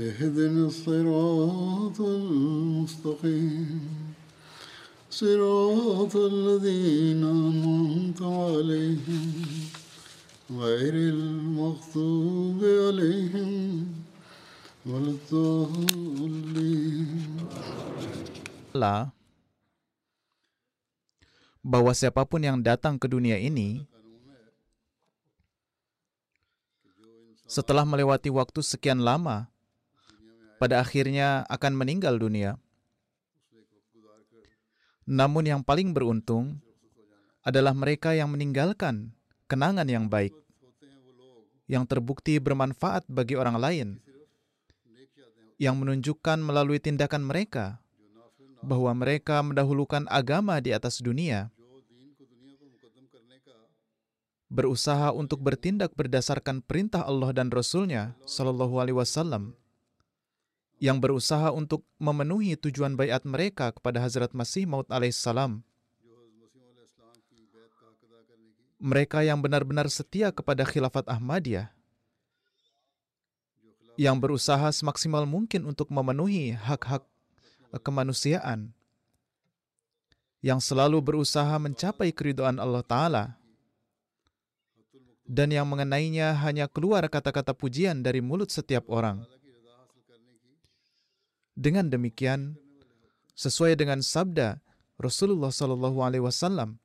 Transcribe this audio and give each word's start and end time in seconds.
اهدنا 0.00 0.66
الصراط 0.66 2.00
المستقيم 2.00 3.80
صراط 5.10 6.14
الذين 6.16 7.22
أنعمت 7.22 8.20
عليهم 8.22 9.32
غير 10.50 10.94
المغضوب 11.14 12.60
عليهم 12.64 13.50
ولا 14.86 15.10
الضالين 15.14 17.08
Allah 18.74 19.14
bahwa 21.62 21.94
siapapun 21.94 22.42
yang 22.42 22.58
datang 22.58 22.98
ke 22.98 23.06
dunia 23.06 23.38
ini 23.38 23.86
setelah 27.46 27.86
melewati 27.86 28.34
waktu 28.34 28.60
sekian 28.66 28.98
lama 28.98 29.46
pada 30.59 30.83
akhirnya 30.83 31.47
akan 31.47 31.73
meninggal 31.73 32.19
dunia. 32.19 32.59
Namun 35.09 35.47
yang 35.47 35.61
paling 35.65 35.95
beruntung 35.95 36.61
adalah 37.41 37.73
mereka 37.73 38.13
yang 38.13 38.29
meninggalkan 38.29 39.15
kenangan 39.49 39.87
yang 39.89 40.05
baik 40.05 40.35
yang 41.69 41.85
terbukti 41.85 42.37
bermanfaat 42.37 43.05
bagi 43.09 43.37
orang 43.37 43.57
lain 43.57 43.89
yang 45.61 45.77
menunjukkan 45.77 46.39
melalui 46.41 46.79
tindakan 46.79 47.25
mereka 47.25 47.77
bahwa 48.63 48.91
mereka 48.95 49.39
mendahulukan 49.43 50.07
agama 50.11 50.59
di 50.59 50.75
atas 50.75 50.99
dunia, 50.99 51.51
berusaha 54.49 55.11
untuk 55.13 55.39
bertindak 55.43 55.93
berdasarkan 55.95 56.63
perintah 56.63 57.05
Allah 57.05 57.31
dan 57.31 57.51
Rasul-Nya 57.51 58.17
Shallallahu 58.25 58.81
Alaihi 58.81 58.97
Wasallam, 58.97 59.53
yang 60.79 60.97
berusaha 60.97 61.51
untuk 61.51 61.83
memenuhi 61.99 62.55
tujuan 62.55 62.95
bayat 62.95 63.27
mereka 63.27 63.75
kepada 63.75 63.99
Hazrat 63.99 64.31
Masih 64.31 64.63
Maud 64.63 64.87
alaihissalam. 64.87 65.59
Mereka 68.79 69.27
yang 69.27 69.43
benar-benar 69.43 69.91
setia 69.91 70.31
kepada 70.31 70.63
khilafat 70.63 71.03
Ahmadiyah, 71.11 71.67
yang 73.99 74.15
berusaha 74.15 74.71
semaksimal 74.71 75.27
mungkin 75.27 75.67
untuk 75.67 75.91
memenuhi 75.91 76.55
hak-hak 76.55 77.03
kemanusiaan 77.83 78.71
yang 80.39 80.63
selalu 80.63 81.03
berusaha 81.03 81.51
mencapai 81.59 82.15
keridoan 82.15 82.63
Allah 82.63 82.79
Ta'ala 82.79 83.25
dan 85.27 85.51
yang 85.51 85.67
mengenainya 85.67 86.31
hanya 86.39 86.71
keluar 86.71 87.03
kata-kata 87.11 87.51
pujian 87.51 87.99
dari 87.99 88.23
mulut 88.23 88.47
setiap 88.47 88.87
orang. 88.87 89.27
Dengan 91.59 91.91
demikian, 91.91 92.55
sesuai 93.35 93.75
dengan 93.75 93.99
sabda 93.99 94.63
Rasulullah 94.95 95.51
Shallallahu 95.51 95.99
Alaihi 95.99 96.23
Wasallam, 96.23 96.79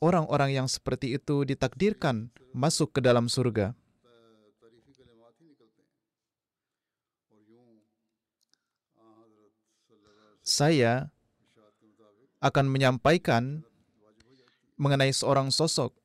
orang-orang 0.00 0.56
yang 0.56 0.68
seperti 0.72 1.20
itu 1.20 1.44
ditakdirkan 1.44 2.32
masuk 2.56 2.96
ke 2.96 3.00
dalam 3.04 3.28
surga. 3.28 3.76
saya 10.44 11.08
akan 12.44 12.68
menyampaikan 12.68 13.64
mengenai 14.76 15.08
seorang 15.08 15.48
sosok 15.48 15.96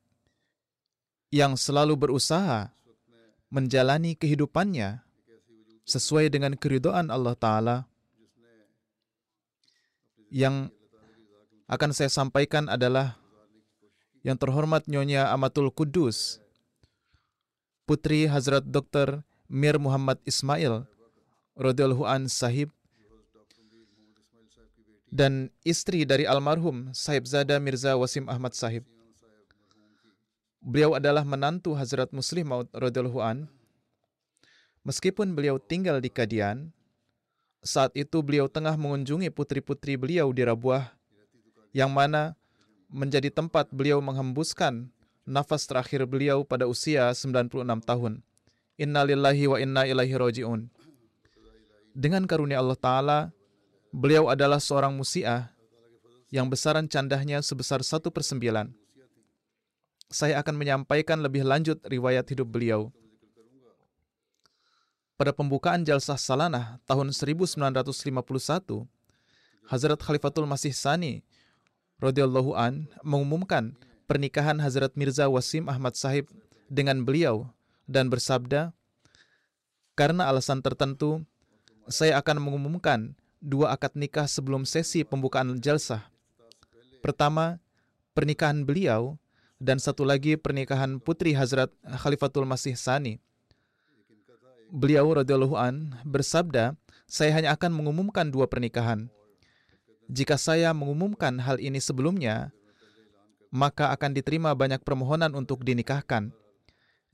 yang 1.36 1.60
selalu 1.60 2.00
berusaha 2.00 2.72
menjalani 3.52 4.16
kehidupannya 4.16 5.04
sesuai 5.90 6.30
dengan 6.30 6.54
keridoan 6.54 7.10
Allah 7.10 7.34
Ta'ala. 7.34 7.78
Yang 10.30 10.70
akan 11.66 11.90
saya 11.90 12.14
sampaikan 12.14 12.70
adalah 12.70 13.18
yang 14.22 14.38
terhormat 14.38 14.86
Nyonya 14.86 15.34
Amatul 15.34 15.74
Kudus, 15.74 16.38
Putri 17.90 18.30
Hazrat 18.30 18.70
Dr. 18.70 19.26
Mir 19.50 19.82
Muhammad 19.82 20.22
Ismail, 20.30 20.86
radhiyallahu 21.58 22.06
an 22.06 22.30
sahib, 22.30 22.70
dan 25.10 25.50
istri 25.66 26.06
dari 26.06 26.30
almarhum 26.30 26.94
Sahibzada 26.94 27.58
Mirza 27.58 27.98
Wasim 27.98 28.30
Ahmad 28.30 28.54
Sahib. 28.54 28.86
Beliau 30.62 30.94
adalah 30.94 31.26
menantu 31.26 31.74
Hazrat 31.74 32.14
Muslim 32.14 32.46
Maud 32.54 32.70
an. 32.78 33.50
Meskipun 34.90 35.38
beliau 35.38 35.62
tinggal 35.62 36.02
di 36.02 36.10
Kadian, 36.10 36.74
saat 37.62 37.94
itu 37.94 38.26
beliau 38.26 38.50
tengah 38.50 38.74
mengunjungi 38.74 39.30
putri-putri 39.30 40.02
beliau 40.02 40.34
di 40.34 40.42
Rabuah, 40.42 40.90
yang 41.70 41.94
mana 41.94 42.34
menjadi 42.90 43.30
tempat 43.30 43.70
beliau 43.70 44.02
menghembuskan 44.02 44.90
nafas 45.30 45.70
terakhir 45.70 46.10
beliau 46.10 46.42
pada 46.42 46.66
usia 46.66 47.14
96 47.14 47.62
tahun. 47.86 48.26
Innalillahi 48.82 49.46
wa 49.46 49.58
inna 49.62 49.86
ilaihi 49.86 50.18
roji'un. 50.18 50.66
Dengan 51.94 52.26
karunia 52.26 52.58
Allah 52.58 52.80
Ta'ala, 52.80 53.20
Beliau 53.90 54.30
adalah 54.30 54.62
seorang 54.62 54.94
musiah 54.94 55.50
yang 56.30 56.46
besaran 56.46 56.86
candahnya 56.86 57.42
sebesar 57.42 57.82
satu 57.82 58.14
per 58.14 58.22
sembilan. 58.22 58.70
Saya 60.14 60.38
akan 60.46 60.54
menyampaikan 60.62 61.26
lebih 61.26 61.42
lanjut 61.42 61.82
riwayat 61.90 62.30
hidup 62.30 62.54
beliau. 62.54 62.94
Pada 65.20 65.36
pembukaan 65.36 65.84
Jalsah 65.84 66.16
Salanah 66.16 66.80
tahun 66.88 67.12
1951, 67.12 67.60
Hazrat 69.68 70.00
Khalifatul 70.00 70.48
Masih 70.48 70.72
Sani 70.72 71.28
radhiyallahu 72.00 72.56
an 72.56 72.88
mengumumkan 73.04 73.76
pernikahan 74.08 74.64
Hazrat 74.64 74.96
Mirza 74.96 75.28
Wasim 75.28 75.68
Ahmad 75.68 76.00
Sahib 76.00 76.32
dengan 76.72 77.04
beliau 77.04 77.52
dan 77.84 78.08
bersabda, 78.08 78.72
karena 80.00 80.32
alasan 80.32 80.64
tertentu, 80.64 81.28
saya 81.92 82.16
akan 82.24 82.40
mengumumkan 82.40 83.12
dua 83.44 83.76
akad 83.76 84.00
nikah 84.00 84.24
sebelum 84.24 84.64
sesi 84.64 85.04
pembukaan 85.04 85.60
jalsah. 85.60 86.08
Pertama, 87.04 87.60
pernikahan 88.16 88.64
beliau 88.64 89.20
dan 89.60 89.84
satu 89.84 90.08
lagi 90.08 90.40
pernikahan 90.40 91.04
putri 91.04 91.36
Hazrat 91.36 91.76
Khalifatul 91.84 92.48
Masih 92.48 92.80
Sani. 92.80 93.20
Beliau 94.70 95.10
radhiyallahu 95.10 95.58
an 95.58 95.98
bersabda, 96.06 96.78
"Saya 97.10 97.34
hanya 97.34 97.58
akan 97.58 97.74
mengumumkan 97.74 98.30
dua 98.30 98.46
pernikahan. 98.46 99.10
Jika 100.06 100.38
saya 100.38 100.70
mengumumkan 100.78 101.42
hal 101.42 101.58
ini 101.58 101.82
sebelumnya, 101.82 102.54
maka 103.50 103.90
akan 103.90 104.14
diterima 104.14 104.54
banyak 104.54 104.86
permohonan 104.86 105.34
untuk 105.34 105.66
dinikahkan. 105.66 106.30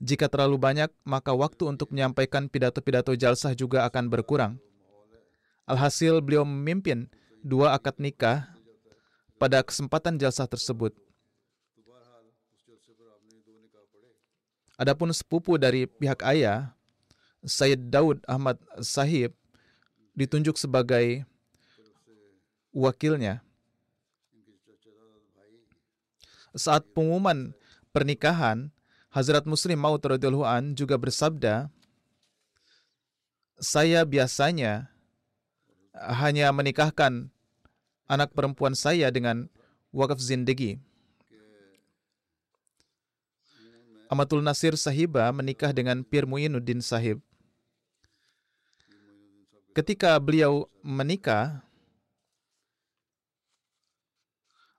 Jika 0.04 0.28
terlalu 0.28 0.60
banyak, 0.60 0.92
maka 1.08 1.32
waktu 1.32 1.64
untuk 1.64 1.96
menyampaikan 1.96 2.52
pidato-pidato 2.52 3.16
jalsah 3.16 3.56
juga 3.56 3.88
akan 3.88 4.12
berkurang." 4.12 4.60
Alhasil 5.64 6.20
beliau 6.20 6.44
memimpin 6.44 7.08
dua 7.40 7.72
akad 7.72 7.96
nikah 7.96 8.52
pada 9.40 9.64
kesempatan 9.64 10.20
jalsah 10.20 10.44
tersebut. 10.44 10.92
Adapun 14.76 15.08
sepupu 15.08 15.56
dari 15.56 15.88
pihak 15.88 16.20
ayah, 16.20 16.75
Sayyid 17.46 17.94
Daud 17.94 18.26
Ahmad 18.26 18.58
Sahib, 18.82 19.30
ditunjuk 20.18 20.58
sebagai 20.58 21.22
wakilnya. 22.74 23.40
Saat 26.58 26.90
pengumuman 26.90 27.54
pernikahan, 27.94 28.74
Hazrat 29.14 29.46
Muslim 29.48 29.78
Maud 29.80 30.02
radhiyallahu 30.04 30.74
juga 30.74 30.98
bersabda, 31.00 31.72
"Saya 33.62 34.04
biasanya 34.04 34.92
hanya 35.96 36.52
menikahkan 36.52 37.32
anak 38.10 38.34
perempuan 38.36 38.74
saya 38.76 39.08
dengan 39.14 39.48
wakaf 39.94 40.20
zindagi." 40.20 40.82
Amatul 44.06 44.38
Nasir 44.38 44.78
Sahiba 44.78 45.26
menikah 45.34 45.74
dengan 45.74 46.06
Pir 46.06 46.30
Muinuddin 46.30 46.78
Sahib. 46.78 47.25
Ketika 49.76 50.16
beliau 50.16 50.72
menikah, 50.80 51.60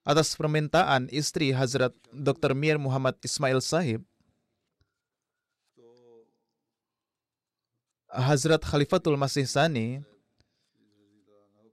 atas 0.01 0.33
permintaan 0.33 1.05
istri 1.13 1.53
Hazrat 1.53 1.94
Dr. 2.09 2.57
Mir 2.57 2.81
Muhammad 2.81 3.13
Ismail 3.21 3.61
Sahib, 3.61 4.01
Hazrat 8.09 8.65
Khalifatul 8.65 9.21
Masih 9.21 9.45
Sani 9.45 10.01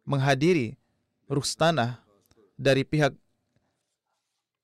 menghadiri 0.05 0.77
ruhstanah 1.25 2.05
dari 2.61 2.85
pihak 2.85 3.17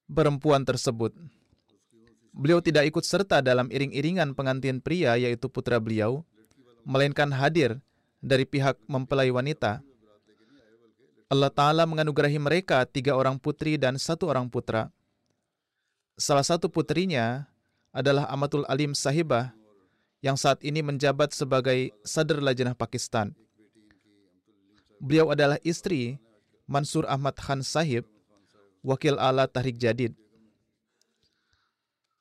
perempuan 0.05 0.69
tersebut. 0.69 1.17
Beliau 2.37 2.61
tidak 2.61 2.93
ikut 2.93 3.09
serta 3.09 3.41
dalam 3.41 3.73
iring-iringan 3.73 4.37
pengantin 4.37 4.85
pria 4.85 5.17
yaitu 5.17 5.49
putra 5.49 5.81
beliau, 5.81 6.29
melainkan 6.85 7.33
hadir 7.33 7.81
dari 8.21 8.45
pihak 8.45 8.77
mempelai 8.85 9.33
wanita. 9.33 9.81
Allah 11.31 11.51
Ta'ala 11.51 11.89
menganugerahi 11.89 12.37
mereka 12.37 12.85
tiga 12.85 13.17
orang 13.17 13.41
putri 13.41 13.81
dan 13.81 13.97
satu 13.97 14.29
orang 14.29 14.47
putra. 14.53 14.93
Salah 16.21 16.45
satu 16.45 16.69
putrinya 16.69 17.49
adalah 17.97 18.29
Amatul 18.29 18.69
Alim 18.69 18.93
Sahibah 18.93 19.57
yang 20.21 20.37
saat 20.37 20.61
ini 20.61 20.85
menjabat 20.85 21.33
sebagai 21.33 21.97
Sadr 22.05 22.45
Lajnah 22.45 22.77
Pakistan. 22.77 23.33
Beliau 25.01 25.33
adalah 25.33 25.57
istri 25.65 26.21
Mansur 26.69 27.09
Ahmad 27.09 27.41
Khan 27.41 27.65
Sahib, 27.65 28.05
wakil 28.85 29.17
ala 29.17 29.49
Tahrik 29.49 29.81
Jadid. 29.81 30.13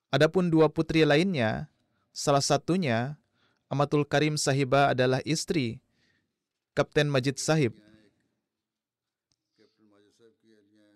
Adapun 0.09 0.47
dua 0.47 0.71
putri 0.71 1.03
lainnya, 1.03 1.67
salah 2.15 2.41
satunya 2.41 3.19
Amatul 3.69 4.07
Karim 4.07 4.39
Sahiba 4.39 4.89
adalah 4.89 5.21
istri 5.27 5.83
Kapten 6.79 7.11
Majid 7.11 7.35
Sahib. 7.35 7.75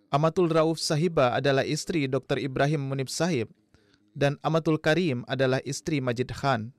Amatul 0.07 0.47
Rauf 0.47 0.80
Sahiba 0.80 1.35
adalah 1.35 1.68
istri 1.68 2.07
Dr. 2.07 2.39
Ibrahim 2.39 2.88
Munib 2.88 3.12
Sahib 3.12 3.51
dan 4.15 4.39
Amatul 4.39 4.80
Karim 4.80 5.27
adalah 5.27 5.59
istri 5.68 6.00
Majid 6.00 6.31
Khan. 6.31 6.71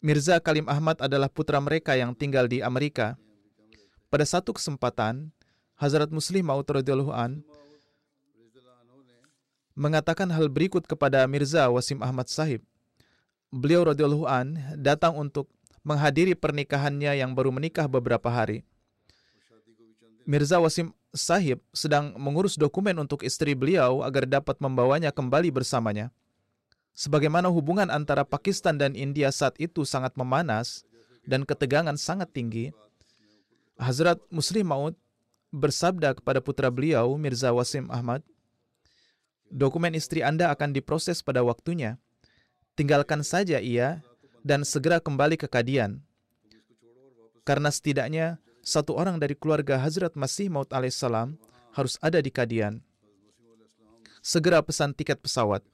Mirza 0.00 0.40
Kalim 0.40 0.64
Ahmad 0.64 0.96
adalah 0.96 1.28
putra 1.28 1.60
mereka 1.60 1.92
yang 1.92 2.16
tinggal 2.16 2.48
di 2.48 2.64
Amerika. 2.64 3.20
Pada 4.08 4.24
satu 4.24 4.56
kesempatan, 4.56 5.28
Hazrat 5.76 6.08
Muslim 6.08 6.48
Maud 6.48 6.64
an 7.12 7.44
mengatakan 9.76 10.32
hal 10.32 10.48
berikut 10.48 10.88
kepada 10.88 11.28
Mirza 11.28 11.68
Wasim 11.68 12.00
Ahmad 12.00 12.32
Sahib. 12.32 12.64
Beliau 13.52 13.84
radhiyallahu 13.84 14.24
an 14.24 14.56
datang 14.80 15.20
untuk 15.20 15.52
menghadiri 15.86 16.36
pernikahannya 16.36 17.18
yang 17.20 17.32
baru 17.32 17.50
menikah 17.54 17.88
beberapa 17.88 18.28
hari. 18.28 18.62
Mirza 20.28 20.60
Wasim 20.60 20.92
Sahib 21.10 21.58
sedang 21.74 22.14
mengurus 22.14 22.54
dokumen 22.54 22.94
untuk 23.02 23.26
istri 23.26 23.58
beliau 23.58 24.06
agar 24.06 24.30
dapat 24.30 24.60
membawanya 24.62 25.10
kembali 25.10 25.50
bersamanya. 25.50 26.14
Sebagaimana 26.94 27.50
hubungan 27.50 27.88
antara 27.90 28.22
Pakistan 28.22 28.78
dan 28.78 28.94
India 28.94 29.32
saat 29.34 29.58
itu 29.58 29.82
sangat 29.82 30.14
memanas 30.14 30.86
dan 31.26 31.42
ketegangan 31.42 31.96
sangat 31.98 32.30
tinggi, 32.30 32.70
Hazrat 33.80 34.20
Muslim 34.28 34.70
Maud 34.70 34.94
bersabda 35.50 36.14
kepada 36.14 36.38
putra 36.38 36.70
beliau 36.70 37.16
Mirza 37.18 37.50
Wasim 37.50 37.90
Ahmad, 37.90 38.22
Dokumen 39.50 39.98
istri 39.98 40.22
Anda 40.22 40.54
akan 40.54 40.70
diproses 40.70 41.26
pada 41.26 41.42
waktunya. 41.42 41.98
Tinggalkan 42.78 43.26
saja 43.26 43.58
ia 43.58 43.98
dan 44.40 44.64
segera 44.64 45.00
kembali 45.00 45.36
ke 45.36 45.48
kadian. 45.48 46.00
Karena 47.44 47.72
setidaknya 47.72 48.38
satu 48.60 48.96
orang 48.96 49.16
dari 49.16 49.32
keluarga 49.32 49.80
Hazrat 49.80 50.14
Masih 50.14 50.52
Maud 50.52 50.68
alaihissalam 50.70 51.36
harus 51.72 51.96
ada 52.04 52.20
di 52.20 52.28
kadian. 52.28 52.84
Segera 54.20 54.60
pesan 54.60 54.92
tiket 54.92 55.16
pesawat. 55.24 55.64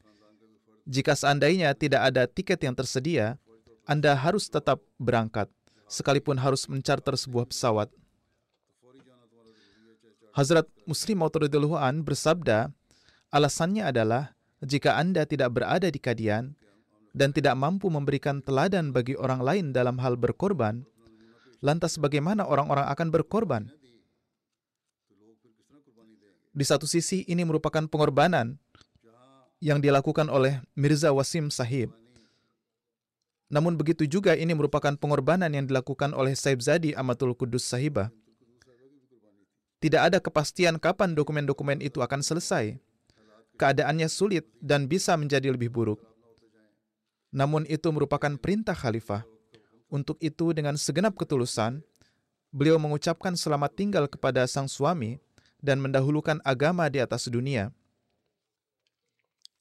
Jika 0.87 1.19
seandainya 1.19 1.75
tidak 1.75 2.07
ada 2.15 2.31
tiket 2.31 2.63
yang 2.63 2.79
tersedia, 2.79 3.43
Anda 3.91 4.15
harus 4.15 4.47
tetap 4.47 4.79
berangkat, 5.03 5.51
sekalipun 5.91 6.39
harus 6.39 6.71
mencarter 6.71 7.19
sebuah 7.19 7.51
pesawat. 7.51 7.91
Hazrat 10.31 10.69
Muslim 10.87 11.27
Maud 11.27 11.35
bersabda, 12.07 12.71
Alasannya 13.35 13.91
adalah 13.91 14.37
jika 14.63 14.95
Anda 14.95 15.27
tidak 15.27 15.59
berada 15.59 15.91
di 15.91 15.99
kadian 15.99 16.55
dan 17.17 17.33
tidak 17.33 17.57
mampu 17.57 17.89
memberikan 17.89 18.45
teladan 18.45 18.93
bagi 18.93 19.17
orang 19.17 19.41
lain 19.41 19.65
dalam 19.73 19.97
hal 19.97 20.21
berkorban, 20.21 20.85
lantas 21.65 21.97
bagaimana 21.97 22.45
orang-orang 22.45 22.85
akan 22.93 23.09
berkorban? 23.09 23.63
Di 26.53 26.65
satu 26.65 26.85
sisi 26.85 27.25
ini 27.25 27.41
merupakan 27.49 27.89
pengorbanan 27.89 28.61
yang 29.65 29.81
dilakukan 29.81 30.29
oleh 30.29 30.61
Mirza 30.77 31.09
Wasim 31.17 31.49
Sahib. 31.49 31.89
Namun 33.49 33.81
begitu 33.81 34.05
juga 34.05 34.37
ini 34.37 34.53
merupakan 34.53 34.93
pengorbanan 34.93 35.49
yang 35.57 35.65
dilakukan 35.65 36.13
oleh 36.13 36.37
Saib 36.37 36.61
Zadi 36.61 36.93
Amatul 36.93 37.33
Kudus 37.33 37.65
Sahibah. 37.65 38.13
Tidak 39.81 40.01
ada 40.01 40.19
kepastian 40.21 40.77
kapan 40.77 41.17
dokumen-dokumen 41.17 41.81
itu 41.81 42.01
akan 42.01 42.21
selesai 42.21 42.77
keadaannya 43.57 44.09
sulit 44.13 44.45
dan 44.61 44.85
bisa 44.85 45.17
menjadi 45.17 45.49
lebih 45.53 45.73
buruk. 45.73 46.16
Namun 47.37 47.69
itu 47.69 47.93
merupakan 47.93 48.33
perintah 48.41 48.73
khalifah. 48.73 49.29
Untuk 49.93 50.17
itu 50.25 50.57
dengan 50.57 50.81
segenap 50.81 51.13
ketulusan, 51.21 51.85
beliau 52.49 52.81
mengucapkan 52.81 53.37
selamat 53.37 53.77
tinggal 53.77 54.09
kepada 54.09 54.49
sang 54.49 54.73
suami 54.73 55.21
dan 55.61 55.85
mendahulukan 55.85 56.41
agama 56.49 56.89
di 56.89 56.97
atas 57.05 57.29
dunia. 57.29 57.69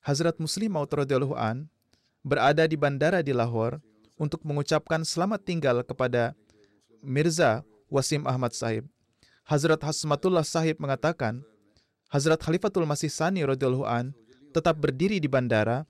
Hazrat 0.07 0.39
Muslim 0.39 0.71
Maud 0.71 0.87
an 1.35 1.67
berada 2.23 2.63
di 2.63 2.79
bandara 2.79 3.19
di 3.19 3.35
Lahore 3.35 3.83
untuk 4.15 4.39
mengucapkan 4.47 5.03
selamat 5.03 5.43
tinggal 5.43 5.83
kepada 5.83 6.31
Mirza 7.03 7.67
Wasim 7.91 8.23
Ahmad 8.23 8.55
Sahib. 8.55 8.87
Hazrat 9.45 9.83
Hasmatullah 9.83 10.47
Sahib 10.47 10.79
mengatakan, 10.81 11.43
Hazrat 12.09 12.39
Khalifatul 12.41 12.87
Masih 12.87 13.11
Sani 13.11 13.43
radhiyallahu 13.45 13.85
an 13.85 14.15
tetap 14.55 14.79
berdiri 14.79 15.19
di 15.19 15.27
bandara, 15.27 15.83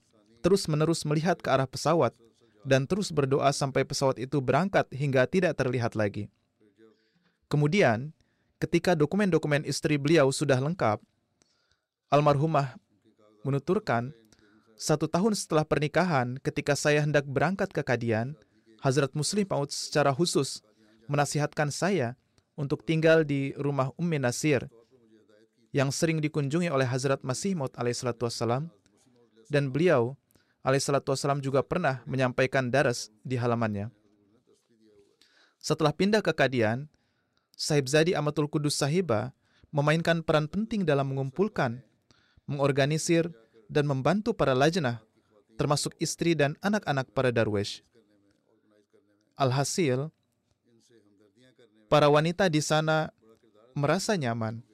terus-menerus 0.46 1.02
melihat 1.10 1.42
ke 1.42 1.50
arah 1.50 1.66
pesawat 1.66 2.14
dan 2.62 2.86
terus 2.86 3.10
berdoa 3.10 3.50
sampai 3.50 3.82
pesawat 3.82 4.22
itu 4.22 4.38
berangkat 4.38 4.86
hingga 4.94 5.26
tidak 5.26 5.58
terlihat 5.58 5.98
lagi. 5.98 6.30
Kemudian, 7.50 8.14
ketika 8.62 8.94
dokumen-dokumen 8.94 9.66
istri 9.66 9.98
beliau 9.98 10.30
sudah 10.30 10.62
lengkap, 10.62 11.02
almarhumah 12.14 12.78
menuturkan, 13.42 14.14
satu 14.78 15.10
tahun 15.10 15.34
setelah 15.34 15.66
pernikahan, 15.66 16.38
ketika 16.46 16.78
saya 16.78 17.02
hendak 17.02 17.26
berangkat 17.26 17.74
ke 17.74 17.82
Kadian, 17.82 18.38
Hazrat 18.86 19.18
Muslim 19.18 19.50
Maud 19.50 19.74
secara 19.74 20.14
khusus 20.14 20.62
menasihatkan 21.10 21.74
saya 21.74 22.14
untuk 22.54 22.86
tinggal 22.86 23.26
di 23.26 23.50
rumah 23.58 23.90
Ummi 23.98 24.22
Nasir 24.22 24.70
yang 25.74 25.90
sering 25.90 26.22
dikunjungi 26.22 26.70
oleh 26.70 26.86
Hazrat 26.86 27.26
Masih 27.26 27.58
Maud 27.58 27.74
alaihissalatu 27.74 28.30
wassalam 28.30 28.70
dan 29.50 29.70
beliau 29.74 30.14
alaihissalatu 30.66 31.14
wassalam 31.14 31.38
juga 31.40 31.62
pernah 31.62 32.02
menyampaikan 32.10 32.74
daras 32.74 33.14
di 33.22 33.38
halamannya. 33.38 33.94
Setelah 35.62 35.94
pindah 35.94 36.26
ke 36.26 36.34
Kadian, 36.34 36.90
Sahib 37.54 37.86
Zadi 37.86 38.18
Amatul 38.18 38.50
Kudus 38.50 38.82
Sahiba 38.82 39.32
memainkan 39.70 40.26
peran 40.26 40.50
penting 40.50 40.82
dalam 40.82 41.14
mengumpulkan, 41.14 41.86
mengorganisir, 42.50 43.30
dan 43.70 43.86
membantu 43.90 44.34
para 44.34 44.54
lajnah, 44.54 45.02
termasuk 45.58 45.94
istri 45.98 46.34
dan 46.34 46.58
anak-anak 46.62 47.10
para 47.14 47.30
darwish. 47.30 47.82
Alhasil, 49.38 50.10
para 51.90 52.10
wanita 52.10 52.50
di 52.50 52.62
sana 52.62 53.14
merasa 53.74 54.18
nyaman 54.18 54.66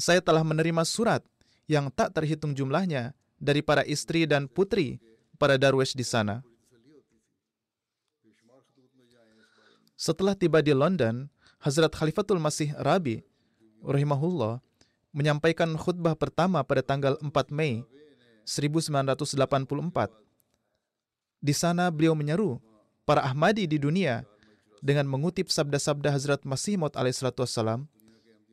saya 0.00 0.24
telah 0.24 0.40
menerima 0.40 0.82
surat 0.88 1.20
yang 1.68 1.92
tak 1.92 2.16
terhitung 2.16 2.56
jumlahnya 2.56 3.12
dari 3.40 3.64
para 3.64 3.82
istri 3.88 4.28
dan 4.28 4.44
putri 4.46 5.00
para 5.40 5.56
darwish 5.56 5.96
di 5.96 6.04
sana. 6.04 6.44
Setelah 9.96 10.36
tiba 10.36 10.60
di 10.60 10.72
London, 10.72 11.28
Hazrat 11.60 11.92
Khalifatul 11.92 12.40
Masih 12.40 12.72
Rabi 12.76 13.20
rahimahullah 13.84 14.60
menyampaikan 15.12 15.72
khutbah 15.76 16.16
pertama 16.16 16.64
pada 16.64 16.80
tanggal 16.80 17.20
4 17.20 17.28
Mei 17.52 17.84
1984. 18.48 20.08
Di 21.40 21.52
sana 21.56 21.88
beliau 21.92 22.16
menyeru 22.16 22.60
para 23.04 23.24
Ahmadi 23.24 23.68
di 23.68 23.76
dunia 23.80 24.24
dengan 24.80 25.04
mengutip 25.04 25.52
sabda-sabda 25.52 26.12
Hazrat 26.12 26.48
Masih 26.48 26.80
Maud 26.80 26.96
alaihissalam, 26.96 27.84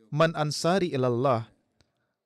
Man 0.07 0.31
ansari 0.39 0.91
ilallah, 0.91 1.51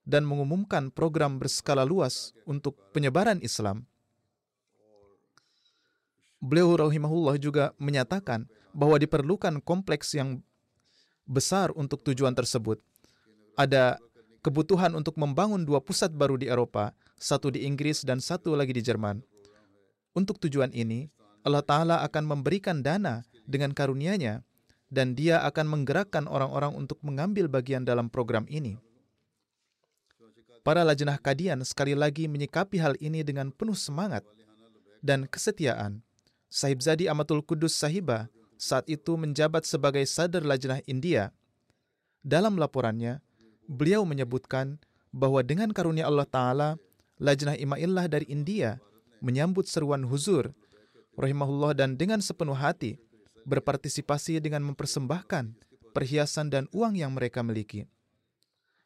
dan 0.05 0.25
mengumumkan 0.25 0.89
program 0.89 1.37
berskala 1.37 1.85
luas 1.85 2.33
untuk 2.49 2.77
penyebaran 2.91 3.37
Islam. 3.41 3.85
Beliau 6.41 6.73
rahimahullah 6.73 7.37
juga 7.37 7.77
menyatakan 7.77 8.49
bahwa 8.73 8.97
diperlukan 8.97 9.61
kompleks 9.61 10.17
yang 10.17 10.41
besar 11.29 11.69
untuk 11.77 12.01
tujuan 12.01 12.33
tersebut. 12.33 12.81
Ada 13.53 14.01
kebutuhan 14.41 14.97
untuk 14.97 15.21
membangun 15.21 15.61
dua 15.61 15.77
pusat 15.85 16.09
baru 16.09 16.41
di 16.41 16.49
Eropa, 16.49 16.97
satu 17.21 17.53
di 17.53 17.61
Inggris 17.69 18.01
dan 18.01 18.17
satu 18.17 18.57
lagi 18.57 18.73
di 18.73 18.81
Jerman. 18.81 19.21
Untuk 20.17 20.41
tujuan 20.41 20.73
ini, 20.73 21.13
Allah 21.45 21.61
Ta'ala 21.61 21.95
akan 22.03 22.25
memberikan 22.25 22.81
dana 22.81 23.21
dengan 23.45 23.71
karunia-Nya 23.71 24.41
dan 24.89 25.13
Dia 25.13 25.45
akan 25.45 25.69
menggerakkan 25.69 26.25
orang-orang 26.25 26.73
untuk 26.73 26.97
mengambil 27.05 27.47
bagian 27.47 27.85
dalam 27.85 28.09
program 28.09 28.49
ini. 28.49 28.81
Para 30.61 30.85
lajnah 30.85 31.17
kadian 31.17 31.65
sekali 31.65 31.97
lagi 31.97 32.29
menyikapi 32.29 32.77
hal 32.77 32.93
ini 33.01 33.25
dengan 33.25 33.49
penuh 33.49 33.73
semangat 33.73 34.21
dan 35.01 35.25
kesetiaan. 35.25 36.05
Sahib 36.53 36.85
Zadi 36.85 37.09
Amatul 37.09 37.41
Kudus 37.41 37.73
Sahiba 37.73 38.29
saat 38.61 38.85
itu 38.85 39.17
menjabat 39.17 39.65
sebagai 39.65 40.05
sadar 40.05 40.45
lajnah 40.45 40.85
India. 40.85 41.33
Dalam 42.21 42.61
laporannya, 42.61 43.25
beliau 43.65 44.05
menyebutkan 44.05 44.77
bahwa 45.09 45.41
dengan 45.41 45.73
karunia 45.73 46.05
Allah 46.05 46.29
Ta'ala, 46.29 46.69
lajnah 47.17 47.57
Ima'illah 47.57 48.05
dari 48.05 48.29
India 48.29 48.77
menyambut 49.17 49.65
seruan 49.65 50.05
huzur, 50.05 50.53
rahimahullah 51.17 51.73
dan 51.73 51.97
dengan 51.97 52.21
sepenuh 52.21 52.53
hati 52.53 53.01
berpartisipasi 53.49 54.37
dengan 54.37 54.61
mempersembahkan 54.69 55.57
perhiasan 55.97 56.53
dan 56.53 56.69
uang 56.69 57.01
yang 57.01 57.17
mereka 57.17 57.41
miliki. 57.41 57.89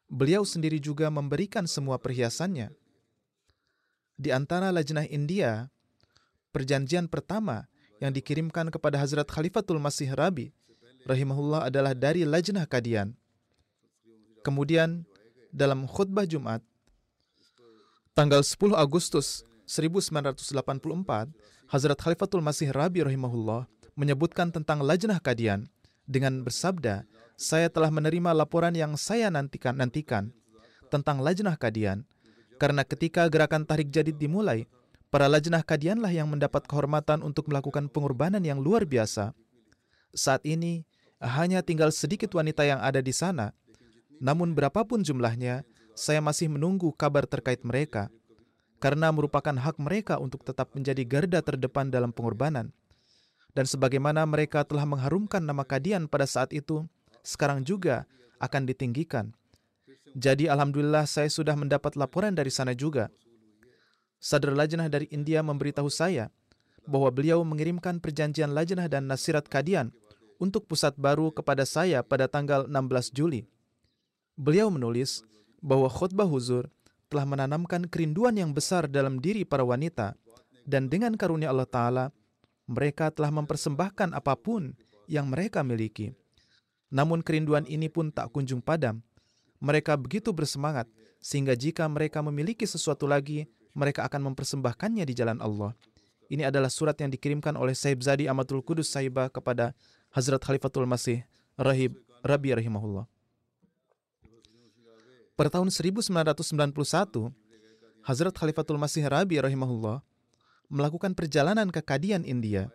Beliau 0.06 0.46
sendiri 0.46 0.78
juga 0.78 1.10
memberikan 1.10 1.66
semua 1.66 1.98
perhiasannya. 1.98 2.70
Di 4.16 4.30
antara 4.32 4.72
lajnah 4.72 5.10
India 5.12 5.68
perjanjian 6.56 7.12
pertama 7.12 7.68
yang 8.00 8.16
dikirimkan 8.16 8.72
kepada 8.72 8.96
Hazrat 8.96 9.28
Khalifatul 9.28 9.82
Masih 9.82 10.12
Rabi 10.16 10.56
rahimahullah 11.04 11.68
adalah 11.68 11.92
dari 11.92 12.24
Lajnah 12.24 12.66
Kadian. 12.66 13.14
Kemudian 14.42 15.04
dalam 15.50 15.90
khutbah 15.90 16.24
Jumat 16.24 16.62
tanggal 18.14 18.40
10 18.46 18.78
Agustus 18.78 19.44
1984, 19.66 20.62
Hazrat 21.68 21.98
Khalifatul 21.98 22.46
Masih 22.46 22.70
Rabi 22.70 23.02
rahimahullah 23.02 23.66
menyebutkan 23.98 24.54
tentang 24.54 24.84
Lajnah 24.86 25.18
Kadian 25.18 25.66
dengan 26.06 26.46
bersabda, 26.46 27.08
"Saya 27.36 27.68
telah 27.68 27.92
menerima 27.92 28.32
laporan 28.32 28.72
yang 28.76 28.96
saya 29.00 29.28
nantikan 29.32 29.76
nantikan 29.76 30.32
tentang 30.88 31.20
Lajnah 31.20 31.60
Kadian 31.60 32.08
karena 32.56 32.88
ketika 32.88 33.28
gerakan 33.28 33.68
Tarik 33.68 33.92
Jadid 33.92 34.16
dimulai, 34.16 34.64
Para 35.16 35.32
lajnah 35.32 35.64
kadianlah 35.64 36.12
yang 36.12 36.28
mendapat 36.28 36.68
kehormatan 36.68 37.24
untuk 37.24 37.48
melakukan 37.48 37.88
pengorbanan 37.88 38.44
yang 38.44 38.60
luar 38.60 38.84
biasa. 38.84 39.32
Saat 40.12 40.44
ini, 40.44 40.84
hanya 41.24 41.64
tinggal 41.64 41.96
sedikit 41.96 42.36
wanita 42.36 42.68
yang 42.68 42.84
ada 42.84 43.00
di 43.00 43.16
sana. 43.16 43.56
Namun 44.20 44.52
berapapun 44.52 45.08
jumlahnya, 45.08 45.64
saya 45.96 46.20
masih 46.20 46.52
menunggu 46.52 46.92
kabar 46.92 47.24
terkait 47.24 47.64
mereka. 47.64 48.12
Karena 48.84 49.08
merupakan 49.08 49.56
hak 49.56 49.80
mereka 49.80 50.20
untuk 50.20 50.44
tetap 50.44 50.76
menjadi 50.76 51.08
garda 51.08 51.40
terdepan 51.40 51.88
dalam 51.88 52.12
pengorbanan. 52.12 52.76
Dan 53.56 53.64
sebagaimana 53.64 54.28
mereka 54.28 54.68
telah 54.68 54.84
mengharumkan 54.84 55.40
nama 55.40 55.64
kadian 55.64 56.12
pada 56.12 56.28
saat 56.28 56.52
itu, 56.52 56.84
sekarang 57.26 57.66
juga 57.66 58.06
akan 58.40 58.70
ditinggikan. 58.70 59.34
Jadi 60.16 60.48
Alhamdulillah 60.48 61.04
saya 61.10 61.28
sudah 61.28 61.58
mendapat 61.60 62.00
laporan 62.00 62.32
dari 62.32 62.48
sana 62.48 62.72
juga 62.72 63.12
Sadar 64.26 64.58
Lajnah 64.58 64.90
dari 64.90 65.06
India 65.14 65.46
memberitahu 65.46 65.86
saya 65.86 66.34
bahwa 66.90 67.14
beliau 67.14 67.46
mengirimkan 67.46 68.02
perjanjian 68.02 68.58
Lajnah 68.58 68.90
dan 68.90 69.06
Nasirat 69.06 69.46
Kadian 69.46 69.94
untuk 70.42 70.66
pusat 70.66 70.98
baru 70.98 71.30
kepada 71.30 71.62
saya 71.62 72.02
pada 72.02 72.26
tanggal 72.26 72.66
16 72.66 73.14
Juli. 73.14 73.46
Beliau 74.34 74.74
menulis 74.74 75.22
bahwa 75.62 75.86
khutbah 75.94 76.26
huzur 76.26 76.74
telah 77.06 77.22
menanamkan 77.30 77.86
kerinduan 77.86 78.34
yang 78.34 78.50
besar 78.50 78.90
dalam 78.90 79.22
diri 79.22 79.46
para 79.46 79.62
wanita 79.62 80.18
dan 80.66 80.90
dengan 80.90 81.14
karunia 81.14 81.54
Allah 81.54 81.70
Ta'ala, 81.70 82.06
mereka 82.66 83.14
telah 83.14 83.30
mempersembahkan 83.30 84.18
apa 84.18 84.34
pun 84.34 84.74
yang 85.06 85.30
mereka 85.30 85.62
miliki. 85.62 86.18
Namun 86.94 87.26
kerinduan 87.26 87.66
ini 87.66 87.90
pun 87.90 88.14
tak 88.14 88.30
kunjung 88.34 88.62
padam. 88.62 89.02
Mereka 89.60 89.98
begitu 89.98 90.30
bersemangat 90.36 90.86
sehingga 91.18 91.58
jika 91.58 91.90
mereka 91.90 92.22
memiliki 92.22 92.70
sesuatu 92.70 93.10
lagi, 93.10 93.50
mereka 93.74 94.06
akan 94.06 94.32
mempersembahkannya 94.32 95.04
di 95.04 95.14
jalan 95.18 95.42
Allah. 95.42 95.74
Ini 96.30 96.50
adalah 96.50 96.70
surat 96.70 96.98
yang 96.98 97.14
dikirimkan 97.14 97.54
oleh 97.54 97.78
Saib 97.78 98.02
Zadi 98.02 98.26
Amatul 98.26 98.62
Kudus 98.66 98.90
Saibah 98.90 99.30
kepada 99.30 99.74
Hazrat 100.14 100.42
Khalifatul 100.42 100.90
Masih 100.90 101.22
Rahib 101.58 101.98
Rabi 102.26 102.54
rahimahullah. 102.58 103.06
Pada 105.36 105.50
tahun 105.52 105.68
1991, 105.68 106.10
Hazrat 108.06 108.34
Khalifatul 108.34 108.80
Masih 108.80 109.04
Rabi 109.06 109.38
rahimahullah 109.38 110.02
melakukan 110.72 111.14
perjalanan 111.14 111.70
ke 111.70 111.82
Kadian, 111.84 112.26
India. 112.26 112.72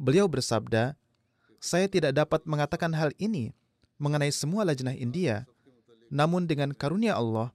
Beliau 0.00 0.26
bersabda, 0.26 0.98
saya 1.62 1.86
tidak 1.86 2.18
dapat 2.18 2.42
mengatakan 2.42 2.90
hal 2.90 3.14
ini 3.22 3.54
mengenai 4.02 4.34
semua 4.34 4.66
lajnah 4.66 4.98
India, 4.98 5.46
namun 6.10 6.50
dengan 6.50 6.74
karunia 6.74 7.14
Allah, 7.14 7.54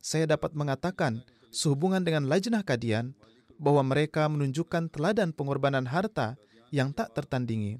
saya 0.00 0.24
dapat 0.24 0.56
mengatakan 0.56 1.20
sehubungan 1.52 2.00
dengan 2.00 2.24
lajnah 2.24 2.64
kadian 2.64 3.12
bahwa 3.60 3.84
mereka 3.84 4.24
menunjukkan 4.24 4.88
teladan 4.88 5.36
pengorbanan 5.36 5.84
harta 5.84 6.40
yang 6.72 6.96
tak 6.96 7.12
tertandingi. 7.12 7.76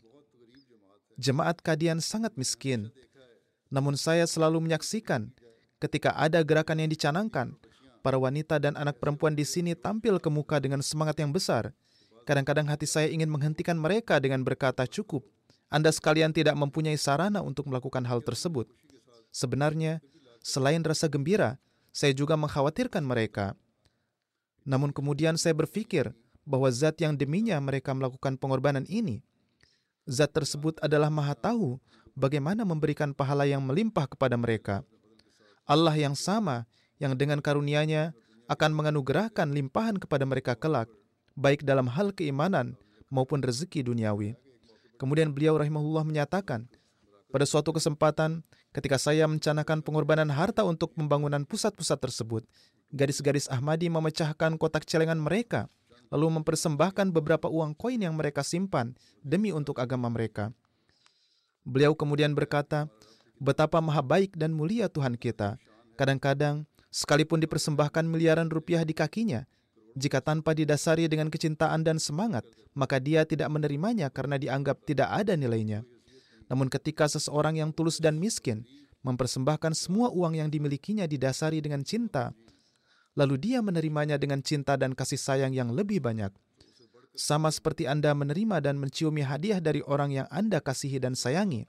Jemaat 1.16 1.64
kadian 1.64 2.04
sangat 2.04 2.36
miskin, 2.36 2.92
namun 3.72 3.96
saya 3.96 4.28
selalu 4.28 4.68
menyaksikan 4.68 5.32
ketika 5.80 6.12
ada 6.20 6.44
gerakan 6.44 6.84
yang 6.84 6.92
dicanangkan, 6.92 7.56
para 8.04 8.20
wanita 8.20 8.60
dan 8.60 8.76
anak 8.76 9.00
perempuan 9.00 9.32
di 9.32 9.48
sini 9.48 9.72
tampil 9.72 10.20
ke 10.20 10.28
muka 10.28 10.60
dengan 10.60 10.84
semangat 10.84 11.16
yang 11.16 11.32
besar. 11.32 11.72
Kadang-kadang 12.28 12.68
hati 12.68 12.84
saya 12.84 13.08
ingin 13.08 13.32
menghentikan 13.32 13.74
mereka 13.74 14.20
dengan 14.20 14.44
berkata, 14.46 14.86
"Cukup, 14.86 15.26
Anda 15.72 15.88
sekalian 15.88 16.36
tidak 16.36 16.52
mempunyai 16.54 17.00
sarana 17.00 17.40
untuk 17.40 17.72
melakukan 17.72 18.04
hal 18.04 18.20
tersebut." 18.20 18.68
Sebenarnya, 19.32 20.04
selain 20.44 20.84
rasa 20.84 21.08
gembira, 21.08 21.56
saya 21.88 22.12
juga 22.12 22.36
mengkhawatirkan 22.36 23.00
mereka. 23.00 23.56
Namun 24.68 24.92
kemudian 24.92 25.40
saya 25.40 25.56
berpikir 25.56 26.12
bahwa 26.44 26.68
zat 26.68 27.00
yang 27.00 27.16
deminya 27.16 27.56
mereka 27.58 27.96
melakukan 27.96 28.36
pengorbanan 28.36 28.84
ini, 28.86 29.24
zat 30.04 30.36
tersebut 30.36 30.76
adalah 30.84 31.08
maha 31.08 31.32
tahu 31.32 31.80
bagaimana 32.12 32.62
memberikan 32.62 33.16
pahala 33.16 33.48
yang 33.48 33.64
melimpah 33.64 34.04
kepada 34.04 34.36
mereka. 34.36 34.84
Allah 35.64 35.94
yang 35.94 36.12
sama 36.12 36.68
yang 37.00 37.16
dengan 37.16 37.40
karunia-Nya 37.40 38.12
akan 38.50 38.70
menganugerahkan 38.74 39.48
limpahan 39.48 39.96
kepada 39.96 40.28
mereka 40.28 40.52
kelak, 40.58 40.90
baik 41.38 41.64
dalam 41.64 41.88
hal 41.88 42.12
keimanan 42.12 42.76
maupun 43.08 43.40
rezeki 43.40 43.86
duniawi. 43.86 44.36
Kemudian 45.02 45.34
beliau 45.34 45.58
rahimahullah 45.58 46.06
menyatakan, 46.06 46.70
pada 47.34 47.42
suatu 47.42 47.74
kesempatan, 47.74 48.46
ketika 48.70 49.02
saya 49.02 49.26
mencanakan 49.26 49.82
pengorbanan 49.82 50.30
harta 50.30 50.62
untuk 50.62 50.94
pembangunan 50.94 51.42
pusat-pusat 51.42 51.98
tersebut, 51.98 52.46
gadis-gadis 52.94 53.50
Ahmadi 53.50 53.90
memecahkan 53.90 54.54
kotak 54.62 54.86
celengan 54.86 55.18
mereka, 55.18 55.66
lalu 56.14 56.38
mempersembahkan 56.38 57.10
beberapa 57.10 57.50
uang 57.50 57.74
koin 57.74 57.98
yang 57.98 58.14
mereka 58.14 58.46
simpan 58.46 58.94
demi 59.26 59.50
untuk 59.50 59.82
agama 59.82 60.06
mereka. 60.06 60.54
Beliau 61.66 61.98
kemudian 61.98 62.30
berkata, 62.38 62.86
betapa 63.42 63.82
maha 63.82 64.06
baik 64.06 64.38
dan 64.38 64.54
mulia 64.54 64.86
Tuhan 64.86 65.18
kita. 65.18 65.58
Kadang-kadang, 65.98 66.62
sekalipun 66.94 67.42
dipersembahkan 67.42 68.06
miliaran 68.06 68.46
rupiah 68.46 68.86
di 68.86 68.94
kakinya, 68.94 69.50
jika 69.92 70.24
tanpa 70.24 70.56
didasari 70.56 71.04
dengan 71.08 71.28
kecintaan 71.28 71.84
dan 71.84 72.00
semangat, 72.00 72.48
maka 72.72 72.96
dia 72.96 73.28
tidak 73.28 73.52
menerimanya 73.52 74.08
karena 74.08 74.40
dianggap 74.40 74.80
tidak 74.88 75.12
ada 75.12 75.36
nilainya. 75.36 75.84
Namun 76.48 76.72
ketika 76.72 77.08
seseorang 77.08 77.60
yang 77.60 77.70
tulus 77.72 78.00
dan 78.00 78.16
miskin 78.16 78.64
mempersembahkan 79.04 79.76
semua 79.76 80.08
uang 80.12 80.38
yang 80.38 80.48
dimilikinya 80.48 81.04
didasari 81.04 81.60
dengan 81.60 81.84
cinta, 81.84 82.32
lalu 83.18 83.36
dia 83.36 83.60
menerimanya 83.60 84.16
dengan 84.16 84.40
cinta 84.40 84.78
dan 84.80 84.96
kasih 84.96 85.20
sayang 85.20 85.52
yang 85.52 85.72
lebih 85.72 86.00
banyak, 86.00 86.32
Sama 87.12 87.52
seperti 87.52 87.84
Anda 87.84 88.16
menerima 88.16 88.64
dan 88.64 88.80
menciumi 88.80 89.20
hadiah 89.20 89.60
dari 89.60 89.84
orang 89.84 90.16
yang 90.16 90.26
Anda 90.32 90.64
kasihi 90.64 90.96
dan 90.96 91.12
sayangi, 91.12 91.68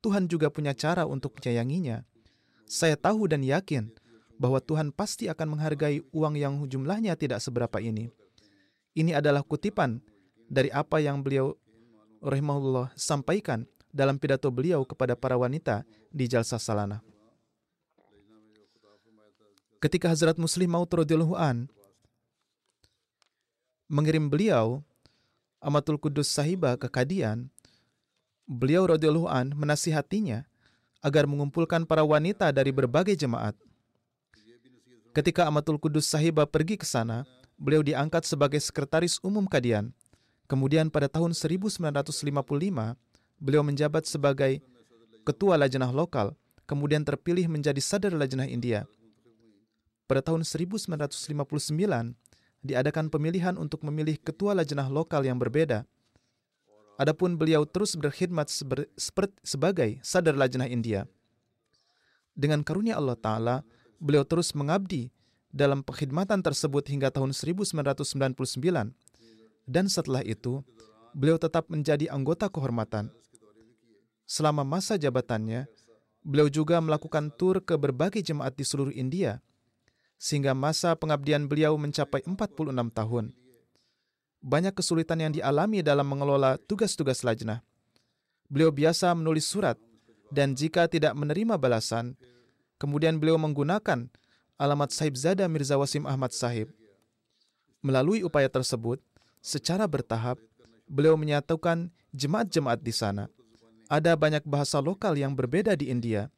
Tuhan 0.00 0.24
juga 0.24 0.48
punya 0.48 0.72
cara 0.72 1.04
untuk 1.04 1.36
menyayanginya. 1.36 2.00
Saya 2.64 2.96
tahu 2.96 3.28
dan 3.28 3.44
yakin 3.44 3.92
bahwa 4.40 4.56
Tuhan 4.56 4.88
pasti 4.88 5.28
akan 5.28 5.52
menghargai 5.52 6.00
uang 6.16 6.34
yang 6.40 6.64
jumlahnya 6.64 7.12
tidak 7.20 7.44
seberapa 7.44 7.76
ini. 7.76 8.08
Ini 8.96 9.20
adalah 9.20 9.44
kutipan 9.44 10.00
dari 10.48 10.72
apa 10.72 10.96
yang 10.96 11.20
beliau 11.20 11.52
rahimahullah 12.24 12.96
sampaikan 12.96 13.68
dalam 13.92 14.16
pidato 14.16 14.48
beliau 14.48 14.80
kepada 14.88 15.12
para 15.12 15.36
wanita 15.36 15.84
di 16.08 16.24
Jalsa 16.24 16.56
Salana. 16.56 17.04
Ketika 19.80 20.08
Hazrat 20.08 20.40
Muslim 20.40 20.72
Maud 20.72 20.88
radhiyallahu 20.88 21.36
an 21.36 21.68
mengirim 23.92 24.28
beliau 24.28 24.80
Amatul 25.60 26.00
Kudus 26.00 26.32
Sahiba 26.32 26.76
ke 26.80 26.88
Kadian, 26.88 27.52
beliau 28.48 28.88
radhiyallahu 28.88 29.28
an 29.28 29.52
menasihatinya 29.52 30.48
agar 31.04 31.28
mengumpulkan 31.28 31.84
para 31.84 32.00
wanita 32.04 32.48
dari 32.52 32.72
berbagai 32.72 33.12
jemaat. 33.16 33.52
Ketika 35.10 35.42
Amatul 35.50 35.74
Kudus 35.74 36.06
Sahiba 36.06 36.46
pergi 36.46 36.78
ke 36.78 36.86
sana, 36.86 37.26
beliau 37.58 37.82
diangkat 37.82 38.22
sebagai 38.22 38.62
sekretaris 38.62 39.18
umum 39.26 39.42
Kadian. 39.42 39.90
Kemudian 40.46 40.86
pada 40.86 41.10
tahun 41.10 41.34
1955, 41.34 41.90
beliau 43.42 43.62
menjabat 43.66 44.06
sebagai 44.06 44.62
ketua 45.26 45.58
lajnah 45.58 45.90
lokal, 45.90 46.38
kemudian 46.62 47.02
terpilih 47.02 47.50
menjadi 47.50 47.82
sadar 47.82 48.14
lajnah 48.14 48.46
India. 48.46 48.86
Pada 50.06 50.22
tahun 50.22 50.46
1959, 50.46 51.18
diadakan 52.62 53.10
pemilihan 53.10 53.58
untuk 53.58 53.82
memilih 53.82 54.14
ketua 54.14 54.54
lajnah 54.54 54.86
lokal 54.86 55.26
yang 55.26 55.42
berbeda. 55.42 55.90
Adapun 57.02 57.34
beliau 57.34 57.66
terus 57.66 57.98
berkhidmat 57.98 58.46
sebagai 59.42 59.98
sadar 60.06 60.38
lajnah 60.38 60.70
India. 60.70 61.10
Dengan 62.38 62.62
karunia 62.62 62.94
Allah 62.94 63.18
Ta'ala, 63.18 63.56
beliau 64.00 64.24
terus 64.24 64.56
mengabdi 64.56 65.12
dalam 65.52 65.84
pengkhidmatan 65.84 66.40
tersebut 66.40 66.88
hingga 66.88 67.12
tahun 67.12 67.36
1999. 67.36 68.96
Dan 69.68 69.86
setelah 69.86 70.24
itu, 70.26 70.64
beliau 71.14 71.38
tetap 71.38 71.70
menjadi 71.70 72.10
anggota 72.10 72.50
kehormatan. 72.50 73.12
Selama 74.26 74.66
masa 74.66 74.98
jabatannya, 74.98 75.70
beliau 76.26 76.50
juga 76.50 76.82
melakukan 76.82 77.30
tur 77.36 77.62
ke 77.62 77.78
berbagai 77.78 78.24
jemaat 78.24 78.58
di 78.58 78.64
seluruh 78.66 78.94
India, 78.94 79.38
sehingga 80.18 80.56
masa 80.56 80.98
pengabdian 80.98 81.46
beliau 81.46 81.78
mencapai 81.78 82.26
46 82.26 82.72
tahun 82.90 83.36
banyak 84.40 84.72
kesulitan 84.72 85.20
yang 85.20 85.32
dialami 85.36 85.84
dalam 85.84 86.08
mengelola 86.08 86.56
tugas-tugas 86.64 87.20
lajnah. 87.20 87.60
Beliau 88.48 88.72
biasa 88.72 89.12
menulis 89.14 89.46
surat, 89.46 89.76
dan 90.32 90.56
jika 90.56 90.88
tidak 90.90 91.14
menerima 91.14 91.60
balasan, 91.60 92.16
kemudian 92.80 93.20
beliau 93.20 93.36
menggunakan 93.36 94.08
alamat 94.56 94.88
Sahib 94.88 95.20
Zada 95.20 95.44
Mirza 95.52 95.76
Wasim 95.76 96.08
Ahmad 96.08 96.32
Sahib. 96.32 96.72
Melalui 97.84 98.24
upaya 98.24 98.48
tersebut, 98.48 98.96
secara 99.44 99.84
bertahap, 99.84 100.40
beliau 100.88 101.20
menyatukan 101.20 101.92
jemaat-jemaat 102.16 102.80
di 102.80 102.92
sana. 102.96 103.28
Ada 103.92 104.16
banyak 104.16 104.48
bahasa 104.48 104.80
lokal 104.80 105.20
yang 105.20 105.36
berbeda 105.36 105.76
di 105.76 105.92
India. 105.92 106.32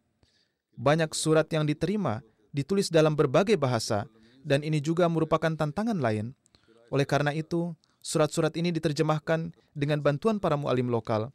Banyak 0.74 1.14
surat 1.14 1.46
yang 1.54 1.62
diterima 1.62 2.18
ditulis 2.50 2.90
dalam 2.90 3.14
berbagai 3.14 3.54
bahasa, 3.54 4.10
dan 4.42 4.66
ini 4.66 4.82
juga 4.82 5.06
merupakan 5.06 5.54
tantangan 5.54 6.02
lain. 6.02 6.34
Oleh 6.90 7.06
karena 7.06 7.30
itu, 7.30 7.72
Surat-surat 8.02 8.50
ini 8.58 8.74
diterjemahkan 8.74 9.54
dengan 9.78 10.02
bantuan 10.02 10.42
para 10.42 10.58
mualim 10.58 10.90
lokal. 10.90 11.30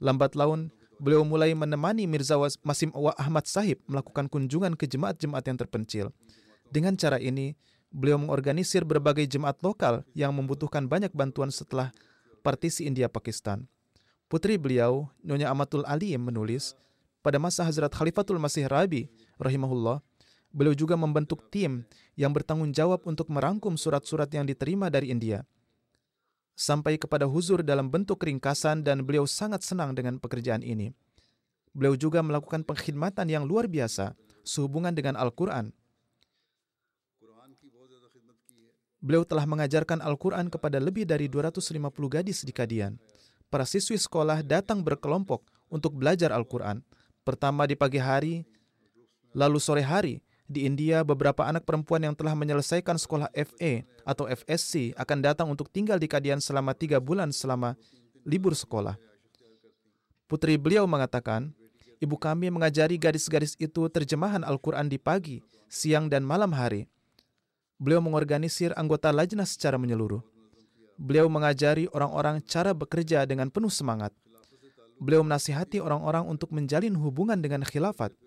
Lambat 0.00 0.32
laun, 0.32 0.72
beliau 0.96 1.22
mulai 1.22 1.52
menemani 1.52 2.08
Mirza 2.08 2.36
Masim 2.64 2.90
Ahmad 3.16 3.44
Sahib 3.44 3.80
melakukan 3.86 4.28
kunjungan 4.28 4.74
ke 4.74 4.88
jemaat-jemaat 4.88 5.44
yang 5.46 5.58
terpencil. 5.60 6.06
Dengan 6.72 6.96
cara 6.98 7.20
ini, 7.20 7.54
beliau 7.92 8.18
mengorganisir 8.18 8.82
berbagai 8.82 9.24
jemaat 9.28 9.60
lokal 9.62 10.02
yang 10.16 10.34
membutuhkan 10.34 10.88
banyak 10.90 11.12
bantuan 11.14 11.52
setelah 11.52 11.94
partisi 12.42 12.88
India-Pakistan. 12.88 13.64
Putri 14.26 14.58
beliau, 14.58 15.06
Nyonya 15.22 15.54
Amatul 15.54 15.86
Ali 15.86 16.12
menulis, 16.18 16.74
pada 17.22 17.38
masa 17.38 17.62
Hazrat 17.62 17.94
Khalifatul 17.94 18.42
Masih 18.42 18.66
Rabi, 18.66 19.06
rahimahullah, 19.38 20.02
beliau 20.50 20.74
juga 20.74 20.98
membentuk 20.98 21.46
tim 21.50 21.86
yang 22.18 22.34
bertanggung 22.34 22.74
jawab 22.74 23.06
untuk 23.06 23.30
merangkum 23.30 23.78
surat-surat 23.78 24.26
yang 24.34 24.46
diterima 24.46 24.90
dari 24.90 25.14
India 25.14 25.46
sampai 26.56 26.96
kepada 26.96 27.28
huzur 27.28 27.60
dalam 27.60 27.92
bentuk 27.92 28.24
ringkasan 28.24 28.80
dan 28.80 29.04
beliau 29.04 29.28
sangat 29.28 29.60
senang 29.60 29.92
dengan 29.92 30.16
pekerjaan 30.16 30.64
ini. 30.64 30.90
Beliau 31.76 31.92
juga 31.92 32.24
melakukan 32.24 32.64
pengkhidmatan 32.64 33.28
yang 33.28 33.44
luar 33.44 33.68
biasa 33.68 34.16
sehubungan 34.40 34.96
dengan 34.96 35.20
Al-Quran. 35.20 35.70
Beliau 38.96 39.22
telah 39.28 39.44
mengajarkan 39.44 40.00
Al-Quran 40.00 40.48
kepada 40.48 40.80
lebih 40.80 41.04
dari 41.04 41.28
250 41.28 41.78
gadis 42.10 42.42
di 42.42 42.50
Kadian. 42.50 42.96
Para 43.52 43.68
siswi 43.68 43.94
sekolah 44.00 44.42
datang 44.42 44.82
berkelompok 44.82 45.44
untuk 45.70 45.94
belajar 45.94 46.32
Al-Quran. 46.34 46.82
Pertama 47.22 47.68
di 47.68 47.78
pagi 47.78 48.00
hari, 48.00 48.42
lalu 49.36 49.60
sore 49.62 49.84
hari, 49.84 50.18
di 50.46 50.62
India, 50.62 51.02
beberapa 51.02 51.42
anak 51.42 51.66
perempuan 51.66 52.06
yang 52.06 52.14
telah 52.14 52.38
menyelesaikan 52.38 52.94
sekolah 52.94 53.26
FA 53.34 53.82
atau 54.06 54.30
FSC 54.30 54.94
akan 54.94 55.18
datang 55.18 55.50
untuk 55.50 55.66
tinggal 55.66 55.98
di 55.98 56.06
Kadian 56.06 56.38
selama 56.38 56.70
tiga 56.70 57.02
bulan 57.02 57.34
selama 57.34 57.74
libur 58.22 58.54
sekolah. 58.54 58.94
Putri 60.30 60.54
beliau 60.54 60.86
mengatakan, 60.86 61.50
ibu 61.98 62.14
kami 62.14 62.50
mengajari 62.50 62.94
gadis-gadis 62.94 63.58
itu 63.58 63.90
terjemahan 63.90 64.46
Al-Quran 64.46 64.86
di 64.86 64.98
pagi, 65.02 65.42
siang, 65.66 66.06
dan 66.06 66.22
malam 66.22 66.54
hari. 66.54 66.86
Beliau 67.82 67.98
mengorganisir 67.98 68.70
anggota 68.78 69.10
lajnah 69.10 69.46
secara 69.46 69.76
menyeluruh. 69.76 70.22
Beliau 70.96 71.26
mengajari 71.28 71.90
orang-orang 71.92 72.40
cara 72.46 72.72
bekerja 72.72 73.26
dengan 73.26 73.52
penuh 73.52 73.70
semangat. 73.70 74.14
Beliau 74.96 75.20
menasihati 75.20 75.82
orang-orang 75.82 76.24
untuk 76.24 76.54
menjalin 76.54 76.94
hubungan 76.96 77.36
dengan 77.42 77.66
khilafat– 77.66 78.14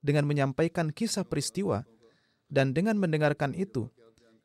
dengan 0.00 0.24
menyampaikan 0.26 0.92
kisah 0.92 1.24
peristiwa, 1.24 1.84
dan 2.50 2.74
dengan 2.74 2.98
mendengarkan 2.98 3.54
itu, 3.54 3.88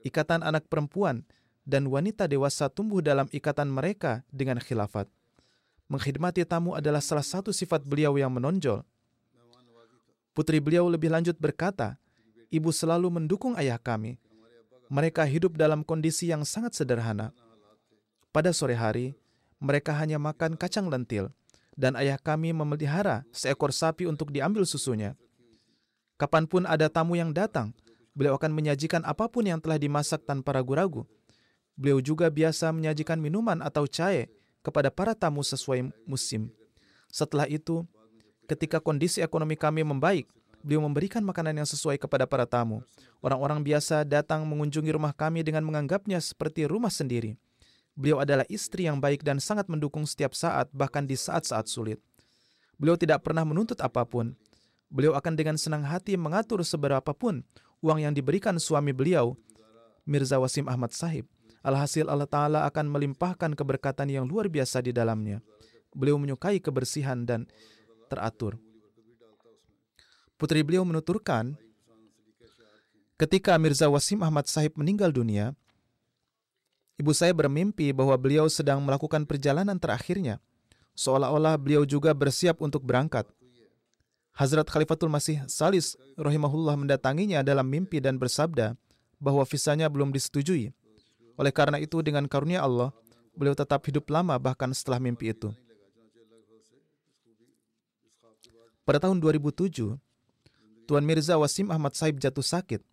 ikatan 0.05 0.45
anak 0.45 0.69
perempuan 0.69 1.25
dan 1.65 1.89
wanita 1.89 2.29
dewasa 2.29 2.69
tumbuh 2.69 3.01
dalam 3.01 3.25
ikatan 3.33 3.67
mereka 3.67 4.21
dengan 4.29 4.61
khilafat. 4.61 5.09
Mengkhidmati 5.89 6.45
tamu 6.45 6.77
adalah 6.77 7.01
salah 7.01 7.25
satu 7.25 7.49
sifat 7.49 7.81
beliau 7.85 8.13
yang 8.17 8.29
menonjol. 8.33 8.85
Putri 10.35 10.61
beliau 10.61 10.85
lebih 10.89 11.09
lanjut 11.09 11.37
berkata, 11.41 11.97
Ibu 12.53 12.69
selalu 12.69 13.09
mendukung 13.09 13.57
ayah 13.57 13.81
kami. 13.81 14.21
Mereka 14.87 15.25
hidup 15.25 15.57
dalam 15.57 15.81
kondisi 15.81 16.29
yang 16.29 16.45
sangat 16.45 16.77
sederhana. 16.77 17.33
Pada 18.29 18.53
sore 18.53 18.77
hari, 18.77 19.17
mereka 19.57 19.97
hanya 19.97 20.21
makan 20.21 20.53
kacang 20.53 20.85
lentil, 20.85 21.33
dan 21.73 21.97
ayah 21.97 22.21
kami 22.21 22.53
memelihara 22.53 23.25
seekor 23.33 23.73
sapi 23.73 24.05
untuk 24.05 24.29
diambil 24.29 24.61
susunya. 24.67 25.17
Kapan 26.15 26.47
pun 26.47 26.63
ada 26.63 26.87
tamu 26.87 27.19
yang 27.19 27.35
datang, 27.35 27.75
beliau 28.15 28.39
akan 28.39 28.55
menyajikan 28.55 29.03
apa 29.03 29.27
pun 29.27 29.43
yang 29.43 29.59
telah 29.59 29.75
dimasak 29.75 30.23
tanpa 30.23 30.55
ragu-ragu. 30.55 31.03
Beliau 31.75 31.99
juga 31.99 32.31
biasa 32.31 32.71
menyajikan 32.71 33.19
minuman 33.19 33.59
atau 33.59 33.83
cair 33.83 34.31
kepada 34.63 34.87
para 34.87 35.11
tamu 35.11 35.43
sesuai 35.43 35.91
musim. 36.07 36.47
Setelah 37.11 37.51
itu, 37.51 37.83
ketika 38.47 38.79
kondisi 38.79 39.19
ekonomi 39.19 39.59
kami 39.59 39.83
membaik, 39.83 40.31
beliau 40.63 40.87
memberikan 40.87 41.19
makanan 41.21 41.61
yang 41.61 41.67
sesuai 41.67 41.99
kepada 41.99 42.23
para 42.23 42.47
tamu. 42.47 42.79
Orang-orang 43.19 43.59
biasa 43.59 44.07
datang 44.07 44.47
mengunjungi 44.47 44.95
rumah 44.95 45.11
kami 45.11 45.43
dengan 45.43 45.67
menganggapnya 45.67 46.17
seperti 46.23 46.63
rumah 46.63 46.89
sendiri. 46.89 47.35
Beliau 47.95 48.23
adalah 48.23 48.43
istri 48.47 48.87
yang 48.87 48.99
baik 48.99 49.23
dan 49.23 49.43
sangat 49.43 49.67
mendukung 49.67 50.03
setiap 50.07 50.31
saat, 50.31 50.67
bahkan 50.71 51.03
di 51.03 51.15
saat-saat 51.15 51.67
sulit. 51.67 51.99
Beliau 52.75 52.99
tidak 52.99 53.23
pernah 53.23 53.47
menuntut 53.47 53.79
apa 53.79 54.03
pun. 54.03 54.35
Beliau 54.89 55.17
akan 55.17 55.33
dengan 55.33 55.57
senang 55.57 55.83
hati 55.83 56.15
mengatur 56.15 56.61
seberapapun 56.61 57.41
uang 57.81 57.99
yang 58.01 58.13
diberikan 58.13 58.57
suami 58.57 58.93
beliau, 58.93 59.37
Mirza 60.05 60.37
Wasim 60.37 60.69
Ahmad 60.69 60.93
Sahib. 60.93 61.25
Alhasil 61.65 62.05
Allah 62.05 62.29
Ta'ala 62.29 62.59
akan 62.69 62.93
melimpahkan 62.93 63.57
keberkatan 63.57 64.05
yang 64.13 64.29
luar 64.29 64.45
biasa 64.45 64.85
di 64.85 64.93
dalamnya. 64.93 65.41
Beliau 65.89 66.21
menyukai 66.21 66.61
kebersihan 66.61 67.25
dan 67.25 67.49
teratur. 68.05 68.61
Putri 70.37 70.61
beliau 70.61 70.85
menuturkan, 70.85 71.57
ketika 73.17 73.57
Mirza 73.57 73.89
Wasim 73.89 74.21
Ahmad 74.21 74.45
Sahib 74.45 74.77
meninggal 74.77 75.09
dunia, 75.09 75.57
ibu 77.01 77.15
saya 77.15 77.33
bermimpi 77.33 77.95
bahwa 77.95 78.13
beliau 78.19 78.45
sedang 78.51 78.83
melakukan 78.83 79.25
perjalanan 79.25 79.79
terakhirnya, 79.81 80.37
seolah-olah 80.93 81.57
beliau 81.57 81.81
juga 81.87 82.13
bersiap 82.13 82.61
untuk 82.61 82.85
berangkat. 82.85 83.25
Hazrat 84.35 84.67
Khalifatul 84.67 85.07
Masih 85.07 85.39
Salis 85.47 85.95
rahimahullah 86.19 86.75
mendatanginya 86.75 87.39
dalam 87.39 87.63
mimpi 87.63 88.03
dan 88.03 88.19
bersabda 88.19 88.75
bahwa 89.15 89.39
visanya 89.47 89.87
belum 89.87 90.11
disetujui. 90.11 90.75
Oleh 91.39 91.55
karena 91.55 91.79
itu 91.79 92.03
dengan 92.03 92.27
karunia 92.27 92.59
Allah, 92.59 92.91
beliau 93.31 93.55
tetap 93.55 93.79
hidup 93.87 94.03
lama 94.11 94.35
bahkan 94.35 94.67
setelah 94.75 94.99
mimpi 94.99 95.31
itu. 95.31 95.55
Pada 98.83 98.99
tahun 99.07 99.23
2007, 99.23 99.95
Tuan 100.83 101.07
Mirza 101.07 101.39
Wasim 101.39 101.71
Ahmad 101.71 101.95
Saib 101.95 102.19
jatuh 102.19 102.43
sakit. 102.43 102.83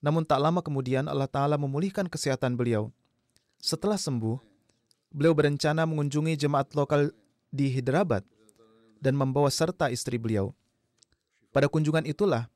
Namun 0.00 0.24
tak 0.24 0.40
lama 0.40 0.64
kemudian 0.64 1.04
Allah 1.04 1.28
Ta'ala 1.28 1.60
memulihkan 1.60 2.08
kesehatan 2.08 2.56
beliau. 2.56 2.88
Setelah 3.60 4.00
sembuh, 4.00 4.40
beliau 5.12 5.36
berencana 5.36 5.84
mengunjungi 5.84 6.32
jemaat 6.34 6.72
lokal 6.72 7.12
di 7.52 7.68
Hyderabad 7.68 8.24
dan 9.04 9.20
membawa 9.20 9.52
serta 9.52 9.92
istri 9.92 10.16
beliau. 10.16 10.56
Pada 11.52 11.68
kunjungan 11.68 12.08
itulah, 12.08 12.48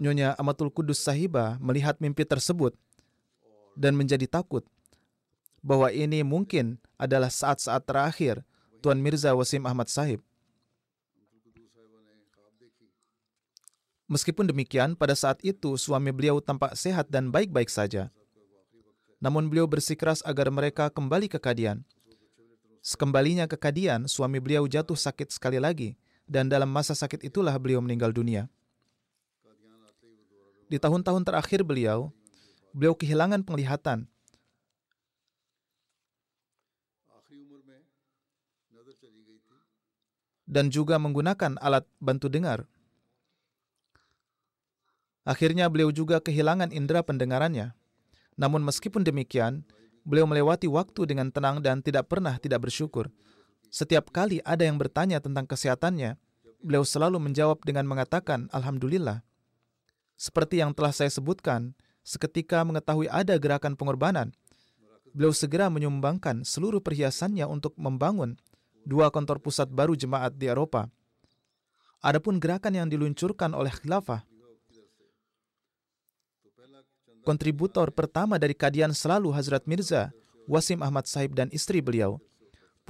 Nyonya 0.00 0.32
Amatul 0.40 0.72
Kudus 0.72 1.04
Sahiba 1.04 1.60
melihat 1.60 2.00
mimpi 2.00 2.24
tersebut 2.24 2.72
dan 3.76 3.92
menjadi 3.92 4.24
takut 4.24 4.64
bahwa 5.60 5.92
ini 5.92 6.24
mungkin 6.24 6.80
adalah 6.96 7.28
saat-saat 7.28 7.84
terakhir 7.84 8.40
Tuan 8.80 8.96
Mirza 8.96 9.36
Wasim 9.36 9.68
Ahmad 9.68 9.92
Sahib. 9.92 10.24
Meskipun 14.10 14.48
demikian, 14.48 14.96
pada 14.98 15.14
saat 15.14 15.38
itu 15.44 15.78
suami 15.78 16.10
beliau 16.10 16.42
tampak 16.42 16.74
sehat 16.74 17.06
dan 17.12 17.30
baik-baik 17.30 17.70
saja. 17.70 18.10
Namun 19.20 19.46
beliau 19.46 19.68
bersikeras 19.68 20.24
agar 20.26 20.50
mereka 20.50 20.88
kembali 20.90 21.30
ke 21.30 21.38
Kadian. 21.38 21.84
Sekembalinya 22.80 23.44
ke 23.44 23.54
Kadian, 23.60 24.08
suami 24.08 24.40
beliau 24.40 24.64
jatuh 24.64 24.96
sakit 24.96 25.30
sekali 25.30 25.60
lagi, 25.60 25.94
dan 26.30 26.46
dalam 26.46 26.70
masa 26.70 26.94
sakit 26.94 27.26
itulah 27.26 27.50
beliau 27.58 27.82
meninggal 27.82 28.14
dunia. 28.14 28.46
Di 30.70 30.78
tahun-tahun 30.78 31.26
terakhir 31.26 31.66
beliau, 31.66 32.14
beliau 32.70 32.94
kehilangan 32.94 33.42
penglihatan. 33.42 34.06
Dan 40.46 40.66
juga 40.66 40.98
menggunakan 40.98 41.58
alat 41.62 41.86
bantu 42.02 42.26
dengar. 42.26 42.66
Akhirnya 45.22 45.70
beliau 45.70 45.94
juga 45.94 46.18
kehilangan 46.18 46.74
indera 46.74 47.06
pendengarannya. 47.06 47.70
Namun 48.34 48.66
meskipun 48.66 49.06
demikian, 49.06 49.62
beliau 50.02 50.26
melewati 50.26 50.66
waktu 50.66 51.06
dengan 51.06 51.30
tenang 51.30 51.62
dan 51.62 51.78
tidak 51.86 52.10
pernah 52.10 52.34
tidak 52.42 52.66
bersyukur. 52.66 53.14
Setiap 53.70 54.10
kali 54.10 54.42
ada 54.42 54.66
yang 54.66 54.76
bertanya 54.76 55.22
tentang 55.22 55.46
kesehatannya, 55.46 56.18
beliau 56.58 56.82
selalu 56.82 57.22
menjawab 57.22 57.62
dengan 57.62 57.86
mengatakan, 57.86 58.50
Alhamdulillah. 58.50 59.22
Seperti 60.18 60.58
yang 60.58 60.74
telah 60.74 60.90
saya 60.90 61.08
sebutkan, 61.08 61.72
seketika 62.02 62.66
mengetahui 62.66 63.06
ada 63.06 63.38
gerakan 63.38 63.78
pengorbanan, 63.78 64.34
beliau 65.14 65.30
segera 65.30 65.70
menyumbangkan 65.70 66.42
seluruh 66.42 66.82
perhiasannya 66.82 67.46
untuk 67.46 67.78
membangun 67.78 68.34
dua 68.82 69.08
kantor 69.14 69.38
pusat 69.38 69.70
baru 69.70 69.94
jemaat 69.94 70.34
di 70.34 70.50
Eropa. 70.50 70.90
Adapun 72.02 72.42
gerakan 72.42 72.74
yang 72.74 72.88
diluncurkan 72.90 73.54
oleh 73.54 73.70
khilafah, 73.70 74.24
kontributor 77.22 77.92
pertama 77.92 78.40
dari 78.40 78.56
kadian 78.56 78.96
selalu 78.96 79.30
Hazrat 79.36 79.68
Mirza, 79.68 80.10
Wasim 80.48 80.80
Ahmad 80.80 81.06
Sahib 81.06 81.36
dan 81.36 81.52
istri 81.52 81.84
beliau. 81.84 82.18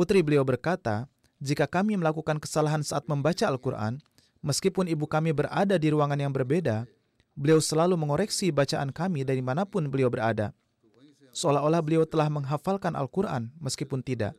Putri 0.01 0.25
beliau 0.25 0.41
berkata, 0.49 1.05
jika 1.45 1.69
kami 1.69 1.93
melakukan 1.93 2.41
kesalahan 2.41 2.81
saat 2.81 3.05
membaca 3.05 3.45
Al-Quran, 3.45 4.01
meskipun 4.41 4.89
ibu 4.89 5.05
kami 5.05 5.37
berada 5.37 5.77
di 5.77 5.93
ruangan 5.93 6.17
yang 6.17 6.33
berbeda, 6.33 6.89
beliau 7.37 7.61
selalu 7.61 8.01
mengoreksi 8.01 8.49
bacaan 8.49 8.97
kami 8.97 9.29
dari 9.29 9.45
mana 9.45 9.69
pun 9.69 9.85
beliau 9.93 10.09
berada. 10.09 10.57
Seolah-olah 11.37 11.85
beliau 11.85 12.09
telah 12.09 12.33
menghafalkan 12.33 12.97
Al-Quran 12.97 13.53
meskipun 13.61 14.01
tidak. 14.01 14.33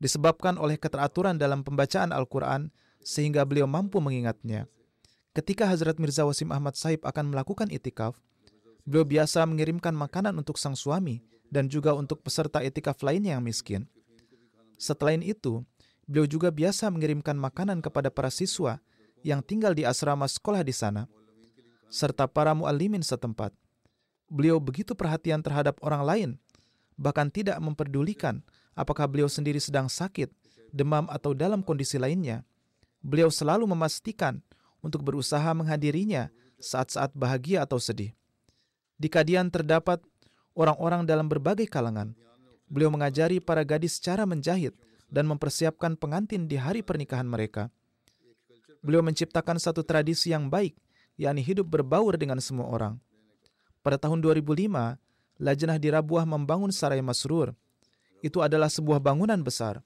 Disebabkan 0.00 0.56
oleh 0.56 0.80
keteraturan 0.80 1.36
dalam 1.36 1.60
pembacaan 1.60 2.08
Al-Quran, 2.08 2.72
sehingga 3.04 3.44
beliau 3.44 3.68
mampu 3.68 4.00
mengingatnya. 4.00 4.64
Ketika 5.36 5.68
Hazrat 5.68 6.00
Mirza 6.00 6.24
Wasim 6.24 6.56
Ahmad 6.56 6.72
Saib 6.80 7.04
akan 7.04 7.36
melakukan 7.36 7.68
itikaf, 7.68 8.16
beliau 8.88 9.04
biasa 9.04 9.44
mengirimkan 9.44 9.92
makanan 9.92 10.32
untuk 10.40 10.56
sang 10.56 10.72
suami 10.72 11.20
dan 11.52 11.68
juga 11.68 11.92
untuk 11.92 12.24
peserta 12.24 12.64
itikaf 12.64 12.96
lainnya 13.04 13.36
yang 13.36 13.44
miskin. 13.44 13.92
Setelah 14.82 15.14
itu, 15.14 15.62
beliau 16.10 16.26
juga 16.26 16.50
biasa 16.50 16.90
mengirimkan 16.90 17.38
makanan 17.38 17.78
kepada 17.78 18.10
para 18.10 18.34
siswa 18.34 18.82
yang 19.22 19.38
tinggal 19.38 19.78
di 19.78 19.86
asrama 19.86 20.26
sekolah 20.26 20.66
di 20.66 20.74
sana 20.74 21.06
serta 21.86 22.26
para 22.26 22.50
muallimin 22.50 23.04
setempat. 23.06 23.54
Beliau 24.26 24.58
begitu 24.58 24.98
perhatian 24.98 25.38
terhadap 25.44 25.78
orang 25.86 26.02
lain, 26.02 26.30
bahkan 26.98 27.30
tidak 27.30 27.62
memperdulikan 27.62 28.42
apakah 28.74 29.06
beliau 29.06 29.30
sendiri 29.30 29.62
sedang 29.62 29.86
sakit, 29.86 30.32
demam 30.74 31.06
atau 31.12 31.30
dalam 31.36 31.62
kondisi 31.62 32.00
lainnya. 32.00 32.42
Beliau 33.04 33.30
selalu 33.30 33.68
memastikan 33.70 34.42
untuk 34.82 35.06
berusaha 35.06 35.52
menghadirinya 35.54 36.32
saat-saat 36.58 37.14
bahagia 37.14 37.62
atau 37.62 37.78
sedih. 37.78 38.16
Di 38.98 39.06
Kadian 39.06 39.52
terdapat 39.52 40.02
orang-orang 40.58 41.06
dalam 41.06 41.30
berbagai 41.30 41.68
kalangan. 41.70 42.16
Beliau 42.72 42.88
mengajari 42.88 43.36
para 43.36 43.60
gadis 43.68 44.00
cara 44.00 44.24
menjahit 44.24 44.72
dan 45.12 45.28
mempersiapkan 45.28 45.92
pengantin 45.92 46.48
di 46.48 46.56
hari 46.56 46.80
pernikahan 46.80 47.28
mereka. 47.28 47.68
Beliau 48.80 49.04
menciptakan 49.04 49.60
satu 49.60 49.84
tradisi 49.84 50.32
yang 50.32 50.48
baik 50.48 50.72
yakni 51.20 51.44
hidup 51.44 51.68
berbaur 51.68 52.16
dengan 52.16 52.40
semua 52.40 52.72
orang. 52.72 52.96
Pada 53.84 54.00
tahun 54.00 54.24
2005, 54.24 54.96
Lajnah 55.42 55.76
di 55.76 55.88
Rabuah 55.92 56.24
membangun 56.24 56.72
Sarai 56.72 57.04
Masrur. 57.04 57.52
Itu 58.22 58.40
adalah 58.40 58.70
sebuah 58.70 59.02
bangunan 59.02 59.38
besar. 59.42 59.82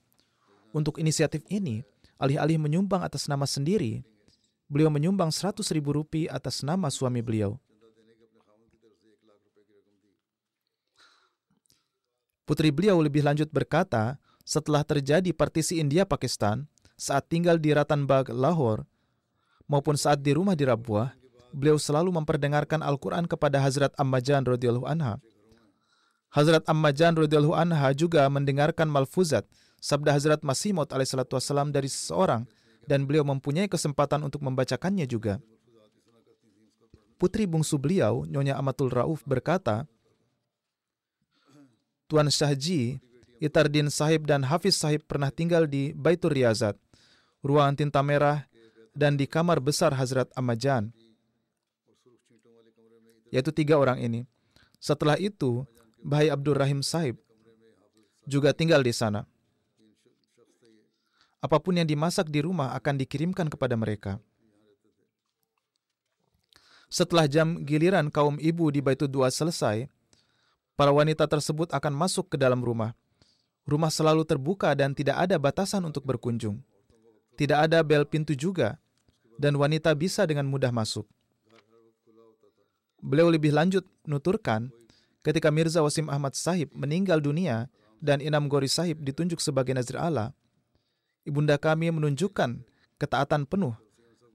Untuk 0.77 1.01
inisiatif 1.01 1.41
ini, 1.49 1.81
alih-alih 2.21 2.61
menyumbang 2.61 3.01
atas 3.01 3.25
nama 3.25 3.49
sendiri, 3.49 4.05
beliau 4.69 4.93
menyumbang 4.93 5.33
100 5.33 5.65
ribu 5.73 5.97
rupiah 5.97 6.37
atas 6.37 6.61
nama 6.61 6.93
suami 6.93 7.25
beliau. 7.25 7.57
Putri 12.47 12.71
beliau 12.71 13.03
lebih 13.03 13.27
lanjut 13.27 13.51
berkata, 13.51 14.23
setelah 14.47 14.87
terjadi 14.87 15.35
partisi 15.35 15.83
India-Pakistan, 15.83 16.71
saat 16.95 17.27
tinggal 17.27 17.59
di 17.59 17.75
Ratanbag, 17.75 18.31
Lahore, 18.31 18.87
maupun 19.67 19.99
saat 19.99 20.23
di 20.23 20.31
rumah 20.31 20.55
di 20.55 20.63
Rabuah, 20.63 21.11
beliau 21.51 21.75
selalu 21.75 22.15
memperdengarkan 22.15 22.87
Al-Quran 22.87 23.27
kepada 23.27 23.59
Hazrat 23.59 23.91
Ammajan 23.99 24.47
radhiyallahu 24.47 24.87
anha. 24.87 25.19
Hazrat 26.31 26.63
Ammajan 26.71 27.19
radhiyallahu 27.19 27.59
anha 27.59 27.91
juga 27.99 28.23
mendengarkan 28.31 28.87
malfuzat 28.87 29.43
sabda 29.83 30.15
Hazrat 30.15 30.41
Masih 30.47 30.71
Maud 30.71 30.95
alaihissalatu 30.95 31.35
wassalam 31.35 31.75
dari 31.75 31.91
seseorang 31.91 32.47
dan 32.87 33.03
beliau 33.11 33.27
mempunyai 33.27 33.67
kesempatan 33.67 34.23
untuk 34.23 34.47
membacakannya 34.47 35.07
juga. 35.11 35.43
Putri 37.17 37.49
bungsu 37.49 37.81
beliau, 37.81 38.29
Nyonya 38.29 38.61
Amatul 38.61 38.93
Rauf 38.93 39.25
berkata, 39.25 39.89
Tuan 42.07 42.31
Syahji, 42.31 43.03
Itardin 43.43 43.91
Sahib 43.91 44.31
dan 44.31 44.47
Hafiz 44.47 44.79
Sahib 44.79 45.03
pernah 45.11 45.35
tinggal 45.35 45.67
di 45.67 45.91
Baitur 45.91 46.31
Riyazat, 46.31 46.79
ruangan 47.43 47.75
tinta 47.75 47.99
merah 48.01 48.47
dan 48.95 49.19
di 49.19 49.27
kamar 49.27 49.59
besar 49.59 49.91
Hazrat 49.91 50.31
Amajan, 50.39 50.95
yaitu 53.35 53.51
tiga 53.51 53.77
orang 53.77 53.99
ini. 53.99 54.23
Setelah 54.79 55.19
itu, 55.19 55.67
Bahai 55.99 56.31
Abdul 56.31 56.55
Rahim 56.55 56.81
Sahib 56.87 57.19
juga 58.23 58.55
tinggal 58.55 58.87
di 58.87 58.95
sana. 58.95 59.27
Apa 61.43 61.59
pun 61.59 61.75
yang 61.75 61.87
dimasak 61.87 62.31
di 62.31 62.39
rumah 62.39 62.75
akan 62.79 62.95
dikirimkan 63.03 63.51
kepada 63.51 63.75
mereka. 63.75 64.23
Setelah 66.87 67.27
jam 67.27 67.67
giliran 67.67 68.15
kaum 68.15 68.39
ibu 68.39 68.71
di 68.71 68.79
Baitul 68.79 69.11
Dua 69.11 69.27
selesai, 69.27 69.91
para 70.77 70.93
wanita 70.93 71.25
tersebut 71.25 71.73
akan 71.73 71.93
masuk 71.97 72.31
ke 72.31 72.37
dalam 72.37 72.61
rumah. 72.61 72.93
Rumah 73.67 73.91
selalu 73.91 74.23
terbuka 74.23 74.71
dan 74.79 74.95
tidak 74.95 75.19
ada 75.19 75.35
batasan 75.41 75.83
untuk 75.83 76.07
berkunjung. 76.07 76.63
Tidak 77.35 77.59
ada 77.59 77.83
bel 77.83 78.07
pintu 78.07 78.33
juga, 78.39 78.79
dan 79.37 79.59
wanita 79.59 79.91
bisa 79.93 80.23
dengan 80.25 80.47
mudah 80.47 80.71
masuk. 80.71 81.05
Beliau 83.03 83.29
lebih 83.29 83.53
lanjut 83.53 83.85
menuturkan, 84.07 84.73
ketika 85.21 85.53
Mirza 85.53 85.83
Wasim 85.85 86.09
Ahmad 86.09 86.33
Sahib 86.39 86.73
meninggal 86.73 87.21
dunia 87.21 87.69
dan 88.01 88.23
Inam 88.25 88.49
Gori 88.49 88.71
Sahib 88.71 89.03
ditunjuk 89.05 89.43
sebagai 89.43 89.77
Nazir 89.77 90.01
Allah, 90.01 90.33
ibunda 91.27 91.61
kami 91.61 91.93
menunjukkan 91.93 92.63
ketaatan 92.97 93.45
penuh 93.45 93.77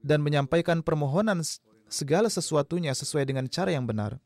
dan 0.04 0.22
menyampaikan 0.22 0.84
permohonan 0.84 1.42
segala 1.90 2.30
sesuatunya 2.30 2.94
sesuai 2.94 3.26
dengan 3.26 3.50
cara 3.50 3.74
yang 3.74 3.88
benar. 3.88 4.22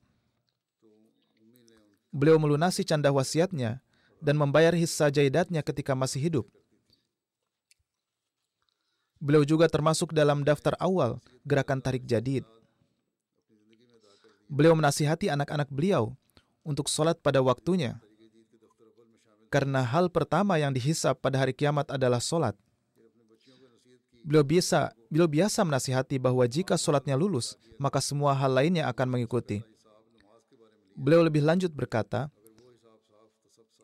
Beliau 2.16 2.40
melunasi 2.40 2.80
canda 2.80 3.12
wasiatnya 3.12 3.84
dan 4.24 4.40
membayar 4.40 4.72
hissa 4.72 5.12
jaidatnya 5.12 5.60
ketika 5.60 5.92
masih 5.92 6.32
hidup. 6.32 6.46
Beliau 9.20 9.44
juga 9.44 9.68
termasuk 9.68 10.16
dalam 10.16 10.40
daftar 10.40 10.72
awal 10.80 11.20
gerakan 11.44 11.84
tarik 11.84 12.08
jadid. 12.08 12.48
Beliau 14.48 14.72
menasihati 14.72 15.28
anak-anak 15.28 15.68
beliau 15.68 16.16
untuk 16.64 16.88
sholat 16.88 17.20
pada 17.20 17.44
waktunya 17.44 18.00
karena 19.46 19.80
hal 19.82 20.10
pertama 20.10 20.58
yang 20.58 20.74
dihisap 20.74 21.16
pada 21.22 21.40
hari 21.40 21.54
kiamat 21.54 21.88
adalah 21.88 22.20
solat. 22.20 22.54
Beliau 24.26 24.42
biasa, 24.42 24.90
beliau 25.06 25.30
biasa 25.30 25.62
menasihati 25.62 26.18
bahwa 26.18 26.42
jika 26.50 26.74
solatnya 26.74 27.14
lulus, 27.14 27.54
maka 27.78 28.02
semua 28.02 28.34
hal 28.34 28.50
lainnya 28.50 28.90
akan 28.90 29.06
mengikuti. 29.16 29.62
Beliau 30.96 31.20
lebih 31.20 31.44
lanjut 31.44 31.68
berkata, 31.76 32.32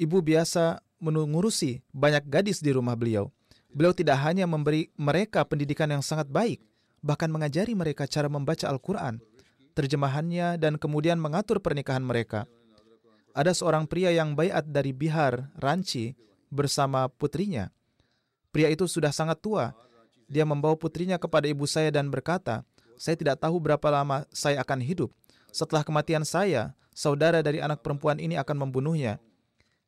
ibu 0.00 0.18
biasa 0.24 0.80
mengurusi 0.96 1.84
banyak 1.92 2.24
gadis 2.24 2.64
di 2.64 2.72
rumah 2.72 2.96
beliau. 2.96 3.28
Beliau 3.68 3.92
tidak 3.92 4.16
hanya 4.24 4.48
memberi 4.48 4.88
mereka 4.96 5.44
pendidikan 5.44 5.92
yang 5.92 6.00
sangat 6.00 6.32
baik, 6.32 6.64
bahkan 7.04 7.28
mengajari 7.28 7.76
mereka 7.76 8.08
cara 8.08 8.32
membaca 8.32 8.64
Al-Quran, 8.64 9.20
terjemahannya, 9.76 10.56
dan 10.56 10.80
kemudian 10.80 11.20
mengatur 11.20 11.60
pernikahan 11.60 12.04
mereka. 12.04 12.48
Ada 13.32 13.56
seorang 13.56 13.88
pria 13.88 14.12
yang 14.12 14.32
bayat 14.36 14.68
dari 14.68 14.92
Bihar, 14.92 15.52
Ranchi, 15.56 16.16
bersama 16.52 17.08
putrinya. 17.08 17.72
Pria 18.52 18.68
itu 18.68 18.84
sudah 18.84 19.08
sangat 19.08 19.40
tua, 19.40 19.72
dia 20.28 20.44
membawa 20.44 20.76
putrinya 20.76 21.16
kepada 21.16 21.48
ibu 21.48 21.64
saya 21.64 21.88
dan 21.88 22.12
berkata, 22.12 22.64
"Saya 23.00 23.16
tidak 23.16 23.40
tahu 23.40 23.56
berapa 23.56 23.88
lama 23.88 24.28
saya 24.32 24.60
akan 24.60 24.80
hidup. 24.84 25.08
Setelah 25.48 25.84
kematian 25.84 26.24
saya, 26.28 26.76
saudara 26.92 27.40
dari 27.40 27.58
anak 27.58 27.80
perempuan 27.84 28.20
ini 28.20 28.36
akan 28.38 28.68
membunuhnya. 28.68 29.18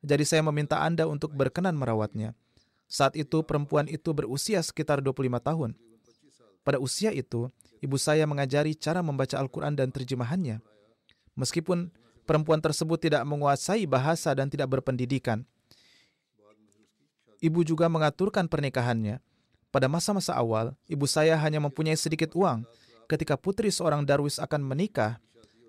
Jadi 0.04 0.24
saya 0.28 0.42
meminta 0.44 0.80
Anda 0.80 1.08
untuk 1.08 1.32
berkenan 1.32 1.76
merawatnya." 1.76 2.36
Saat 2.84 3.16
itu 3.16 3.40
perempuan 3.42 3.88
itu 3.88 4.12
berusia 4.12 4.60
sekitar 4.60 5.00
25 5.00 5.40
tahun. 5.40 5.70
Pada 6.64 6.80
usia 6.80 7.12
itu, 7.12 7.48
ibu 7.80 7.96
saya 7.96 8.28
mengajari 8.28 8.76
cara 8.76 9.00
membaca 9.00 9.36
Al-Quran 9.36 9.76
dan 9.76 9.88
terjemahannya. 9.92 10.60
Meskipun 11.36 11.90
perempuan 12.28 12.60
tersebut 12.60 13.00
tidak 13.00 13.24
menguasai 13.24 13.84
bahasa 13.88 14.32
dan 14.36 14.48
tidak 14.48 14.70
berpendidikan, 14.70 15.44
ibu 17.42 17.60
juga 17.66 17.90
mengaturkan 17.90 18.48
pernikahannya 18.48 19.20
pada 19.74 19.90
masa-masa 19.90 20.38
awal, 20.38 20.70
ibu 20.86 21.02
saya 21.04 21.34
hanya 21.34 21.58
mempunyai 21.58 21.98
sedikit 21.98 22.30
uang. 22.38 22.62
Ketika 23.10 23.34
putri 23.34 23.74
seorang 23.74 24.06
darwis 24.06 24.38
akan 24.38 24.62
menikah, 24.62 25.18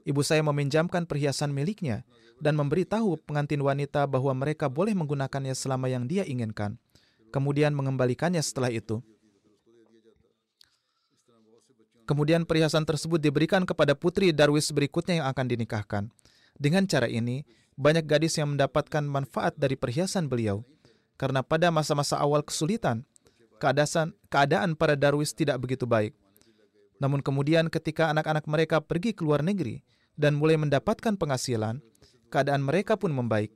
ibu 0.06 0.22
saya 0.22 0.46
meminjamkan 0.46 1.10
perhiasan 1.10 1.52
miliknya 1.52 2.06
dan 2.38 2.54
memberitahu 2.56 3.20
pengantin 3.26 3.60
wanita 3.60 4.06
bahwa 4.06 4.32
mereka 4.38 4.70
boleh 4.70 4.94
menggunakannya 4.94 5.58
selama 5.58 5.90
yang 5.90 6.06
dia 6.06 6.22
inginkan, 6.24 6.78
kemudian 7.34 7.74
mengembalikannya 7.74 8.40
setelah 8.40 8.70
itu. 8.70 9.02
Kemudian 12.06 12.46
perhiasan 12.46 12.86
tersebut 12.86 13.18
diberikan 13.18 13.66
kepada 13.66 13.98
putri 13.98 14.30
darwis 14.30 14.70
berikutnya 14.70 15.26
yang 15.26 15.28
akan 15.34 15.46
dinikahkan. 15.50 16.04
Dengan 16.54 16.86
cara 16.86 17.10
ini, 17.10 17.42
banyak 17.76 18.06
gadis 18.06 18.38
yang 18.38 18.54
mendapatkan 18.54 19.02
manfaat 19.02 19.58
dari 19.58 19.74
perhiasan 19.74 20.30
beliau. 20.30 20.62
Karena 21.18 21.42
pada 21.42 21.74
masa-masa 21.74 22.22
awal 22.22 22.46
kesulitan, 22.46 23.02
keadaan, 23.58 24.14
keadaan 24.30 24.78
para 24.78 24.94
darwis 24.94 25.34
tidak 25.34 25.58
begitu 25.58 25.90
baik. 25.90 26.14
Namun 27.02 27.26
kemudian 27.26 27.74
ketika 27.74 28.14
anak-anak 28.14 28.46
mereka 28.46 28.78
pergi 28.86 29.18
ke 29.18 29.26
luar 29.26 29.42
negeri 29.42 29.82
dan 30.16 30.36
mulai 30.36 30.56
mendapatkan 30.56 31.16
penghasilan, 31.20 31.80
keadaan 32.32 32.64
mereka 32.64 32.96
pun 32.96 33.12
membaik. 33.12 33.52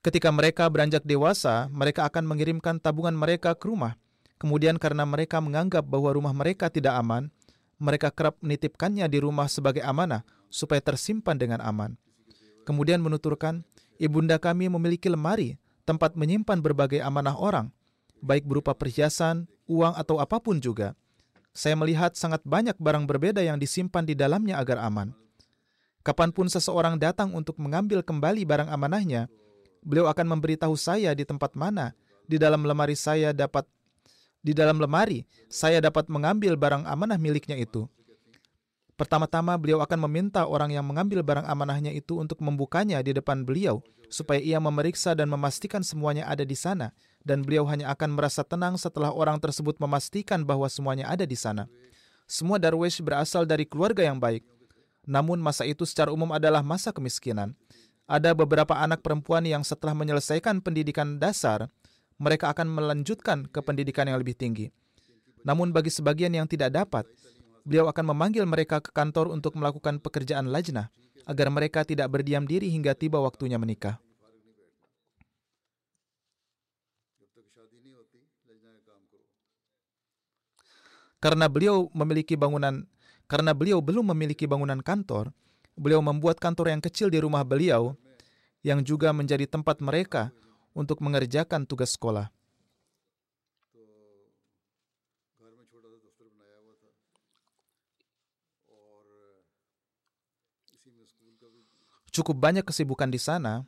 Ketika 0.00 0.32
mereka 0.32 0.64
beranjak 0.72 1.04
dewasa, 1.04 1.68
mereka 1.68 2.08
akan 2.08 2.24
mengirimkan 2.24 2.80
tabungan 2.80 3.12
mereka 3.12 3.52
ke 3.52 3.68
rumah. 3.68 4.00
Kemudian 4.40 4.80
karena 4.80 5.04
mereka 5.04 5.36
menganggap 5.44 5.84
bahwa 5.84 6.16
rumah 6.16 6.32
mereka 6.32 6.72
tidak 6.72 6.96
aman, 6.96 7.28
mereka 7.76 8.08
kerap 8.08 8.40
menitipkannya 8.40 9.04
di 9.12 9.20
rumah 9.20 9.44
sebagai 9.52 9.84
amanah 9.84 10.24
supaya 10.48 10.80
tersimpan 10.80 11.36
dengan 11.36 11.60
aman. 11.60 12.00
Kemudian 12.64 13.04
menuturkan, 13.04 13.60
ibunda 14.00 14.40
kami 14.40 14.72
memiliki 14.72 15.12
lemari 15.12 15.60
tempat 15.84 16.16
menyimpan 16.16 16.64
berbagai 16.64 17.04
amanah 17.04 17.36
orang, 17.36 17.68
baik 18.24 18.48
berupa 18.48 18.72
perhiasan, 18.72 19.44
uang, 19.68 19.96
atau 20.00 20.16
apa 20.16 20.40
pun 20.40 20.56
juga. 20.56 20.96
Saya 21.60 21.76
melihat 21.76 22.16
sangat 22.16 22.40
banyak 22.40 22.72
barang 22.80 23.04
berbeda 23.04 23.44
yang 23.44 23.60
disimpan 23.60 24.00
di 24.00 24.16
dalamnya 24.16 24.56
agar 24.56 24.80
aman. 24.80 25.12
Kapan 26.00 26.32
pun 26.32 26.48
seseorang 26.48 26.96
datang 26.96 27.36
untuk 27.36 27.60
mengambil 27.60 28.00
kembali 28.00 28.48
barang 28.48 28.72
amanahnya, 28.72 29.28
beliau 29.84 30.08
akan 30.08 30.24
memberitahu 30.24 30.72
saya 30.80 31.12
di 31.12 31.28
tempat 31.28 31.52
mana 31.52 31.92
di 32.24 32.40
dalam 32.40 32.64
lemari 32.64 32.96
saya 32.96 33.36
dapat 33.36 33.68
di 34.40 34.56
dalam 34.56 34.80
lemari 34.80 35.28
saya 35.52 35.84
dapat 35.84 36.08
mengambil 36.08 36.56
barang 36.56 36.88
amanah 36.88 37.20
miliknya 37.20 37.60
itu. 37.60 37.84
Pertama-tama 38.96 39.52
beliau 39.60 39.84
akan 39.84 40.08
meminta 40.08 40.48
orang 40.48 40.72
yang 40.72 40.88
mengambil 40.88 41.20
barang 41.20 41.44
amanahnya 41.44 41.92
itu 41.92 42.16
untuk 42.16 42.40
membukanya 42.40 43.04
di 43.04 43.12
depan 43.12 43.44
beliau, 43.44 43.84
supaya 44.08 44.40
ia 44.40 44.56
memeriksa 44.56 45.12
dan 45.12 45.28
memastikan 45.28 45.84
semuanya 45.84 46.24
ada 46.24 46.40
di 46.40 46.56
sana, 46.56 46.96
dan 47.24 47.44
beliau 47.44 47.68
hanya 47.68 47.92
akan 47.92 48.16
merasa 48.16 48.40
tenang 48.40 48.80
setelah 48.80 49.12
orang 49.12 49.36
tersebut 49.36 49.76
memastikan 49.76 50.44
bahwa 50.44 50.66
semuanya 50.72 51.08
ada 51.08 51.28
di 51.28 51.36
sana. 51.36 51.68
Semua 52.24 52.56
darwish 52.56 53.02
berasal 53.02 53.44
dari 53.44 53.66
keluarga 53.66 54.06
yang 54.06 54.16
baik, 54.16 54.46
namun 55.04 55.42
masa 55.42 55.66
itu 55.66 55.82
secara 55.82 56.14
umum 56.14 56.30
adalah 56.30 56.62
masa 56.62 56.94
kemiskinan. 56.94 57.56
Ada 58.10 58.34
beberapa 58.34 58.74
anak 58.74 59.02
perempuan 59.02 59.46
yang 59.46 59.62
setelah 59.62 59.94
menyelesaikan 59.94 60.62
pendidikan 60.62 61.18
dasar, 61.18 61.70
mereka 62.18 62.50
akan 62.50 62.68
melanjutkan 62.68 63.46
ke 63.46 63.62
pendidikan 63.62 64.06
yang 64.06 64.18
lebih 64.18 64.34
tinggi. 64.34 64.68
Namun 65.46 65.72
bagi 65.72 65.88
sebagian 65.88 66.34
yang 66.36 66.44
tidak 66.44 66.74
dapat, 66.74 67.08
beliau 67.64 67.88
akan 67.88 68.12
memanggil 68.12 68.44
mereka 68.44 68.82
ke 68.82 68.92
kantor 68.92 69.32
untuk 69.32 69.56
melakukan 69.56 70.02
pekerjaan 70.02 70.52
lajnah, 70.52 70.92
agar 71.24 71.48
mereka 71.48 71.80
tidak 71.86 72.10
berdiam 72.12 72.44
diri 72.44 72.68
hingga 72.68 72.92
tiba 72.92 73.22
waktunya 73.22 73.56
menikah. 73.56 74.02
Karena 81.20 81.46
beliau 81.52 81.92
memiliki 81.92 82.34
bangunan, 82.34 82.88
karena 83.28 83.52
beliau 83.52 83.84
belum 83.84 84.16
memiliki 84.16 84.48
bangunan 84.48 84.80
kantor, 84.80 85.30
beliau 85.76 86.00
membuat 86.00 86.40
kantor 86.40 86.72
yang 86.72 86.80
kecil 86.80 87.12
di 87.12 87.20
rumah 87.20 87.44
beliau, 87.44 87.92
yang 88.64 88.80
juga 88.80 89.12
menjadi 89.12 89.44
tempat 89.44 89.84
mereka 89.84 90.32
untuk 90.72 91.04
mengerjakan 91.04 91.68
tugas 91.68 91.92
sekolah. 91.92 92.32
cukup 102.10 102.36
banyak 102.36 102.66
kesibukan 102.66 103.08
di 103.08 103.16
sana, 103.16 103.64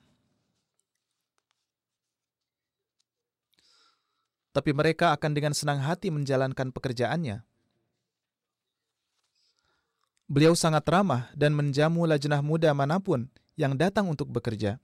tapi 4.53 4.77
mereka 4.77 5.17
akan 5.17 5.33
dengan 5.33 5.57
senang 5.57 5.81
hati 5.81 6.13
menjalankan 6.13 6.71
pekerjaannya. 6.71 7.41
Beliau 10.29 10.57
sangat 10.57 10.85
ramah 10.89 11.29
dan 11.37 11.53
menjamu 11.53 12.09
lajnah 12.09 12.41
muda 12.41 12.73
mana 12.73 12.97
pun 13.01 13.29
yang 13.57 13.77
datang 13.77 14.09
untuk 14.09 14.33
bekerja. 14.33 14.81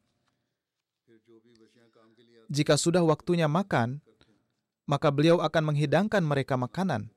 Jika 2.49 2.81
sudah 2.81 3.05
waktunya 3.05 3.49
makan, 3.49 4.01
maka 4.89 5.13
beliau 5.13 5.41
akan 5.45 5.73
menghidangkan 5.73 6.25
mereka 6.25 6.57
makanan. 6.57 7.13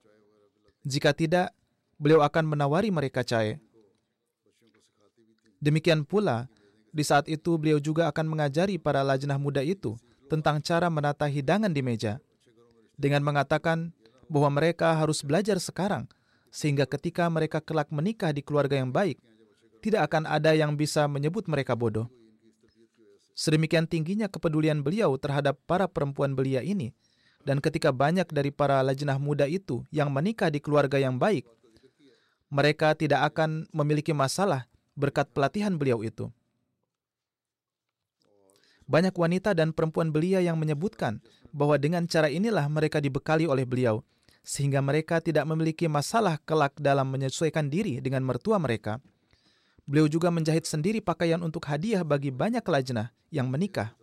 Jika 0.83 1.15
tidak, 1.15 1.55
beliau 1.95 2.19
akan 2.19 2.51
menawari 2.51 2.91
mereka 2.91 3.23
cair. 3.23 3.63
Demikian 5.63 6.03
pula, 6.03 6.51
di 6.91 7.03
saat 7.07 7.31
itu 7.31 7.55
beliau 7.55 7.79
juga 7.79 8.11
akan 8.11 8.27
mengajari 8.27 8.75
para 8.75 9.05
lajnah 9.07 9.39
muda 9.39 9.63
itu 9.63 9.95
tentang 10.27 10.59
cara 10.59 10.91
menata 10.91 11.27
hidangan 11.27 11.71
di 11.71 11.79
meja, 11.79 12.19
dengan 13.01 13.25
mengatakan 13.25 13.89
bahwa 14.29 14.61
mereka 14.61 14.93
harus 14.93 15.25
belajar 15.25 15.57
sekarang, 15.57 16.05
sehingga 16.53 16.85
ketika 16.85 17.25
mereka 17.33 17.57
kelak 17.57 17.89
menikah 17.89 18.29
di 18.29 18.45
keluarga 18.45 18.77
yang 18.77 18.93
baik, 18.93 19.17
tidak 19.81 20.05
akan 20.13 20.29
ada 20.29 20.53
yang 20.53 20.77
bisa 20.77 21.09
menyebut 21.09 21.49
mereka 21.49 21.73
bodoh. 21.73 22.05
Sedemikian 23.33 23.89
tingginya 23.89 24.29
kepedulian 24.29 24.85
beliau 24.85 25.17
terhadap 25.17 25.57
para 25.65 25.89
perempuan 25.89 26.37
belia 26.37 26.61
ini, 26.61 26.93
dan 27.41 27.57
ketika 27.57 27.89
banyak 27.89 28.29
dari 28.29 28.53
para 28.53 28.77
lajnah 28.85 29.17
muda 29.17 29.49
itu 29.49 29.81
yang 29.89 30.13
menikah 30.13 30.53
di 30.53 30.61
keluarga 30.61 31.01
yang 31.01 31.17
baik, 31.17 31.49
mereka 32.53 32.93
tidak 32.93 33.33
akan 33.33 33.65
memiliki 33.73 34.13
masalah 34.13 34.69
berkat 34.93 35.25
pelatihan 35.33 35.73
beliau 35.73 36.05
itu. 36.05 36.29
Banyak 38.91 39.15
wanita 39.15 39.55
dan 39.55 39.71
perempuan 39.71 40.11
belia 40.11 40.43
yang 40.43 40.59
menyebutkan 40.59 41.23
bahwa 41.55 41.79
dengan 41.79 42.03
cara 42.11 42.27
inilah 42.27 42.67
mereka 42.67 42.99
dibekali 42.99 43.47
oleh 43.47 43.63
beliau, 43.63 44.03
sehingga 44.43 44.83
mereka 44.83 45.23
tidak 45.23 45.47
memiliki 45.47 45.87
masalah 45.87 46.35
kelak 46.43 46.75
dalam 46.75 47.07
menyesuaikan 47.07 47.71
diri 47.71 48.03
dengan 48.03 48.19
mertua 48.27 48.59
mereka. 48.59 48.99
Beliau 49.87 50.11
juga 50.11 50.27
menjahit 50.27 50.67
sendiri 50.67 50.99
pakaian 50.99 51.39
untuk 51.39 51.63
hadiah 51.71 52.03
bagi 52.03 52.35
banyak 52.35 52.59
lajnah 52.67 53.15
yang 53.31 53.47
menikah. 53.47 53.95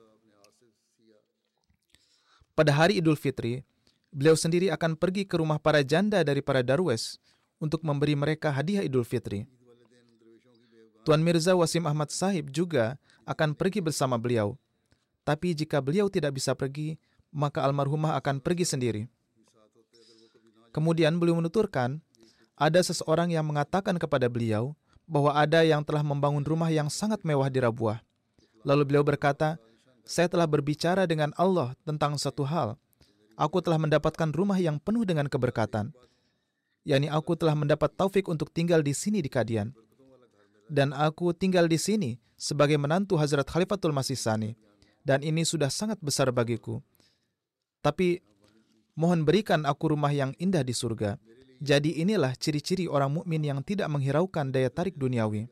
Pada 2.56 2.72
hari 2.72 2.96
Idul 2.96 3.20
Fitri, 3.20 3.60
beliau 4.08 4.40
sendiri 4.40 4.72
akan 4.72 4.96
pergi 4.96 5.28
ke 5.28 5.36
rumah 5.36 5.60
para 5.60 5.84
janda 5.84 6.24
dari 6.24 6.40
para 6.40 6.64
darwes 6.64 7.20
untuk 7.60 7.84
memberi 7.84 8.16
mereka 8.16 8.48
hadiah 8.48 8.80
Idul 8.80 9.04
Fitri. 9.04 9.44
Tuan 11.04 11.20
Mirza 11.20 11.52
Wasim 11.52 11.84
Ahmad 11.84 12.08
Sahib 12.08 12.48
juga 12.48 12.96
akan 13.28 13.52
pergi 13.52 13.84
bersama 13.84 14.16
beliau. 14.16 14.56
Tapi 15.28 15.52
jika 15.52 15.84
beliau 15.84 16.08
tidak 16.08 16.40
bisa 16.40 16.56
pergi, 16.56 16.96
maka 17.28 17.60
almarhumah 17.60 18.16
akan 18.16 18.40
pergi 18.40 18.64
sendiri. 18.64 19.02
Kemudian 20.72 21.20
beliau 21.20 21.36
menuturkan, 21.36 22.00
ada 22.56 22.80
seseorang 22.80 23.28
yang 23.28 23.44
mengatakan 23.44 24.00
kepada 24.00 24.32
beliau 24.32 24.72
bahwa 25.04 25.36
ada 25.36 25.60
yang 25.68 25.84
telah 25.84 26.00
membangun 26.00 26.40
rumah 26.40 26.72
yang 26.72 26.88
sangat 26.88 27.20
mewah 27.28 27.52
di 27.52 27.60
Rabuah. 27.60 28.00
Lalu 28.64 28.88
beliau 28.88 29.04
berkata, 29.04 29.60
saya 30.08 30.32
telah 30.32 30.48
berbicara 30.48 31.04
dengan 31.04 31.36
Allah 31.36 31.76
tentang 31.84 32.16
satu 32.16 32.48
hal. 32.48 32.80
Aku 33.36 33.60
telah 33.60 33.76
mendapatkan 33.76 34.32
rumah 34.32 34.56
yang 34.56 34.80
penuh 34.80 35.04
dengan 35.04 35.28
keberkatan. 35.28 35.92
yakni 36.88 37.12
aku 37.12 37.36
telah 37.36 37.52
mendapat 37.52 37.92
taufik 37.92 38.32
untuk 38.32 38.48
tinggal 38.48 38.80
di 38.80 38.96
sini 38.96 39.20
di 39.20 39.28
Kadian. 39.28 39.76
Dan 40.72 40.96
aku 40.96 41.36
tinggal 41.36 41.68
di 41.68 41.76
sini 41.76 42.16
sebagai 42.32 42.80
menantu 42.80 43.20
Hazrat 43.20 43.44
Khalifatul 43.44 43.92
Masih 43.92 44.16
Sani. 44.16 44.56
Dan 45.08 45.24
ini 45.24 45.40
sudah 45.40 45.72
sangat 45.72 45.96
besar 46.04 46.28
bagiku. 46.28 46.84
Tapi 47.80 48.20
mohon 48.92 49.24
berikan 49.24 49.64
aku 49.64 49.96
rumah 49.96 50.12
yang 50.12 50.36
indah 50.36 50.60
di 50.60 50.76
surga. 50.76 51.16
Jadi 51.64 52.04
inilah 52.04 52.36
ciri-ciri 52.36 52.84
orang 52.84 53.16
mukmin 53.16 53.40
yang 53.40 53.64
tidak 53.64 53.88
menghiraukan 53.88 54.52
daya 54.52 54.68
tarik 54.68 55.00
duniawi 55.00 55.48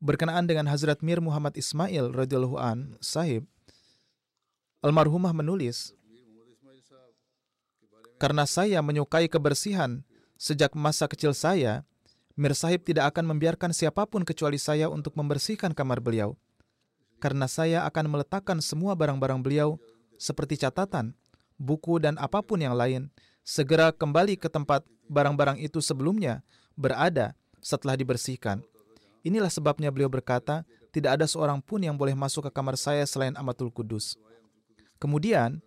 berkenaan 0.00 0.44
dengan 0.44 0.68
Hazrat 0.68 1.00
Mir 1.00 1.24
Muhammad 1.24 1.56
Ismail 1.56 2.12
radhiyallahu 2.12 2.60
an 2.60 3.00
sahib 3.00 3.48
almarhumah 4.84 5.32
menulis 5.32 5.96
karena 8.20 8.44
saya 8.44 8.80
menyukai 8.84 9.28
kebersihan 9.28 10.04
sejak 10.36 10.76
masa 10.76 11.08
kecil 11.08 11.32
saya 11.32 11.84
Mir 12.36 12.52
sahib 12.52 12.84
tidak 12.84 13.16
akan 13.16 13.32
membiarkan 13.32 13.72
siapa 13.72 14.04
pun 14.04 14.20
kecuali 14.20 14.60
saya 14.60 14.92
untuk 14.92 15.16
membersihkan 15.16 15.72
kamar 15.72 16.04
beliau 16.04 16.36
karena 17.22 17.48
saya 17.50 17.84
akan 17.88 18.12
meletakkan 18.12 18.58
semua 18.60 18.92
barang-barang 18.92 19.40
beliau 19.40 19.80
seperti 20.16 20.60
catatan 20.60 21.12
buku 21.56 22.00
dan 22.00 22.20
apa 22.20 22.44
pun 22.44 22.60
yang 22.60 22.76
lain 22.76 23.08
segera 23.44 23.92
kembali 23.92 24.36
ke 24.36 24.48
tempat 24.48 24.84
barang-barang 25.08 25.60
itu 25.60 25.80
sebelumnya 25.80 26.44
berada 26.76 27.32
setelah 27.60 27.96
dibersihkan 27.96 28.60
Inilah 29.26 29.50
sebabnya 29.50 29.90
beliau 29.90 30.06
berkata, 30.06 30.62
tidak 30.94 31.18
ada 31.18 31.26
seorang 31.26 31.58
pun 31.58 31.82
yang 31.82 31.98
boleh 31.98 32.14
masuk 32.14 32.46
ke 32.46 32.50
kamar 32.54 32.78
saya 32.78 33.02
selain 33.02 33.34
Amatul 33.34 33.74
Kudus. 33.74 34.14
Kemudian, 35.02 35.58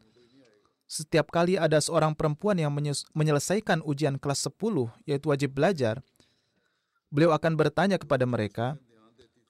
setiap 0.87 1.27
kali 1.27 1.59
ada 1.59 1.75
seorang 1.83 2.15
perempuan 2.15 2.55
yang 2.55 2.71
menyelesaikan 3.11 3.83
ujian 3.83 4.15
kelas 4.15 4.47
10, 4.47 4.55
yaitu 5.03 5.27
wajib 5.27 5.51
belajar, 5.51 5.99
beliau 7.11 7.35
akan 7.35 7.59
bertanya 7.59 7.99
kepada 7.99 8.23
mereka, 8.23 8.79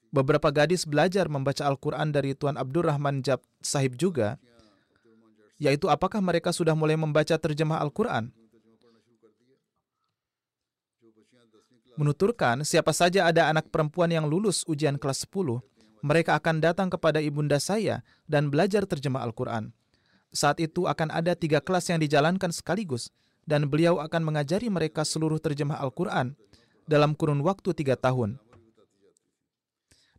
beberapa 0.09 0.49
gadis 0.53 0.85
belajar 0.85 1.29
membaca 1.29 1.65
Al-Quran 1.65 2.13
dari 2.13 2.33
Tuan 2.33 2.57
Abdurrahman 2.57 3.21
Jab 3.21 3.41
Sahib 3.61 3.97
juga, 3.97 4.41
yaitu 5.61 5.89
apakah 5.89 6.21
mereka 6.21 6.53
sudah 6.53 6.73
mulai 6.73 6.97
membaca 6.97 7.35
terjemah 7.35 7.81
Al-Quran? 7.83 8.33
menuturkan 11.99 12.63
siapa 12.63 12.95
saja 12.95 13.27
ada 13.27 13.51
anak 13.51 13.67
perempuan 13.67 14.07
yang 14.07 14.23
lulus 14.23 14.63
ujian 14.71 14.95
kelas 14.95 15.27
10, 15.27 15.59
mereka 15.99 16.39
akan 16.39 16.63
datang 16.63 16.87
kepada 16.87 17.19
ibunda 17.19 17.59
saya 17.59 18.07
dan 18.23 18.47
belajar 18.47 18.87
terjemah 18.87 19.19
Al-Quran. 19.27 19.75
Saat 20.31 20.63
itu 20.63 20.87
akan 20.87 21.11
ada 21.11 21.35
tiga 21.35 21.59
kelas 21.59 21.91
yang 21.91 21.99
dijalankan 21.99 22.55
sekaligus, 22.55 23.11
dan 23.43 23.67
beliau 23.67 23.99
akan 23.99 24.23
mengajari 24.23 24.71
mereka 24.71 25.03
seluruh 25.03 25.43
terjemah 25.43 25.75
Al-Quran 25.83 26.39
dalam 26.87 27.19
kurun 27.19 27.43
waktu 27.43 27.75
tiga 27.75 27.99
tahun. 27.99 28.39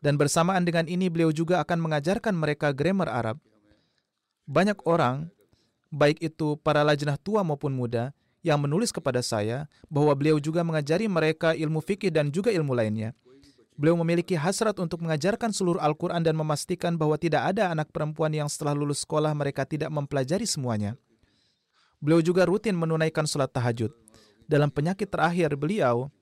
Dan 0.01 0.17
bersamaan 0.17 0.65
dengan 0.65 0.89
ini 0.89 1.13
beliau 1.13 1.29
juga 1.29 1.61
akan 1.61 1.77
mengajarkan 1.77 2.33
mereka 2.33 2.73
grammar 2.73 3.13
Arab. 3.13 3.37
Banyak 4.49 4.81
orang, 4.89 5.29
baik 5.93 6.25
itu 6.25 6.57
para 6.65 6.81
lajnah 6.81 7.21
tua 7.21 7.45
maupun 7.45 7.77
muda, 7.77 8.17
yang 8.41 8.57
menulis 8.57 8.89
kepada 8.89 9.21
saya 9.21 9.69
bahwa 9.93 10.17
beliau 10.17 10.41
juga 10.41 10.65
mengajari 10.65 11.05
mereka 11.05 11.53
ilmu 11.53 11.85
fikih 11.85 12.09
dan 12.09 12.33
juga 12.33 12.49
ilmu 12.49 12.73
lainnya. 12.73 13.13
Beliau 13.77 13.97
memiliki 13.97 14.37
hasrat 14.37 14.77
untuk 14.77 15.01
mengajarkan 15.01 15.57
seluruh 15.57 15.81
Al-Quran 15.81 16.21
dan 16.21 16.37
memastikan 16.37 17.01
bahwa 17.01 17.17
tidak 17.17 17.49
ada 17.57 17.73
anak 17.73 17.89
perempuan 17.89 18.29
yang 18.29 18.45
setelah 18.45 18.77
lulus 18.77 19.09
sekolah 19.09 19.33
mereka 19.33 19.65
tidak 19.65 19.89
mempelajari 19.89 20.45
semuanya. 20.45 21.01
Beliau 22.01 22.21
juga 22.21 22.45
rutin 22.45 22.77
menunaikan 22.77 23.25
sholat 23.25 23.49
tahajud. 23.53 23.93
Dalam 24.45 24.69
penyakit 24.69 25.09
terakhir 25.09 25.57
beliau, 25.57 26.13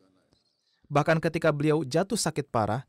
bahkan 0.87 1.19
ketika 1.19 1.51
beliau 1.51 1.83
jatuh 1.83 2.19
sakit 2.19 2.47
parah, 2.47 2.87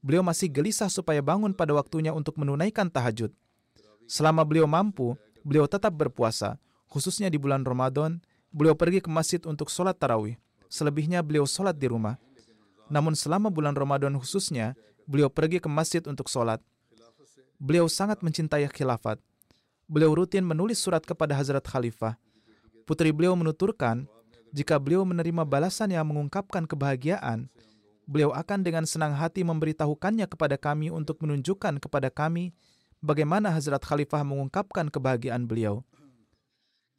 beliau 0.00 0.24
masih 0.24 0.48
gelisah 0.48 0.88
supaya 0.88 1.20
bangun 1.20 1.52
pada 1.54 1.72
waktunya 1.76 2.10
untuk 2.10 2.36
menunaikan 2.40 2.88
tahajud. 2.88 3.32
Selama 4.10 4.42
beliau 4.42 4.66
mampu, 4.66 5.14
beliau 5.46 5.70
tetap 5.70 5.94
berpuasa, 5.94 6.58
khususnya 6.90 7.30
di 7.30 7.38
bulan 7.38 7.62
Ramadan, 7.62 8.18
Beliau 8.50 8.74
pergi 8.74 8.98
ke 8.98 9.06
masjid 9.06 9.38
untuk 9.46 9.70
sholat 9.70 9.94
tarawih. 9.94 10.34
Selebihnya 10.66 11.22
beliau 11.22 11.46
sholat 11.46 11.78
di 11.78 11.86
rumah. 11.86 12.18
Namun 12.90 13.14
selama 13.14 13.46
bulan 13.46 13.78
Ramadan 13.78 14.18
khususnya, 14.18 14.74
beliau 15.06 15.30
pergi 15.30 15.62
ke 15.62 15.70
masjid 15.70 16.02
untuk 16.10 16.26
sholat. 16.26 16.58
Beliau 17.62 17.86
sangat 17.86 18.26
mencintai 18.26 18.66
khilafat. 18.74 19.22
Beliau 19.86 20.18
rutin 20.18 20.42
menulis 20.42 20.82
surat 20.82 21.02
kepada 21.06 21.38
Hazrat 21.38 21.62
Khalifah. 21.62 22.18
Putri 22.90 23.14
beliau 23.14 23.38
menuturkan, 23.38 24.10
jika 24.50 24.82
beliau 24.82 25.06
menerima 25.06 25.46
balasan 25.46 25.94
yang 25.94 26.02
mengungkapkan 26.10 26.66
kebahagiaan, 26.66 27.46
beliau 28.04 28.32
akan 28.32 28.64
dengan 28.64 28.84
senang 28.84 29.16
hati 29.16 29.42
memberitahukannya 29.42 30.28
kepada 30.28 30.60
kami 30.60 30.88
untuk 30.88 31.20
menunjukkan 31.24 31.82
kepada 31.82 32.08
kami 32.08 32.52
bagaimana 33.00 33.52
Hazrat 33.52 33.82
Khalifah 33.82 34.22
mengungkapkan 34.22 34.88
kebahagiaan 34.88 35.48
beliau 35.48 35.84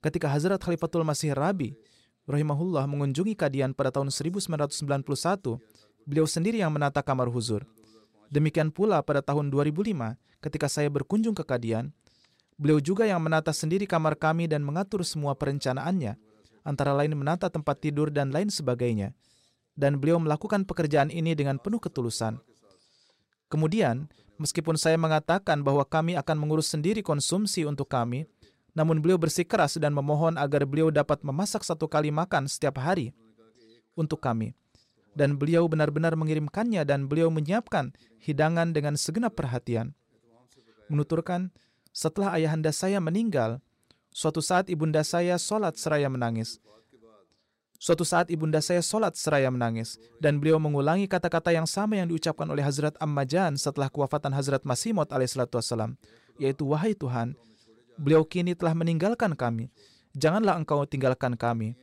ketika 0.01 0.27
Hazrat 0.27 0.57
Khalifatul 0.57 1.05
Masih 1.05 1.31
Rabi 1.37 1.77
rahimahullah 2.25 2.89
mengunjungi 2.89 3.37
Kadian 3.37 3.77
pada 3.77 3.93
tahun 3.93 4.09
1991, 4.09 5.61
beliau 6.05 6.25
sendiri 6.25 6.61
yang 6.61 6.73
menata 6.73 7.05
kamar 7.05 7.29
huzur. 7.29 7.65
Demikian 8.33 8.73
pula 8.73 9.03
pada 9.05 9.21
tahun 9.21 9.53
2005 9.53 10.17
ketika 10.41 10.67
saya 10.71 10.89
berkunjung 10.89 11.37
ke 11.37 11.45
Kadian, 11.45 11.93
beliau 12.57 12.81
juga 12.81 13.05
yang 13.05 13.21
menata 13.21 13.53
sendiri 13.53 13.85
kamar 13.85 14.17
kami 14.17 14.49
dan 14.49 14.65
mengatur 14.65 15.05
semua 15.05 15.37
perencanaannya, 15.37 16.17
antara 16.65 16.97
lain 16.97 17.13
menata 17.13 17.49
tempat 17.51 17.77
tidur 17.77 18.09
dan 18.09 18.33
lain 18.33 18.49
sebagainya. 18.49 19.13
Dan 19.81 19.97
beliau 19.97 20.21
melakukan 20.21 20.61
pekerjaan 20.69 21.09
ini 21.09 21.33
dengan 21.33 21.57
penuh 21.57 21.81
ketulusan. 21.81 22.37
Kemudian, 23.49 24.05
meskipun 24.37 24.77
saya 24.77 24.93
mengatakan 25.01 25.65
bahwa 25.65 25.81
kami 25.81 26.13
akan 26.21 26.37
mengurus 26.37 26.69
sendiri 26.69 27.01
konsumsi 27.01 27.65
untuk 27.65 27.89
kami, 27.89 28.29
namun 28.77 29.01
beliau 29.01 29.17
bersikeras 29.17 29.81
dan 29.81 29.91
memohon 29.91 30.37
agar 30.37 30.63
beliau 30.63 30.93
dapat 30.93 31.25
memasak 31.25 31.65
satu 31.65 31.89
kali 31.89 32.13
makan 32.13 32.45
setiap 32.45 32.77
hari 32.77 33.11
untuk 33.97 34.21
kami. 34.21 34.53
Dan 35.11 35.35
beliau 35.35 35.67
benar-benar 35.67 36.15
mengirimkannya 36.15 36.87
dan 36.87 37.09
beliau 37.09 37.27
menyiapkan 37.27 37.91
hidangan 38.23 38.71
dengan 38.71 38.95
segenap 38.95 39.35
perhatian. 39.35 39.91
Menuturkan, 40.87 41.51
setelah 41.91 42.31
ayahanda 42.39 42.71
saya 42.71 43.03
meninggal, 43.03 43.59
suatu 44.15 44.39
saat 44.39 44.71
ibunda 44.71 45.03
saya 45.03 45.35
sholat 45.35 45.75
seraya 45.75 46.07
menangis. 46.07 46.63
Suatu 47.81 48.05
saat 48.05 48.29
ibunda 48.29 48.61
saya 48.61 48.77
sholat 48.77 49.17
seraya 49.17 49.49
menangis, 49.49 49.97
dan 50.21 50.37
beliau 50.37 50.61
mengulangi 50.61 51.09
kata-kata 51.09 51.49
yang 51.49 51.65
sama 51.65 51.97
yang 51.97 52.13
diucapkan 52.13 52.45
oleh 52.45 52.61
Hazrat 52.61 52.93
Ammajan 53.01 53.57
setelah 53.57 53.89
kewafatan 53.89 54.29
Hazrat 54.37 54.61
Masih 54.61 54.93
Maud 54.93 55.09
alaihissalam, 55.09 55.97
yaitu, 56.37 56.69
Wahai 56.69 56.93
Tuhan, 56.93 57.33
beliau 57.97 58.21
kini 58.21 58.53
telah 58.53 58.77
meninggalkan 58.77 59.33
kami. 59.33 59.73
Janganlah 60.13 60.61
engkau 60.61 60.85
tinggalkan 60.85 61.33
kami. 61.33 61.73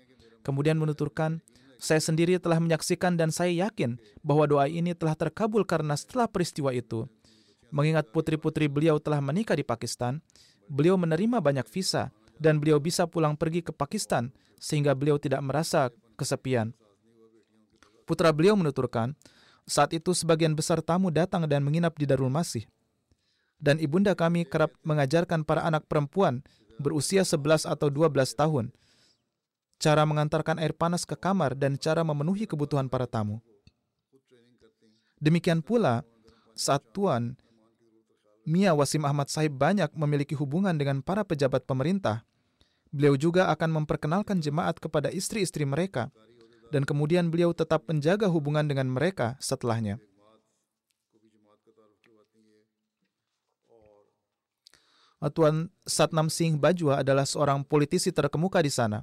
Kemudian 0.46 0.78
menuturkan, 0.78 1.42
saya 1.82 1.99
sendiri 1.99 2.38
telah 2.38 2.62
menyaksikan 2.62 3.18
dan 3.18 3.34
saya 3.34 3.66
yakin 3.66 3.99
bahwa 4.22 4.46
doa 4.46 4.70
ini 4.70 4.94
telah 4.94 5.18
terkabul 5.18 5.66
karena 5.66 5.99
setelah 5.99 6.30
peristiwa 6.30 6.70
itu. 6.70 7.11
Mengingat 7.74 8.07
putri-putri 8.14 8.70
beliau 8.70 9.03
telah 9.03 9.18
menikah 9.18 9.59
di 9.59 9.66
Pakistan, 9.66 10.22
beliau 10.70 10.94
menerima 10.94 11.42
banyak 11.42 11.66
visa 11.66 12.14
dan 12.39 12.62
beliau 12.62 12.78
bisa 12.78 13.05
pulang 13.05 13.34
pergi 13.34 13.61
ke 13.61 13.74
Pakistan 13.74 14.32
sehingga 14.59 14.95
beliau 14.95 15.18
tidak 15.18 15.43
merasa 15.43 15.91
kesepian. 16.18 16.74
Putra 18.09 18.32
beliau 18.32 18.57
menuturkan, 18.57 19.12
saat 19.68 19.93
itu 19.93 20.16
sebagian 20.16 20.57
besar 20.57 20.80
tamu 20.80 21.12
datang 21.12 21.45
dan 21.45 21.61
menginap 21.61 21.95
di 22.01 22.09
Darul 22.09 22.32
Masih 22.32 22.64
dan 23.59 23.82
ibunda 23.82 24.14
kami 24.14 24.47
kerap 24.47 24.70
mengajarkan 24.86 25.43
para 25.43 25.66
anak 25.66 25.84
perempuan 25.91 26.47
berusia 26.78 27.26
11 27.26 27.66
atau 27.66 27.91
12 27.91 28.14
tahun 28.39 28.70
cara 29.82 30.03
mengantarkan 30.07 30.62
air 30.62 30.74
panas 30.74 31.03
ke 31.03 31.18
kamar 31.18 31.55
dan 31.59 31.78
cara 31.78 32.03
memenuhi 32.03 32.47
kebutuhan 32.47 32.91
para 32.91 33.07
tamu. 33.07 33.43
Demikian 35.18 35.62
pula, 35.62 36.07
saat 36.55 36.82
Tuan 36.95 37.34
Mia 38.47 38.72
Wasim 38.72 39.03
Ahmad 39.05 39.28
Sahib 39.28 39.59
banyak 39.59 39.91
memiliki 39.93 40.32
hubungan 40.39 40.72
dengan 40.78 41.03
para 41.03 41.20
pejabat 41.26 41.66
pemerintah, 41.66 42.24
beliau 42.91 43.14
juga 43.18 43.53
akan 43.53 43.82
memperkenalkan 43.82 44.41
jemaat 44.41 44.80
kepada 44.80 45.12
istri-istri 45.12 45.68
mereka 45.68 46.09
dan 46.68 46.84
kemudian 46.84 47.32
beliau 47.32 47.57
tetap 47.57 47.89
menjaga 47.89 48.28
hubungan 48.28 48.64
dengan 48.68 48.89
mereka 48.93 49.36
setelahnya. 49.41 50.01
Tuan 55.34 55.66
Satnam 55.82 56.30
Singh 56.30 56.62
Bajwa 56.62 57.03
adalah 57.03 57.26
seorang 57.26 57.66
politisi 57.66 58.14
terkemuka 58.14 58.62
di 58.62 58.70
sana. 58.70 59.03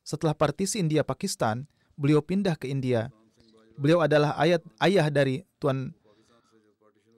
Setelah 0.00 0.32
partisi 0.32 0.80
India-Pakistan, 0.80 1.68
beliau 1.92 2.24
pindah 2.24 2.56
ke 2.56 2.72
India. 2.72 3.12
Beliau 3.76 4.00
adalah 4.00 4.32
ayat 4.40 4.64
ayah 4.80 5.12
dari 5.12 5.44
Tuan 5.60 5.92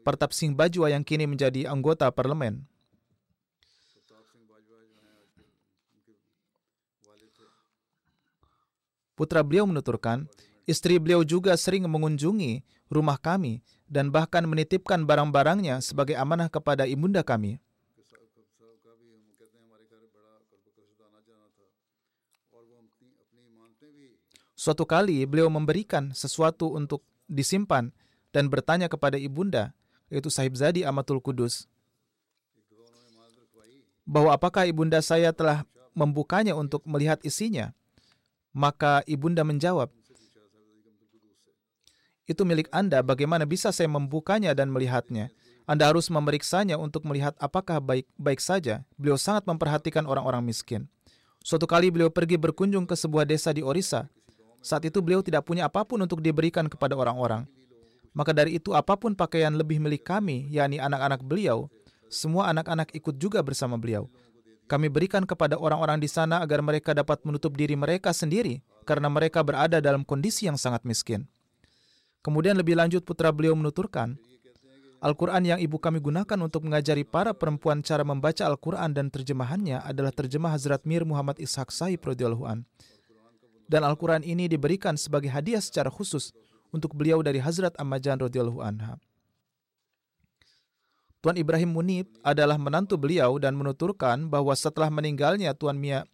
Partap 0.02 0.34
Singh 0.34 0.58
Bajwa 0.58 0.90
yang 0.90 1.06
kini 1.06 1.30
menjadi 1.30 1.70
anggota 1.70 2.10
parlemen. 2.10 2.66
Putra 9.18 9.42
beliau 9.42 9.66
menuturkan, 9.66 10.30
istri 10.62 11.02
beliau 11.02 11.26
juga 11.26 11.58
sering 11.58 11.90
mengunjungi 11.90 12.62
rumah 12.86 13.18
kami 13.18 13.66
dan 13.90 14.14
bahkan 14.14 14.46
menitipkan 14.46 15.02
barang-barangnya 15.02 15.82
sebagai 15.82 16.14
amanah 16.14 16.46
kepada 16.46 16.86
ibunda 16.86 17.26
kami. 17.26 17.58
Suatu 24.54 24.86
kali 24.86 25.26
beliau 25.26 25.50
memberikan 25.50 26.14
sesuatu 26.14 26.70
untuk 26.74 27.02
disimpan 27.26 27.90
dan 28.30 28.46
bertanya 28.46 28.86
kepada 28.86 29.18
ibunda, 29.18 29.74
yaitu 30.10 30.30
Sahib 30.30 30.54
Zadi 30.54 30.82
Amatul 30.82 31.18
Kudus, 31.18 31.66
bahwa 34.02 34.34
apakah 34.34 34.66
ibunda 34.66 35.02
saya 35.02 35.34
telah 35.34 35.62
membukanya 35.94 36.54
untuk 36.54 36.86
melihat 36.86 37.18
isinya. 37.26 37.74
Maka 38.52 39.04
ibunda 39.04 39.44
menjawab, 39.44 39.92
itu 42.28 42.44
milik 42.44 42.68
Anda, 42.68 43.00
bagaimana 43.00 43.48
bisa 43.48 43.72
saya 43.72 43.88
membukanya 43.88 44.52
dan 44.52 44.68
melihatnya? 44.68 45.32
Anda 45.64 45.88
harus 45.88 46.12
memeriksanya 46.12 46.76
untuk 46.76 47.08
melihat 47.08 47.32
apakah 47.40 47.80
baik-baik 47.80 48.40
saja. 48.40 48.84
Beliau 49.00 49.16
sangat 49.16 49.48
memperhatikan 49.48 50.04
orang-orang 50.04 50.44
miskin. 50.44 50.92
Suatu 51.40 51.64
kali 51.64 51.88
beliau 51.88 52.12
pergi 52.12 52.36
berkunjung 52.36 52.84
ke 52.84 52.92
sebuah 52.92 53.24
desa 53.24 53.52
di 53.56 53.64
Orissa. 53.64 54.12
Saat 54.60 54.84
itu 54.84 55.00
beliau 55.00 55.24
tidak 55.24 55.48
punya 55.48 55.72
apa 55.72 55.88
pun 55.88 56.04
untuk 56.04 56.20
diberikan 56.20 56.68
kepada 56.68 56.92
orang-orang. 56.92 57.48
Maka 58.12 58.36
dari 58.36 58.60
itu 58.60 58.76
apa 58.76 58.96
pun 59.00 59.16
pakaian 59.16 59.52
lebih 59.56 59.80
milik 59.80 60.04
kami, 60.04 60.52
yakni 60.52 60.76
anak-anak 60.76 61.24
beliau, 61.24 61.72
semua 62.12 62.52
anak-anak 62.52 62.92
ikut 62.92 63.16
juga 63.16 63.40
bersama 63.40 63.80
beliau. 63.80 64.08
Kami 64.68 64.92
berikan 64.92 65.24
kepada 65.24 65.56
orang-orang 65.56 65.96
di 65.96 66.06
sana 66.06 66.44
agar 66.44 66.60
mereka 66.60 66.92
dapat 66.92 67.24
menutup 67.24 67.56
diri 67.56 67.72
mereka 67.72 68.12
sendiri 68.12 68.60
karena 68.84 69.08
mereka 69.08 69.40
berada 69.40 69.80
dalam 69.80 70.04
kondisi 70.04 70.44
yang 70.44 70.60
sangat 70.60 70.84
miskin. 70.84 71.24
Kemudian 72.20 72.52
lebih 72.52 72.76
lanjut 72.76 73.00
putra 73.00 73.32
beliau 73.32 73.56
menuturkan, 73.56 74.20
Al-Quran 74.98 75.56
yang 75.56 75.60
ibu 75.62 75.78
kami 75.78 76.02
gunakan 76.02 76.38
untuk 76.42 76.66
mengajari 76.66 77.06
para 77.06 77.30
perempuan 77.30 77.80
cara 77.86 78.02
membaca 78.02 78.42
Al-Quran 78.44 78.90
dan 78.92 79.08
terjemahannya 79.08 79.80
adalah 79.86 80.10
terjemah 80.10 80.52
Hazrat 80.52 80.82
Mir 80.82 81.06
Muhammad 81.06 81.38
Ishaq 81.38 81.70
Sahib 81.70 82.02
radhiyallahu 82.02 82.44
an 82.44 82.66
dan 83.70 83.84
Al-Quran 83.84 84.24
ini 84.24 84.48
diberikan 84.48 84.96
sebagai 84.96 85.28
hadiah 85.28 85.60
secara 85.60 85.92
khusus 85.92 86.32
untuk 86.72 86.96
beliau 86.96 87.20
dari 87.20 87.38
Hazrat 87.38 87.76
Ammajan 87.76 88.18
radhiyallahu. 88.18 88.64
Tuan 91.18 91.34
Ibrahim 91.34 91.74
Munib 91.74 92.06
adalah 92.22 92.54
menantu 92.54 92.94
beliau 92.94 93.36
dan 93.42 93.58
menuturkan 93.58 94.30
bahwa 94.30 94.54
setelah 94.54 94.86
meninggalnya 94.86 95.50
Tuan 95.52 95.74
Mia 95.74 96.06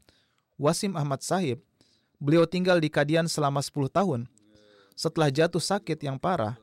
Wasim 0.57 0.96
Ahmad 0.96 1.20
Sahib, 1.20 1.61
beliau 2.16 2.48
tinggal 2.48 2.80
di 2.80 2.88
Kadian 2.88 3.28
selama 3.28 3.61
10 3.61 3.92
tahun. 3.92 4.20
Setelah 4.94 5.28
jatuh 5.28 5.61
sakit 5.61 5.98
yang 6.00 6.16
parah, 6.16 6.57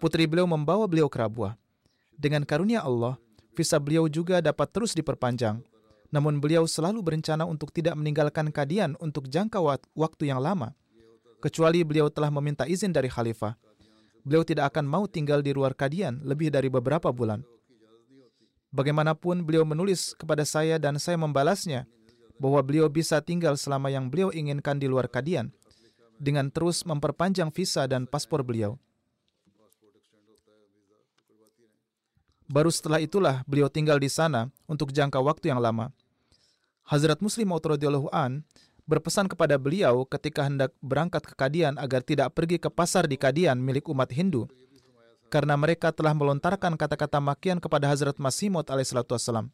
putri 0.00 0.24
beliau 0.26 0.48
membawa 0.48 0.88
beliau 0.88 1.06
ke 1.06 1.20
Rabuah. 1.20 1.54
Dengan 2.16 2.42
karunia 2.42 2.82
Allah, 2.82 3.20
visa 3.52 3.76
beliau 3.78 4.08
juga 4.08 4.40
dapat 4.40 4.66
terus 4.72 4.96
diperpanjang 4.96 5.60
namun 6.10 6.42
beliau 6.42 6.66
selalu 6.66 7.00
berencana 7.00 7.46
untuk 7.46 7.70
tidak 7.70 7.94
meninggalkan 7.94 8.50
Kadian 8.50 8.98
untuk 8.98 9.30
jangka 9.30 9.62
waktu 9.94 10.22
yang 10.26 10.42
lama, 10.42 10.74
kecuali 11.38 11.86
beliau 11.86 12.10
telah 12.10 12.28
meminta 12.34 12.66
izin 12.66 12.90
dari 12.90 13.06
khalifah. 13.06 13.54
Beliau 14.26 14.44
tidak 14.44 14.74
akan 14.74 14.84
mau 14.84 15.08
tinggal 15.08 15.40
di 15.40 15.54
luar 15.54 15.72
Kadian 15.72 16.20
lebih 16.26 16.52
dari 16.52 16.68
beberapa 16.68 17.08
bulan. 17.14 17.40
Bagaimanapun 18.70 19.42
beliau 19.42 19.66
menulis 19.66 20.14
kepada 20.14 20.46
saya 20.46 20.78
dan 20.78 20.94
saya 21.02 21.18
membalasnya 21.18 21.90
bahwa 22.38 22.62
beliau 22.62 22.86
bisa 22.86 23.18
tinggal 23.18 23.58
selama 23.58 23.90
yang 23.90 24.06
beliau 24.06 24.30
inginkan 24.30 24.78
di 24.78 24.86
luar 24.86 25.10
Kadian 25.10 25.50
dengan 26.16 26.48
terus 26.48 26.86
memperpanjang 26.86 27.50
visa 27.50 27.84
dan 27.90 28.06
paspor 28.06 28.46
beliau. 28.46 28.78
Baru 32.50 32.70
setelah 32.70 32.98
itulah 32.98 33.46
beliau 33.46 33.70
tinggal 33.70 33.98
di 33.98 34.10
sana 34.10 34.50
untuk 34.66 34.90
jangka 34.90 35.22
waktu 35.22 35.54
yang 35.54 35.62
lama. 35.62 35.94
Hazrat 36.82 37.22
Muslim 37.22 37.54
Maud 37.54 37.62
an 38.10 38.42
berpesan 38.90 39.30
kepada 39.30 39.54
beliau 39.54 40.02
ketika 40.02 40.46
hendak 40.46 40.74
berangkat 40.82 41.22
ke 41.22 41.34
Kadian 41.38 41.78
agar 41.78 42.02
tidak 42.02 42.34
pergi 42.34 42.58
ke 42.58 42.66
pasar 42.66 43.06
di 43.06 43.14
Kadian 43.14 43.62
milik 43.62 43.86
umat 43.86 44.10
Hindu 44.10 44.50
karena 45.30 45.54
mereka 45.54 45.94
telah 45.94 46.10
melontarkan 46.10 46.74
kata-kata 46.74 47.22
makian 47.22 47.62
kepada 47.62 47.86
Hazrat 47.86 48.18
Masih 48.18 48.50
Maud 48.50 48.66
alaihissalam. 48.66 49.46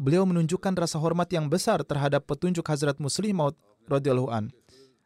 Beliau 0.00 0.26
menunjukkan 0.26 0.74
rasa 0.74 0.98
hormat 0.98 1.30
yang 1.30 1.46
besar 1.46 1.84
terhadap 1.86 2.26
petunjuk 2.26 2.66
Hazrat 2.66 2.98
Muslim 2.98 3.36
Maud 3.38 3.54
an 4.32 4.50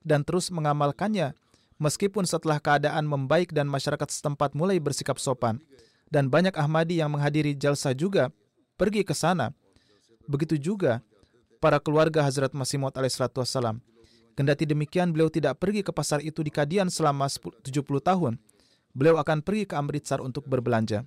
dan 0.06 0.22
terus 0.22 0.48
mengamalkannya 0.54 1.34
meskipun 1.82 2.24
setelah 2.24 2.62
keadaan 2.62 3.04
membaik 3.04 3.50
dan 3.50 3.66
masyarakat 3.66 4.08
setempat 4.08 4.54
mulai 4.54 4.78
bersikap 4.78 5.18
sopan 5.20 5.60
dan 6.08 6.32
banyak 6.32 6.56
Ahmadi 6.56 7.02
yang 7.02 7.12
menghadiri 7.12 7.52
jalsa 7.52 7.92
juga 7.92 8.32
pergi 8.80 9.04
ke 9.04 9.12
sana. 9.12 9.52
Begitu 10.24 10.56
juga 10.56 11.04
para 11.58 11.82
keluarga 11.82 12.24
Hazrat 12.24 12.54
Masih 12.54 12.78
Maud 12.80 12.94
alaihissalam. 12.94 13.82
Kendati 14.38 14.62
demikian, 14.70 15.10
beliau 15.10 15.26
tidak 15.26 15.58
pergi 15.58 15.82
ke 15.82 15.90
pasar 15.90 16.22
itu 16.22 16.46
di 16.46 16.54
Kadian 16.54 16.86
selama 16.86 17.26
70 17.26 17.66
tahun. 17.98 18.38
Beliau 18.98 19.14
akan 19.22 19.46
pergi 19.46 19.62
ke 19.70 19.78
Amritsar 19.78 20.18
untuk 20.18 20.50
berbelanja. 20.50 21.06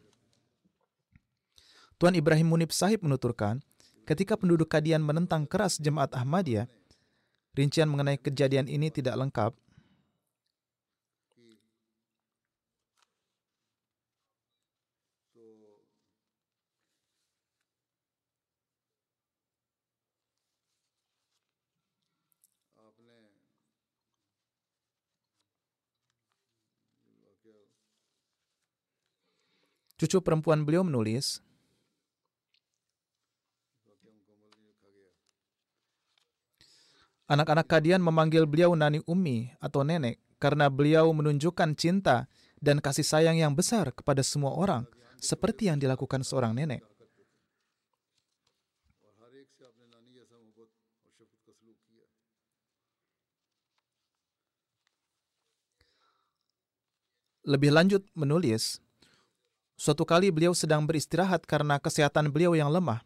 Tuan 1.99 2.15
Ibrahim 2.15 2.55
Munib 2.55 2.71
Sahib 2.71 3.03
menuturkan, 3.03 3.59
ketika 4.07 4.39
penduduk 4.39 4.71
Kadian 4.71 5.03
menentang 5.03 5.43
keras 5.43 5.75
jemaat 5.75 6.15
Ahmadiyah, 6.15 6.71
rincian 7.51 7.91
mengenai 7.91 8.15
kejadian 8.15 8.71
ini 8.71 8.87
tidak 8.95 9.19
lengkap, 9.19 9.51
Cucu 30.01 30.17
perempuan 30.17 30.65
beliau 30.65 30.81
menulis, 30.81 31.45
Anak-anak 37.29 37.69
Kadian 37.69 38.01
memanggil 38.01 38.49
beliau 38.49 38.73
Nani 38.73 39.05
Umi 39.05 39.53
atau 39.61 39.85
nenek 39.85 40.17
karena 40.41 40.73
beliau 40.73 41.13
menunjukkan 41.13 41.77
cinta 41.77 42.25
dan 42.57 42.81
kasih 42.81 43.05
sayang 43.05 43.37
yang 43.37 43.53
besar 43.53 43.93
kepada 43.93 44.25
semua 44.25 44.57
orang, 44.57 44.89
seperti 45.21 45.69
yang 45.69 45.77
dilakukan 45.77 46.25
seorang 46.25 46.57
nenek. 46.57 46.81
Lebih 57.45 57.69
lanjut 57.69 58.01
menulis, 58.17 58.81
Suatu 59.81 60.05
kali 60.05 60.29
beliau 60.29 60.53
sedang 60.53 60.85
beristirahat 60.85 61.41
karena 61.49 61.81
kesehatan 61.81 62.29
beliau 62.29 62.53
yang 62.53 62.69
lemah. 62.69 63.01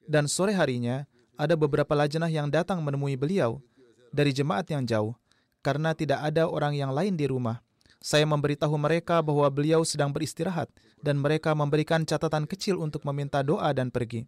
Dan 0.00 0.24
sore 0.32 0.56
harinya, 0.56 1.04
ada 1.36 1.60
beberapa 1.60 1.92
lajnah 1.92 2.32
yang 2.32 2.48
datang 2.48 2.80
menemui 2.80 3.20
beliau 3.20 3.60
dari 4.08 4.32
jemaat 4.32 4.64
yang 4.72 4.88
jauh 4.88 5.12
karena 5.60 5.92
tidak 5.92 6.24
ada 6.24 6.48
orang 6.48 6.72
yang 6.72 6.88
lain 6.88 7.20
di 7.20 7.28
rumah. 7.28 7.60
Saya 8.00 8.24
memberitahu 8.24 8.72
mereka 8.80 9.20
bahwa 9.20 9.44
beliau 9.52 9.84
sedang 9.84 10.08
beristirahat 10.08 10.72
dan 11.04 11.20
mereka 11.20 11.52
memberikan 11.52 12.00
catatan 12.08 12.48
kecil 12.48 12.80
untuk 12.80 13.04
meminta 13.04 13.44
doa 13.44 13.68
dan 13.76 13.92
pergi. 13.92 14.24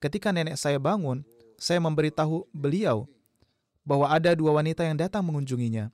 Ketika 0.00 0.32
nenek 0.32 0.56
saya 0.56 0.80
bangun, 0.80 1.28
saya 1.60 1.76
memberitahu 1.76 2.48
beliau 2.56 3.04
bahwa 3.84 4.08
ada 4.08 4.32
dua 4.32 4.56
wanita 4.56 4.80
yang 4.80 4.96
datang 4.96 5.28
mengunjunginya. 5.28 5.92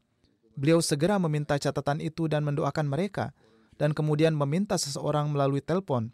Beliau 0.55 0.79
segera 0.79 1.19
meminta 1.19 1.59
catatan 1.59 1.99
itu 1.99 2.31
dan 2.31 2.47
mendoakan 2.47 2.87
mereka 2.87 3.35
dan 3.81 3.97
kemudian 3.97 4.37
meminta 4.37 4.77
seseorang 4.77 5.33
melalui 5.33 5.65
telepon 5.65 6.13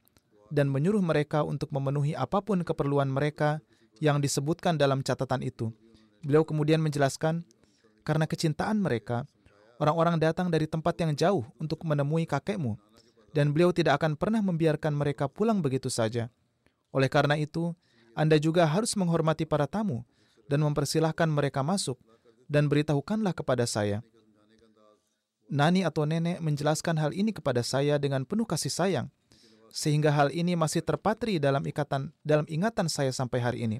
dan 0.54 0.70
menyuruh 0.70 1.02
mereka 1.02 1.42
untuk 1.42 1.74
memenuhi 1.74 2.14
apa 2.14 2.38
pun 2.38 2.62
keperluan 2.62 3.10
mereka 3.10 3.58
yang 3.98 4.22
disebutkan 4.22 4.78
dalam 4.78 5.02
catatan 5.02 5.42
itu. 5.42 5.74
Beliau 6.22 6.46
kemudian 6.46 6.78
menjelaskan, 6.78 7.42
karena 8.06 8.30
kecintaan 8.30 8.78
mereka, 8.78 9.26
orang-orang 9.82 10.22
datang 10.22 10.46
dari 10.46 10.70
tempat 10.70 10.94
yang 11.02 11.12
jauh 11.18 11.42
untuk 11.58 11.82
menemui 11.82 12.22
kakekmu, 12.22 12.78
dan 13.34 13.50
beliau 13.50 13.74
tidak 13.74 13.98
akan 13.98 14.14
pernah 14.14 14.38
membiarkan 14.38 14.94
mereka 14.94 15.26
pulang 15.26 15.58
begitu 15.58 15.90
saja. 15.90 16.30
Oleh 16.94 17.10
karena 17.10 17.34
itu, 17.34 17.74
Anda 18.14 18.38
juga 18.38 18.64
harus 18.64 18.94
menghormati 18.94 19.44
para 19.44 19.66
tamu 19.66 20.06
dan 20.46 20.62
mempersilahkan 20.62 21.26
mereka 21.26 21.66
masuk, 21.66 21.98
dan 22.46 22.70
beritahukanlah 22.70 23.34
kepada 23.34 23.66
saya. 23.66 24.06
Nani 25.46 25.86
atau 25.86 26.02
nenek 26.02 26.42
menjelaskan 26.42 26.98
hal 26.98 27.14
ini 27.14 27.30
kepada 27.30 27.62
saya 27.62 28.02
dengan 28.02 28.26
penuh 28.26 28.42
kasih 28.42 28.72
sayang, 28.72 29.06
sehingga 29.70 30.10
hal 30.10 30.34
ini 30.34 30.58
masih 30.58 30.82
terpatri 30.82 31.38
dalam 31.38 31.62
ikatan 31.62 32.10
dalam 32.26 32.46
ingatan 32.50 32.90
saya 32.90 33.14
sampai 33.14 33.38
hari 33.38 33.58
ini. 33.62 33.78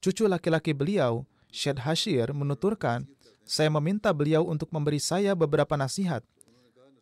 Cucu 0.00 0.24
laki-laki 0.24 0.72
beliau, 0.72 1.28
Syed 1.52 1.84
Hashir, 1.84 2.32
menuturkan, 2.32 3.04
saya 3.44 3.68
meminta 3.68 4.08
beliau 4.16 4.48
untuk 4.48 4.72
memberi 4.72 4.96
saya 4.96 5.36
beberapa 5.36 5.76
nasihat, 5.76 6.24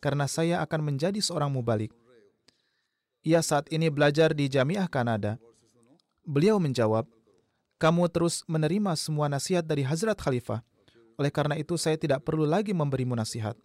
karena 0.03 0.27
saya 0.27 0.59
akan 0.59 0.91
menjadi 0.91 1.23
seorang 1.23 1.47
mubalik. 1.47 1.95
Ia 3.23 3.39
saat 3.39 3.71
ini 3.71 3.87
belajar 3.87 4.35
di 4.35 4.51
Jamiah 4.51 4.91
Kanada. 4.91 5.39
Beliau 6.27 6.59
menjawab, 6.59 7.07
kamu 7.79 8.11
terus 8.11 8.43
menerima 8.43 8.91
semua 8.99 9.31
nasihat 9.31 9.63
dari 9.63 9.87
Hazrat 9.87 10.19
Khalifah. 10.19 10.59
Oleh 11.19 11.35
karena 11.35 11.59
itu, 11.59 11.75
saya 11.75 11.99
tidak 11.99 12.23
perlu 12.23 12.47
lagi 12.47 12.71
memberimu 12.71 13.11
nasihat. 13.11 13.59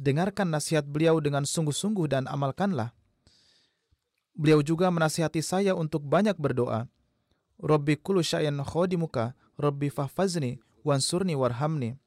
Dengarkan 0.00 0.48
nasihat 0.48 0.88
beliau 0.88 1.20
dengan 1.20 1.44
sungguh-sungguh 1.44 2.08
dan 2.08 2.24
amalkanlah. 2.24 2.96
Beliau 4.32 4.64
juga 4.64 4.88
menasihati 4.88 5.44
saya 5.44 5.76
untuk 5.76 6.02
banyak 6.08 6.34
berdoa. 6.40 6.88
Rabbi 7.60 8.00
kullu 8.00 8.24
syai'in 8.24 8.58
khodimuka, 8.64 9.36
Rabbi 9.60 9.92
fahfazni, 9.92 10.58
wansurni 10.82 11.38
warhamni. 11.38 12.00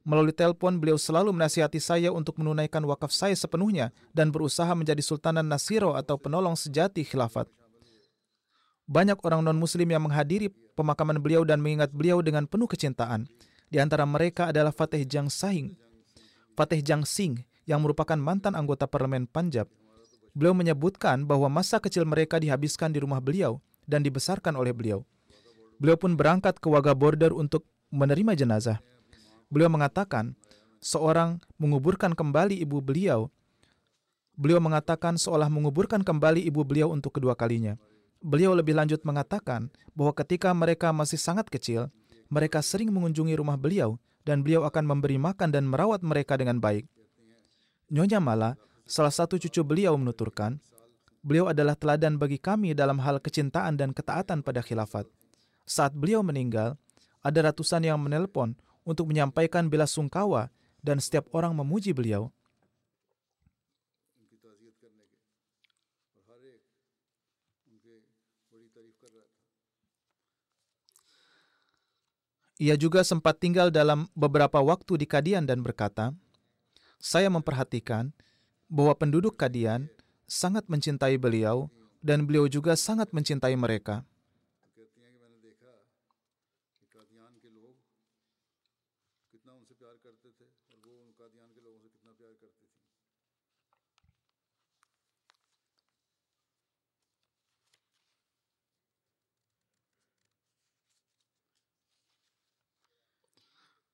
Melalui 0.00 0.32
telepon, 0.32 0.80
beliau 0.80 0.96
selalu 0.96 1.36
menasihati 1.36 1.76
saya 1.76 2.08
untuk 2.08 2.40
menunaikan 2.40 2.80
wakaf 2.88 3.12
saya 3.12 3.36
sepenuhnya 3.36 3.92
dan 4.16 4.32
berusaha 4.32 4.72
menjadi 4.72 5.04
Sultanan 5.04 5.44
Nasiro 5.44 5.92
atau 5.92 6.16
penolong 6.16 6.56
sejati 6.56 7.04
khilafat. 7.04 7.44
Banyak 8.88 9.20
orang 9.20 9.44
non-muslim 9.44 9.86
yang 9.86 10.02
menghadiri 10.02 10.48
pemakaman 10.72 11.20
beliau 11.20 11.44
dan 11.44 11.60
mengingat 11.60 11.92
beliau 11.92 12.24
dengan 12.24 12.48
penuh 12.48 12.66
kecintaan. 12.66 13.28
Di 13.70 13.78
antara 13.78 14.02
mereka 14.02 14.50
adalah 14.50 14.74
Fateh 14.74 15.06
Jang 15.06 15.30
Sahing, 15.30 15.78
Fateh 16.58 16.82
Jang 16.82 17.06
Singh 17.06 17.46
yang 17.70 17.86
merupakan 17.86 18.18
mantan 18.18 18.58
anggota 18.58 18.90
parlemen 18.90 19.30
Punjab. 19.30 19.70
Beliau 20.34 20.58
menyebutkan 20.58 21.22
bahwa 21.22 21.46
masa 21.46 21.78
kecil 21.78 22.02
mereka 22.02 22.42
dihabiskan 22.42 22.90
di 22.90 22.98
rumah 22.98 23.22
beliau 23.22 23.62
dan 23.86 24.02
dibesarkan 24.02 24.58
oleh 24.58 24.74
beliau. 24.74 25.06
Beliau 25.78 25.94
pun 25.94 26.18
berangkat 26.18 26.58
ke 26.58 26.66
Wagah 26.66 26.98
Border 26.98 27.30
untuk 27.30 27.62
menerima 27.94 28.34
jenazah. 28.34 28.82
Beliau 29.54 29.70
mengatakan, 29.70 30.34
seorang 30.82 31.38
menguburkan 31.54 32.10
kembali 32.18 32.58
ibu 32.58 32.82
beliau. 32.82 33.30
Beliau 34.34 34.58
mengatakan 34.58 35.14
seolah 35.14 35.46
menguburkan 35.46 36.02
kembali 36.02 36.42
ibu 36.42 36.66
beliau 36.66 36.90
untuk 36.90 37.14
kedua 37.22 37.38
kalinya. 37.38 37.78
Beliau 38.18 38.50
lebih 38.52 38.74
lanjut 38.74 38.98
mengatakan 39.06 39.70
bahwa 39.94 40.10
ketika 40.16 40.50
mereka 40.52 40.90
masih 40.90 41.22
sangat 41.22 41.46
kecil, 41.48 41.88
mereka 42.30 42.64
sering 42.64 42.94
mengunjungi 42.94 43.36
rumah 43.36 43.58
beliau 43.58 43.98
dan 44.22 44.40
beliau 44.40 44.64
akan 44.64 44.86
memberi 44.86 45.18
makan 45.18 45.50
dan 45.50 45.66
merawat 45.66 46.00
mereka 46.06 46.38
dengan 46.38 46.62
baik. 46.62 46.86
Nyonya 47.90 48.22
Mala, 48.22 48.54
salah 48.86 49.10
satu 49.10 49.34
cucu 49.36 49.66
beliau 49.66 49.98
menuturkan, 49.98 50.62
Beliau 51.20 51.52
adalah 51.52 51.76
teladan 51.76 52.16
bagi 52.16 52.40
kami 52.40 52.72
dalam 52.72 52.96
hal 53.04 53.20
kecintaan 53.20 53.76
dan 53.76 53.92
ketaatan 53.92 54.40
pada 54.40 54.64
khilafat. 54.64 55.04
Saat 55.68 55.92
beliau 55.92 56.24
meninggal, 56.24 56.80
ada 57.20 57.52
ratusan 57.52 57.84
yang 57.84 58.00
menelpon 58.00 58.56
untuk 58.88 59.12
menyampaikan 59.12 59.68
bela 59.68 59.84
sungkawa 59.84 60.48
dan 60.80 60.96
setiap 60.96 61.28
orang 61.36 61.52
memuji 61.52 61.92
beliau. 61.92 62.32
Ia 72.60 72.76
juga 72.76 73.00
sempat 73.00 73.40
tinggal 73.40 73.72
dalam 73.72 74.12
beberapa 74.12 74.60
waktu 74.60 75.00
di 75.00 75.06
Kadian 75.08 75.48
dan 75.48 75.64
berkata, 75.64 76.12
"Saya 77.00 77.32
memperhatikan 77.32 78.12
bahwa 78.68 78.92
penduduk 78.92 79.40
Kadian 79.40 79.88
sangat 80.28 80.68
mencintai 80.68 81.16
beliau 81.16 81.72
dan 82.04 82.28
beliau 82.28 82.46
juga 82.52 82.76
sangat 82.76 83.10
mencintai 83.16 83.56
mereka. 83.56 84.04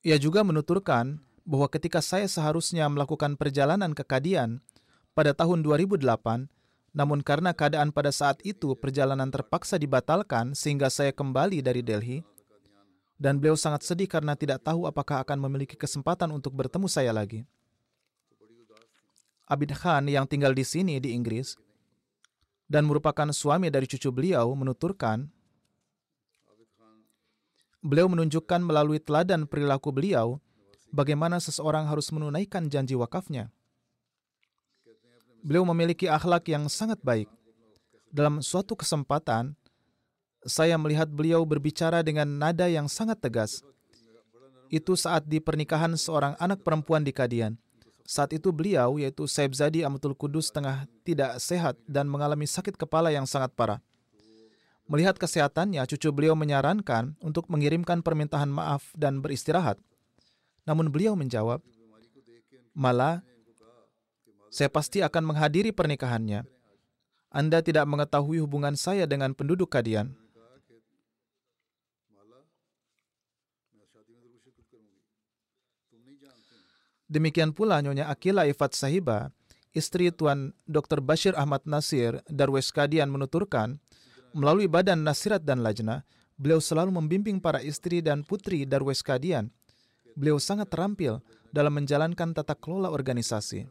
Ia 0.06 0.22
juga 0.22 0.46
menuturkan 0.46 1.18
bahwa 1.42 1.66
ketika 1.66 1.98
saya 1.98 2.30
seharusnya 2.30 2.86
melakukan 2.86 3.34
perjalanan 3.34 3.90
ke 3.90 4.06
Kadian 4.06 4.62
pada 5.18 5.34
tahun 5.34 5.66
2008, 5.66 6.46
namun 6.94 7.26
karena 7.26 7.50
keadaan 7.50 7.90
pada 7.90 8.14
saat 8.14 8.38
itu 8.46 8.78
perjalanan 8.78 9.26
terpaksa 9.34 9.82
dibatalkan 9.82 10.54
sehingga 10.54 10.94
saya 10.94 11.10
kembali 11.10 11.58
dari 11.58 11.82
Delhi, 11.82 12.22
dan 13.18 13.42
beliau 13.42 13.58
sangat 13.58 13.82
sedih 13.82 14.06
karena 14.06 14.38
tidak 14.38 14.62
tahu 14.62 14.86
apakah 14.86 15.26
akan 15.26 15.42
memiliki 15.42 15.74
kesempatan 15.74 16.30
untuk 16.30 16.54
bertemu 16.54 16.86
saya 16.86 17.10
lagi. 17.10 17.42
Abid 19.50 19.74
Khan 19.74 20.06
yang 20.06 20.30
tinggal 20.30 20.54
di 20.54 20.62
sini 20.62 21.02
di 21.02 21.18
Inggris 21.18 21.58
dan 22.70 22.86
merupakan 22.86 23.26
suami 23.34 23.74
dari 23.74 23.90
cucu 23.90 24.14
beliau 24.14 24.54
menuturkan, 24.54 25.26
beliau 27.86 28.10
menunjukkan 28.10 28.58
melalui 28.58 28.98
teladan 28.98 29.46
perilaku 29.46 29.94
beliau 29.94 30.42
bagaimana 30.90 31.38
seseorang 31.38 31.86
harus 31.86 32.10
menunaikan 32.10 32.66
janji 32.66 32.98
wakafnya. 32.98 33.54
Beliau 35.46 35.62
memiliki 35.62 36.10
akhlak 36.10 36.50
yang 36.50 36.66
sangat 36.66 36.98
baik. 37.06 37.30
Dalam 38.10 38.42
suatu 38.42 38.74
kesempatan, 38.74 39.54
saya 40.42 40.74
melihat 40.74 41.06
beliau 41.06 41.46
berbicara 41.46 42.02
dengan 42.02 42.26
nada 42.26 42.66
yang 42.66 42.90
sangat 42.90 43.22
tegas. 43.22 43.62
Itu 44.66 44.98
saat 44.98 45.22
di 45.30 45.38
pernikahan 45.38 45.94
seorang 45.94 46.34
anak 46.42 46.66
perempuan 46.66 47.06
di 47.06 47.14
Kadian. 47.14 47.54
Saat 48.06 48.34
itu 48.34 48.50
beliau, 48.50 48.98
yaitu 48.98 49.26
Saib 49.30 49.54
Zadi 49.54 49.86
Amatul 49.86 50.14
Kudus, 50.14 50.50
tengah 50.50 50.86
tidak 51.06 51.38
sehat 51.38 51.78
dan 51.86 52.10
mengalami 52.10 52.46
sakit 52.46 52.74
kepala 52.74 53.14
yang 53.14 53.26
sangat 53.26 53.54
parah. 53.54 53.82
Melihat 54.86 55.18
kesehatannya, 55.18 55.82
cucu 55.90 56.14
beliau 56.14 56.38
menyarankan 56.38 57.18
untuk 57.18 57.50
mengirimkan 57.50 58.06
permintaan 58.06 58.46
maaf 58.46 58.94
dan 58.94 59.18
beristirahat. 59.18 59.82
Namun 60.62 60.94
beliau 60.94 61.18
menjawab, 61.18 61.58
malah 62.70 63.22
saya 64.46 64.70
pasti 64.70 65.02
akan 65.02 65.34
menghadiri 65.34 65.74
pernikahannya. 65.74 66.46
Anda 67.34 67.58
tidak 67.66 67.84
mengetahui 67.90 68.38
hubungan 68.38 68.78
saya 68.78 69.10
dengan 69.10 69.34
penduduk 69.34 69.74
Kadian. 69.74 70.14
Demikian 77.06 77.54
pula 77.54 77.78
Nyonya 77.82 78.10
Akila 78.10 78.50
Ifat 78.50 78.74
Sahiba, 78.74 79.30
istri 79.70 80.10
Tuan 80.10 80.50
Dr. 80.66 80.98
Bashir 80.98 81.38
Ahmad 81.38 81.62
Nasir, 81.62 82.18
Darwes 82.26 82.74
Kadian 82.74 83.14
menuturkan, 83.14 83.78
melalui 84.36 84.68
Badan 84.68 85.00
Nasirat 85.00 85.40
dan 85.40 85.64
Lajna, 85.64 86.04
beliau 86.36 86.60
selalu 86.60 86.92
membimbing 86.92 87.40
para 87.40 87.64
istri 87.64 88.04
dan 88.04 88.20
putri 88.20 88.68
Darwes 88.68 89.00
Kadian. 89.00 89.48
Beliau 90.12 90.36
sangat 90.36 90.68
terampil 90.68 91.24
dalam 91.48 91.72
menjalankan 91.72 92.36
tata 92.36 92.52
kelola 92.52 92.92
organisasi. 92.92 93.64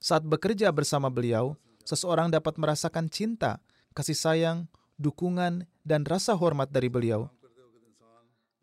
Saat 0.00 0.24
bekerja 0.24 0.72
bersama 0.72 1.12
beliau, 1.12 1.60
seseorang 1.84 2.32
dapat 2.32 2.56
merasakan 2.56 3.12
cinta, 3.12 3.60
kasih 3.92 4.16
sayang, 4.16 4.58
dukungan, 4.96 5.68
dan 5.84 6.08
rasa 6.08 6.32
hormat 6.32 6.72
dari 6.72 6.88
beliau. 6.88 7.28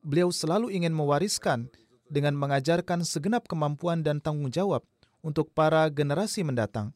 Beliau 0.02 0.34
selalu 0.34 0.74
ingin 0.74 0.94
mewariskan 0.98 1.70
dengan 2.10 2.34
mengajarkan 2.38 3.06
segenap 3.06 3.46
kemampuan 3.46 4.02
dan 4.02 4.18
tanggung 4.18 4.50
jawab 4.50 4.82
untuk 5.22 5.54
para 5.54 5.86
generasi 5.94 6.42
mendatang. 6.42 6.90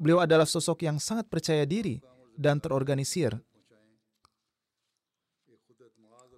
Beliau 0.00 0.24
adalah 0.24 0.48
sosok 0.48 0.88
yang 0.88 0.96
sangat 0.96 1.28
percaya 1.28 1.68
diri 1.68 2.00
dan 2.40 2.56
terorganisir. 2.56 3.36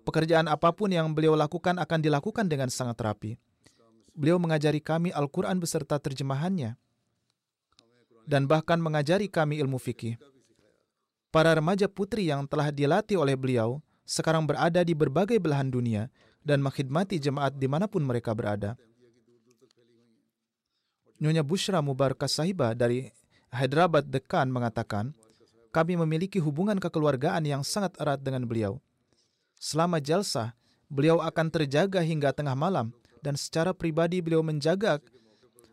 Pekerjaan 0.03 0.51
apa 0.51 0.75
pun 0.75 0.91
yang 0.91 1.15
beliau 1.15 1.39
lakukan 1.39 1.79
akan 1.79 1.99
dilakukan 2.03 2.51
dengan 2.51 2.67
sangat 2.67 2.99
rapi. 2.99 3.39
Beliau 4.19 4.43
mengajari 4.43 4.83
kami 4.83 5.15
Al-Quran 5.15 5.63
beserta 5.63 5.95
terjemahannya 6.03 6.75
dan 8.27 8.51
bahkan 8.51 8.83
mengajari 8.83 9.31
kami 9.31 9.63
ilmu 9.63 9.79
fikih. 9.79 10.19
Para 11.31 11.55
remaja 11.55 11.87
putri 11.87 12.29
yang 12.29 12.45
telah 12.51 12.75
dilatih 12.75 13.17
oleh 13.17 13.39
beliau 13.39 13.79
sekarang 14.03 14.45
berada 14.45 14.83
di 14.83 14.93
berbagai 14.93 15.39
belahan 15.39 15.71
dunia 15.71 16.11
dan 16.43 16.61
mengkhidmati 16.61 17.17
jemaat 17.23 17.55
di 17.57 17.71
mana 17.71 17.87
pun 17.87 18.03
mereka 18.03 18.35
berada. 18.35 18.75
Nyonya 21.23 21.47
Bushra 21.47 21.79
Mubarakah 21.79 22.27
Sahibah 22.27 22.75
dari 22.75 23.07
Hyderabad 23.55 24.03
Dekan 24.03 24.51
mengatakan, 24.51 25.15
kami 25.73 25.97
memiliki 25.97 26.37
hubungan 26.37 26.77
kekeluargaan 26.77 27.49
yang 27.49 27.65
sangat 27.65 27.97
erat 27.97 28.21
dengan 28.21 28.45
beliau. 28.45 28.79
Selama 29.57 29.99
jalsah, 29.99 30.53
beliau 30.93 31.19
akan 31.25 31.49
terjaga 31.49 32.05
hingga 32.05 32.31
tengah 32.37 32.53
malam 32.53 32.93
dan 33.25 33.41
secara 33.41 33.73
pribadi 33.73 34.21
beliau 34.21 34.45
menjaga 34.45 35.01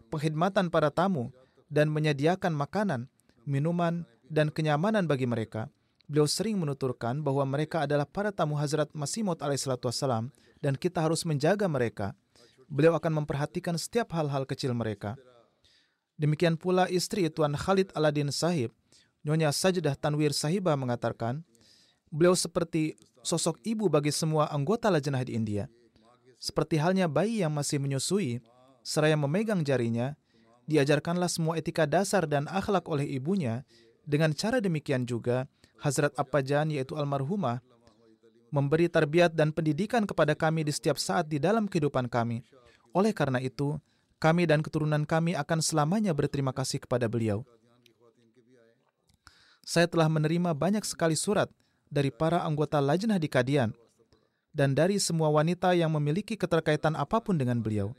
pengkhidmatan 0.08 0.72
para 0.72 0.88
tamu 0.88 1.30
dan 1.68 1.92
menyediakan 1.92 2.56
makanan, 2.56 3.12
minuman, 3.44 4.08
dan 4.32 4.48
kenyamanan 4.50 5.04
bagi 5.04 5.28
mereka. 5.28 5.68
Beliau 6.10 6.26
sering 6.26 6.58
menuturkan 6.58 7.22
bahwa 7.22 7.46
mereka 7.46 7.86
adalah 7.86 8.08
para 8.08 8.34
tamu 8.34 8.58
Hazrat 8.58 8.90
Masih 8.98 9.22
alaihissalam 9.22 10.34
dan 10.58 10.74
kita 10.74 11.06
harus 11.06 11.22
menjaga 11.22 11.70
mereka. 11.70 12.18
Beliau 12.66 12.98
akan 12.98 13.22
memperhatikan 13.22 13.78
setiap 13.78 14.14
hal-hal 14.18 14.46
kecil 14.46 14.74
mereka. 14.74 15.18
Demikian 16.18 16.58
pula 16.58 16.90
istri 16.90 17.30
Tuan 17.30 17.54
Khalid 17.54 17.94
Aladin 17.94 18.30
Sahib, 18.34 18.74
Nyonya 19.24 19.52
Sajdah 19.52 19.96
Tanwir 20.00 20.32
Sahibah 20.32 20.80
mengatakan, 20.80 21.44
beliau 22.08 22.34
seperti 22.34 22.96
sosok 23.20 23.60
ibu 23.68 23.92
bagi 23.92 24.16
semua 24.16 24.48
anggota 24.50 24.88
lajnah 24.88 25.28
di 25.28 25.36
India. 25.36 25.68
Seperti 26.40 26.80
halnya 26.80 27.12
bayi 27.12 27.44
yang 27.44 27.52
masih 27.52 27.84
menyusui, 27.84 28.40
seraya 28.80 29.20
memegang 29.20 29.60
jarinya, 29.60 30.16
diajarkanlah 30.72 31.28
semua 31.28 31.60
etika 31.60 31.84
dasar 31.84 32.24
dan 32.24 32.48
akhlak 32.48 32.88
oleh 32.88 33.04
ibunya. 33.04 33.68
Dengan 34.08 34.32
cara 34.32 34.64
demikian 34.64 35.04
juga, 35.04 35.46
Hazrat 35.84 36.16
Appajan 36.16 36.72
yaitu 36.72 36.96
almarhumah 36.96 37.60
memberi 38.50 38.90
tarbiat 38.90 39.34
dan 39.34 39.54
pendidikan 39.54 40.04
kepada 40.04 40.34
kami 40.34 40.66
di 40.66 40.74
setiap 40.74 40.98
saat 40.98 41.30
di 41.30 41.38
dalam 41.38 41.70
kehidupan 41.70 42.10
kami. 42.10 42.42
Oleh 42.94 43.14
karena 43.14 43.38
itu, 43.38 43.78
kami 44.18 44.50
dan 44.50 44.66
keturunan 44.66 45.06
kami 45.06 45.38
akan 45.38 45.62
selamanya 45.62 46.12
berterima 46.12 46.52
kasih 46.52 46.82
kepada 46.82 47.06
beliau. 47.06 47.46
Saya 49.70 49.86
telah 49.86 50.10
menerima 50.10 50.58
banyak 50.58 50.82
sekali 50.82 51.14
surat 51.14 51.46
dari 51.94 52.10
para 52.10 52.42
anggota 52.42 52.82
lajnah 52.82 53.22
di 53.22 53.30
Kadian 53.30 53.70
dan 54.50 54.74
dari 54.74 54.98
semua 54.98 55.30
wanita 55.30 55.78
yang 55.78 55.94
memiliki 55.94 56.34
keterkaitan 56.34 56.98
apa 56.98 57.22
pun 57.22 57.38
dengan 57.38 57.62
beliau. 57.62 57.94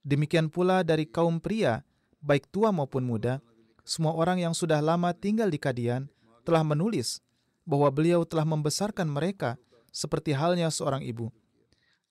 Demikian 0.00 0.48
pula 0.48 0.80
dari 0.80 1.04
kaum 1.04 1.44
pria, 1.44 1.84
baik 2.24 2.48
tua 2.48 2.72
maupun 2.72 3.04
muda, 3.04 3.44
semua 3.84 4.16
orang 4.16 4.40
yang 4.40 4.56
sudah 4.56 4.80
lama 4.80 5.12
tinggal 5.12 5.52
di 5.52 5.60
Kadian 5.60 6.08
telah 6.40 6.64
menulis 6.64 7.20
bahwa 7.68 7.92
beliau 7.92 8.24
telah 8.24 8.48
membesarkan 8.48 9.12
mereka 9.12 9.60
seperti 9.92 10.32
halnya 10.32 10.72
seorang 10.72 11.04
ibu. 11.04 11.28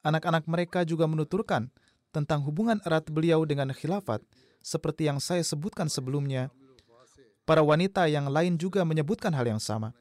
Anak-anak 0.05 0.45
mereka 0.45 0.85
juga 0.85 1.09
menuturkan 1.09 1.73
tentang 2.13 2.45
hubungan 2.45 2.77
erat 2.85 3.09
beliau 3.09 3.41
dengan 3.41 3.73
khilafat 3.73 4.21
seperti 4.61 5.09
yang 5.09 5.17
saya 5.17 5.41
sebutkan 5.41 5.89
sebelumnya. 5.89 6.53
Para 7.47 7.63
wanita 7.63 8.11
yang 8.11 8.27
lain 8.27 8.59
juga 8.59 8.83
menyebutkan 8.83 9.31
hal 9.31 9.47
yang 9.47 9.63
sama. 9.63 9.95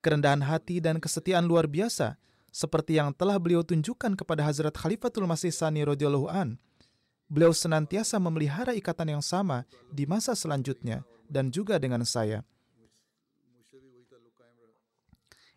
Kerendahan 0.00 0.40
hati 0.40 0.80
dan 0.80 0.96
kesetiaan 0.96 1.44
luar 1.44 1.68
biasa 1.68 2.16
seperti 2.48 2.96
yang 2.96 3.12
telah 3.12 3.36
beliau 3.36 3.60
tunjukkan 3.60 4.16
kepada 4.16 4.40
Hazrat 4.48 4.72
Khalifatul 4.72 5.28
Masih 5.28 5.52
Sani 5.52 5.84
radhiyallahu 5.84 6.24
an. 6.24 6.56
Beliau 7.28 7.52
senantiasa 7.52 8.16
memelihara 8.16 8.72
ikatan 8.72 9.20
yang 9.20 9.20
sama 9.20 9.68
di 9.92 10.08
masa 10.08 10.32
selanjutnya 10.32 11.04
dan 11.28 11.52
juga 11.52 11.76
dengan 11.76 12.00
saya. 12.08 12.40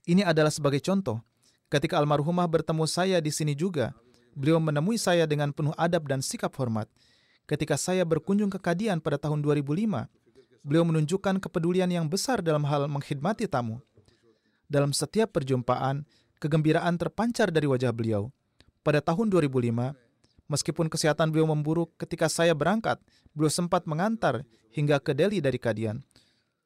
Ini 0.03 0.27
adalah 0.27 0.51
sebagai 0.51 0.83
contoh. 0.83 1.23
Ketika 1.71 1.95
almarhumah 1.99 2.47
bertemu 2.51 2.83
saya 2.83 3.23
di 3.23 3.31
sini 3.31 3.55
juga, 3.55 3.95
beliau 4.35 4.59
menemui 4.59 4.99
saya 4.99 5.23
dengan 5.23 5.55
penuh 5.55 5.75
adab 5.79 6.03
dan 6.07 6.19
sikap 6.19 6.51
hormat. 6.59 6.91
Ketika 7.47 7.79
saya 7.79 8.03
berkunjung 8.03 8.51
ke 8.51 8.59
Kadian 8.59 8.99
pada 8.99 9.15
tahun 9.15 9.39
2005, 9.39 10.07
beliau 10.67 10.83
menunjukkan 10.83 11.39
kepedulian 11.39 11.87
yang 11.87 12.11
besar 12.11 12.43
dalam 12.43 12.67
hal 12.67 12.91
mengkhidmati 12.91 13.47
tamu. 13.47 13.79
Dalam 14.67 14.91
setiap 14.91 15.31
perjumpaan, 15.31 16.03
kegembiraan 16.43 16.99
terpancar 16.99 17.47
dari 17.47 17.71
wajah 17.71 17.95
beliau. 17.95 18.27
Pada 18.83 18.99
tahun 18.99 19.31
2005, 19.31 19.95
meskipun 20.51 20.91
kesehatan 20.91 21.31
beliau 21.31 21.47
memburuk 21.47 21.95
ketika 21.95 22.27
saya 22.27 22.51
berangkat, 22.51 22.99
beliau 23.31 23.47
sempat 23.47 23.87
mengantar 23.87 24.43
hingga 24.75 24.99
ke 24.99 25.15
Delhi 25.15 25.39
dari 25.39 25.55
Kadian. 25.55 26.03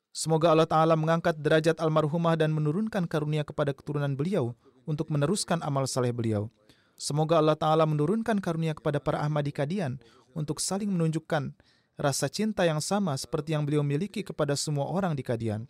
Semoga 0.10 0.50
Allah 0.52 0.68
Ta'ala 0.68 0.98
mengangkat 0.98 1.38
derajat 1.38 1.78
almarhumah 1.78 2.34
dan 2.36 2.52
menurunkan 2.52 3.06
karunia 3.06 3.46
kepada 3.46 3.72
keturunan 3.72 4.18
beliau 4.18 4.58
untuk 4.84 5.14
meneruskan 5.14 5.62
amal 5.62 5.86
saleh 5.86 6.12
beliau. 6.12 6.50
Semoga 6.98 7.38
Allah 7.38 7.56
Ta'ala 7.56 7.86
menurunkan 7.86 8.42
karunia 8.42 8.74
kepada 8.74 8.98
para 8.98 9.22
Ahmadi 9.22 9.54
Kadian 9.54 10.02
untuk 10.34 10.60
saling 10.60 10.90
menunjukkan 10.90 11.54
rasa 12.02 12.26
cinta 12.26 12.66
yang 12.66 12.82
sama 12.82 13.14
seperti 13.14 13.54
yang 13.54 13.62
beliau 13.62 13.86
miliki 13.86 14.26
kepada 14.26 14.58
semua 14.58 14.90
orang 14.90 15.14
di 15.14 15.22
Kadian. 15.22 15.70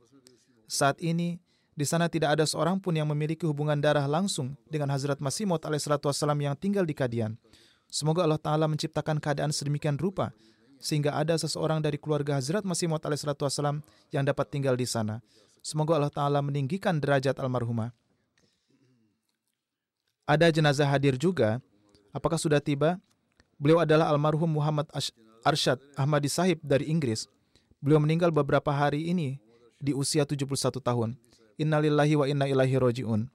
Saat 0.71 1.03
ini, 1.03 1.43
di 1.75 1.83
sana 1.83 2.07
tidak 2.07 2.39
ada 2.39 2.47
seorang 2.47 2.79
pun 2.79 2.95
yang 2.95 3.11
memiliki 3.11 3.43
hubungan 3.43 3.75
darah 3.75 4.07
langsung 4.07 4.55
dengan 4.71 4.87
Hazrat 4.95 5.19
Masih 5.19 5.43
Maud 5.43 5.59
alaihissalam 5.67 6.39
yang 6.39 6.55
tinggal 6.55 6.87
di 6.87 6.95
Kadian. 6.95 7.35
Semoga 7.91 8.23
Allah 8.23 8.39
Ta'ala 8.39 8.71
menciptakan 8.71 9.19
keadaan 9.19 9.51
sedemikian 9.51 9.99
rupa 9.99 10.31
sehingga 10.79 11.13
ada 11.13 11.35
seseorang 11.35 11.83
dari 11.83 11.99
keluarga 11.99 12.39
Hazrat 12.39 12.63
Masih 12.63 12.87
Maud 12.87 13.03
alaihissalam 13.03 13.83
yang 14.15 14.23
dapat 14.23 14.47
tinggal 14.47 14.79
di 14.79 14.87
sana. 14.87 15.19
Semoga 15.59 15.99
Allah 15.99 16.09
Ta'ala 16.09 16.39
meninggikan 16.39 16.97
derajat 16.97 17.35
almarhumah. 17.37 17.91
Ada 20.23 20.47
jenazah 20.47 20.87
hadir 20.87 21.19
juga. 21.19 21.59
Apakah 22.15 22.39
sudah 22.39 22.63
tiba? 22.63 22.95
Beliau 23.59 23.83
adalah 23.83 24.07
almarhum 24.09 24.47
Muhammad 24.47 24.87
Arshad 25.41 25.81
Ahmadi 25.97 26.29
Sahib 26.29 26.61
dari 26.61 26.89
Inggris. 26.89 27.25
Beliau 27.81 27.97
meninggal 27.97 28.29
beberapa 28.29 28.69
hari 28.69 29.09
ini 29.09 29.41
di 29.81 29.91
usia 29.91 30.21
71 30.21 30.45
tahun. 30.77 31.17
Innalillahi 31.57 32.13
wa 32.13 32.25
inna 32.29 32.45
ilahi 32.45 32.75
roji'un. 32.77 33.25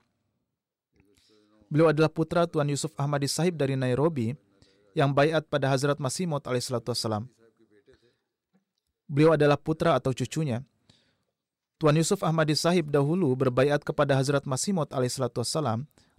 Beliau 1.67 1.91
adalah 1.91 2.07
putra 2.07 2.47
Tuan 2.47 2.71
Yusuf 2.71 2.95
Ahmadi 2.95 3.27
Sahib 3.27 3.59
dari 3.59 3.75
Nairobi 3.75 4.31
yang 4.95 5.11
bayat 5.11 5.51
pada 5.51 5.67
Hazrat 5.67 5.99
Masih 5.99 6.23
Maud. 6.23 6.47
Beliau 9.07 9.35
adalah 9.35 9.59
putra 9.59 9.99
atau 9.99 10.15
cucunya. 10.15 10.63
Tuan 11.75 11.93
Yusuf 11.99 12.23
Ahmadi 12.23 12.55
Sahib 12.55 12.89
dahulu 12.89 13.35
berbaiat 13.35 13.83
kepada 13.83 14.15
Hazrat 14.15 14.47
Masih 14.47 14.71
Maud 14.71 14.89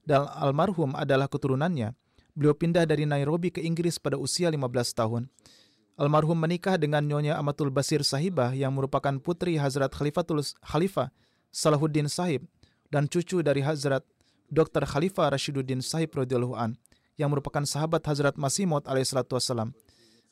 dan 0.04 0.20
almarhum 0.36 0.92
adalah 0.94 1.26
keturunannya. 1.32 1.96
Beliau 2.36 2.54
pindah 2.54 2.86
dari 2.86 3.02
Nairobi 3.08 3.50
ke 3.50 3.64
Inggris 3.64 3.98
pada 3.98 4.14
usia 4.20 4.52
15 4.52 4.62
tahun. 4.94 5.26
Almarhum 5.98 6.38
menikah 6.38 6.78
dengan 6.78 7.02
Nyonya 7.02 7.34
Amatul 7.34 7.74
Basir 7.74 8.06
Sahibah 8.06 8.54
yang 8.54 8.70
merupakan 8.70 9.10
putri 9.18 9.58
Hazrat 9.58 9.90
Khalifatul 9.90 10.46
Khalifah 10.62 11.10
Salahuddin 11.50 12.06
Sahib 12.06 12.46
dan 12.86 13.10
cucu 13.10 13.42
dari 13.42 13.66
Hazrat 13.66 14.06
Dr. 14.46 14.86
Khalifah 14.86 15.34
Rashiduddin 15.34 15.82
Sahib 15.82 16.14
radhiyallahu 16.14 16.54
an 16.54 16.78
yang 17.18 17.34
merupakan 17.34 17.66
sahabat 17.66 18.06
Hazrat 18.06 18.38
Masih 18.38 18.70
Maud 18.70 18.86
alaihissalam. 18.86 19.74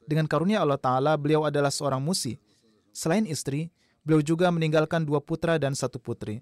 Dengan 0.07 0.31
karunia 0.31 0.63
Allah 0.63 0.79
Ta'ala, 0.79 1.19
beliau 1.19 1.43
adalah 1.43 1.75
seorang 1.75 1.99
musi 1.99 2.39
Selain 2.97 3.29
istri, 3.29 3.69
beliau 4.09 4.25
juga 4.25 4.49
meninggalkan 4.49 5.05
dua 5.05 5.21
putra 5.21 5.61
dan 5.61 5.77
satu 5.77 6.01
putri. 6.01 6.41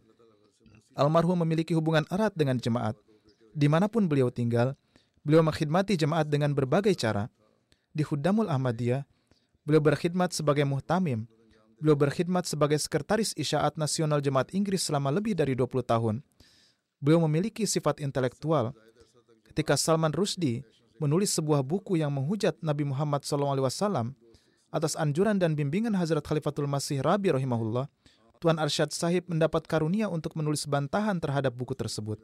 Almarhum 0.95 1.43
memiliki 1.43 1.75
hubungan 1.75 2.07
erat 2.14 2.31
dengan 2.39 2.62
jemaat. 2.62 2.95
Di 3.51 3.66
mana 3.66 3.91
pun 3.91 4.07
beliau 4.07 4.31
tinggal, 4.31 4.79
beliau 5.27 5.43
mengkhidmati 5.43 5.99
jemaat 5.99 6.31
dengan 6.31 6.55
berbagai 6.55 6.95
cara. 6.95 7.27
Di 7.91 8.07
Hudamul 8.07 8.47
Ahmadiyah, 8.47 9.03
beliau 9.64 9.82
berkhidmat 9.82 10.30
sebagai 10.30 10.62
muhtamim. 10.68 11.26
Beliau 11.80 11.98
berkhidmat 11.98 12.46
sebagai 12.46 12.78
sekretaris 12.78 13.34
Isyaat 13.34 13.76
Nasional 13.76 14.22
Jemaat 14.22 14.54
Inggris 14.54 14.86
selama 14.86 15.10
lebih 15.10 15.34
dari 15.34 15.52
20 15.58 15.84
tahun. 15.84 16.22
Beliau 17.02 17.20
memiliki 17.26 17.66
sifat 17.68 18.00
intelektual. 18.00 18.72
Ketika 19.50 19.76
Salman 19.76 20.14
Rushdie 20.14 20.64
menulis 21.02 21.34
sebuah 21.34 21.60
buku 21.60 22.00
yang 22.00 22.14
menghujat 22.14 22.56
Nabi 22.64 22.88
Muhammad 22.88 23.26
SAW, 23.26 24.14
atas 24.72 24.94
anjuran 24.96 25.36
dan 25.36 25.52
bimbingan 25.58 25.92
Hazrat 25.98 26.24
Khalifatul 26.24 26.70
Masih 26.70 27.02
Rabi 27.02 27.34
rahimahullah, 27.34 27.90
Tuan 28.42 28.60
Arsyad 28.60 28.92
Sahib 28.92 29.24
mendapat 29.30 29.64
karunia 29.64 30.10
untuk 30.10 30.36
menulis 30.36 30.68
bantahan 30.68 31.16
terhadap 31.16 31.54
buku 31.54 31.72
tersebut. 31.72 32.20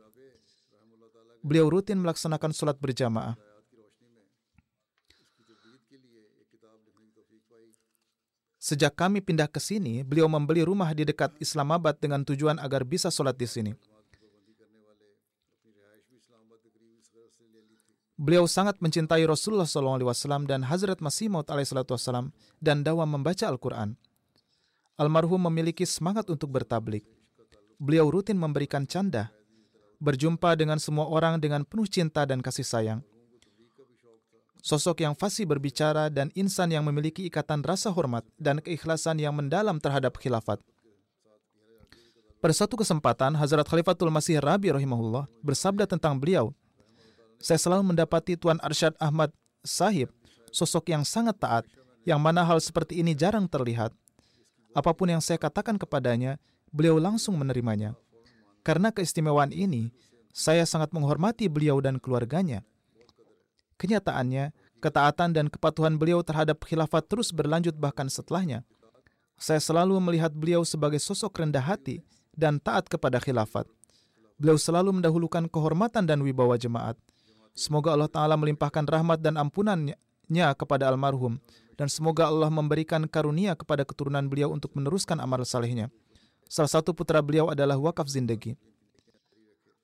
Beliau 1.41 1.73
rutin 1.73 1.97
melaksanakan 1.97 2.53
sholat 2.53 2.77
berjamaah. 2.77 3.39
Sejak 8.61 8.93
kami 8.93 9.25
pindah 9.25 9.49
ke 9.49 9.57
sini, 9.57 10.05
beliau 10.05 10.29
membeli 10.29 10.61
rumah 10.61 10.93
di 10.93 11.09
dekat 11.09 11.33
Islamabad 11.41 11.97
dengan 11.97 12.21
tujuan 12.29 12.61
agar 12.61 12.85
bisa 12.85 13.09
sholat 13.09 13.33
di 13.33 13.49
sini. 13.49 13.73
Beliau 18.21 18.45
sangat 18.45 18.77
mencintai 18.85 19.25
Rasulullah 19.25 19.65
SAW 19.65 20.45
dan 20.45 20.61
Hazrat 20.61 21.01
Masih 21.01 21.33
Maud 21.33 21.49
SAW 21.49 22.29
dan 22.61 22.85
dawa 22.85 23.09
membaca 23.09 23.49
Al-Quran. 23.49 23.97
Almarhum 25.01 25.41
memiliki 25.49 25.89
semangat 25.89 26.29
untuk 26.29 26.53
bertablik. 26.53 27.09
Beliau 27.81 28.13
rutin 28.13 28.37
memberikan 28.37 28.85
canda. 28.85 29.33
berjumpa 30.01 30.57
dengan 30.57 30.81
semua 30.81 31.05
orang 31.13 31.37
dengan 31.37 31.61
penuh 31.61 31.85
cinta 31.85 32.25
dan 32.25 32.41
kasih 32.41 32.65
sayang. 32.65 33.01
Sosok 34.61 35.01
yang 35.01 35.17
fasih 35.17 35.49
berbicara 35.49 36.13
dan 36.13 36.29
insan 36.37 36.69
yang 36.69 36.85
memiliki 36.85 37.25
ikatan 37.25 37.65
rasa 37.65 37.89
hormat 37.89 38.29
dan 38.37 38.61
keikhlasan 38.61 39.17
yang 39.17 39.33
mendalam 39.33 39.81
terhadap 39.81 40.21
khilafat. 40.21 40.61
Pada 42.41 42.57
suatu 42.57 42.77
kesempatan, 42.77 43.37
Hazrat 43.37 43.69
Khalifatul 43.69 44.09
Masih 44.09 44.41
Rabi 44.41 44.73
rahimahullah 44.73 45.29
bersabda 45.45 45.85
tentang 45.85 46.17
beliau, 46.17 46.57
Saya 47.41 47.57
selalu 47.57 47.93
mendapati 47.93 48.37
Tuan 48.37 48.61
Arsyad 48.61 48.93
Ahmad 49.01 49.33
Sahib, 49.65 50.13
sosok 50.53 50.93
yang 50.93 51.05
sangat 51.05 51.41
taat, 51.41 51.65
yang 52.05 52.21
mana 52.21 52.45
hal 52.45 52.61
seperti 52.61 53.01
ini 53.01 53.17
jarang 53.17 53.49
terlihat. 53.49 53.93
Apa 54.73 54.93
pun 54.97 55.09
yang 55.09 55.21
saya 55.25 55.37
katakan 55.37 55.77
kepadanya, 55.77 56.37
beliau 56.73 56.97
langsung 56.97 57.37
menerimanya. 57.37 57.97
Karena 58.61 58.93
keistimewaan 58.93 59.53
ini, 59.53 59.93
saya 60.33 60.65
sangat 60.65 60.93
menghormati 60.93 61.49
beliau 61.49 61.81
dan 61.81 61.97
keluarganya. 62.01 62.65
Kenyataannya, 63.81 64.53
ketaatan 64.85 65.33
dan 65.33 65.49
kepatuhan 65.49 65.97
beliau 65.97 66.21
terhadap 66.21 66.61
khilafat 66.69 67.09
terus 67.09 67.33
berlanjut 67.33 67.73
bahkan 67.81 68.13
setelahnya. 68.13 68.61
Saya 69.41 69.57
selalu 69.57 69.97
melihat 70.05 70.37
beliau 70.37 70.69
sebagai 70.69 71.01
sosok 71.01 71.41
rendah 71.41 71.65
hati 71.65 72.05
dan 72.37 72.61
taat 72.61 72.93
kepada 72.93 73.17
khilafat. 73.17 73.65
Beliau 74.37 74.61
selalu 74.61 75.01
mendahulukan 75.01 75.49
kehormatan 75.49 76.05
dan 76.05 76.21
wibawa 76.21 76.61
jemaat. 76.61 77.01
Semoga 77.57 77.97
Allah 77.97 78.13
Ta'ala 78.13 78.37
melimpahkan 78.37 78.85
rahmat 78.85 79.25
dan 79.25 79.41
ampunannya 79.41 79.97
kepada 80.61 80.93
almarhum 80.93 81.41
dan 81.81 81.89
semoga 81.89 82.29
Allah 82.29 82.53
memberikan 82.53 83.09
karunia 83.09 83.57
kepada 83.57 83.89
keturunan 83.89 84.29
beliau 84.29 84.53
untuk 84.53 84.77
meneruskan 84.77 85.17
amal 85.25 85.41
salehnya. 85.49 85.89
Salah 86.53 86.69
satu 86.69 86.93
putra 86.93 87.25
beliau 87.25 87.49
adalah 87.49 87.81
wakaf 87.81 88.13
zindagi. 88.13 88.61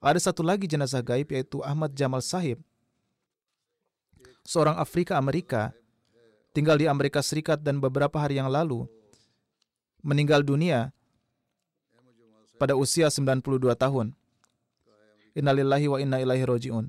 Ada 0.05 0.29
satu 0.29 0.45
lagi 0.45 0.69
jenazah 0.69 1.01
gaib 1.01 1.33
yaitu 1.33 1.65
Ahmad 1.65 1.97
Jamal 1.97 2.21
Sahib, 2.21 2.61
seorang 4.47 4.79
Afrika 4.79 5.19
Amerika, 5.19 5.75
tinggal 6.55 6.79
di 6.79 6.87
Amerika 6.87 7.21
Serikat 7.21 7.61
dan 7.61 7.83
beberapa 7.83 8.17
hari 8.17 8.39
yang 8.39 8.47
lalu 8.47 8.87
meninggal 10.07 10.47
dunia 10.47 10.95
pada 12.57 12.79
usia 12.79 13.11
92 13.11 13.43
tahun. 13.75 14.15
Innalillahi 15.37 15.87
wa 15.91 15.99
inna 16.01 16.17
ilaihi 16.23 16.47
roji'un. 16.49 16.89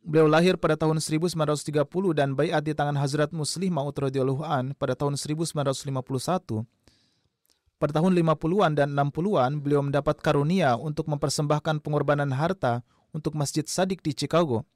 Beliau 0.00 0.24
lahir 0.24 0.56
pada 0.56 0.80
tahun 0.80 0.96
1930 0.96 1.76
dan 2.16 2.32
bayat 2.32 2.64
di 2.64 2.72
tangan 2.72 2.96
Hazrat 2.96 3.36
Muslim 3.36 3.76
Maud 3.76 3.92
radhiyallahu 3.92 4.40
an 4.40 4.72
pada 4.72 4.96
tahun 4.96 5.20
1951 5.20 6.64
pada 7.80 7.96
tahun 7.96 8.12
50-an 8.12 8.76
dan 8.76 8.92
60-an, 8.92 9.64
beliau 9.64 9.80
mendapat 9.80 10.20
karunia 10.20 10.76
untuk 10.76 11.08
mempersembahkan 11.08 11.80
pengorbanan 11.80 12.28
harta 12.28 12.84
untuk 13.16 13.32
Masjid 13.32 13.64
Sadik 13.64 14.04
di 14.04 14.12
Chicago. 14.12 14.68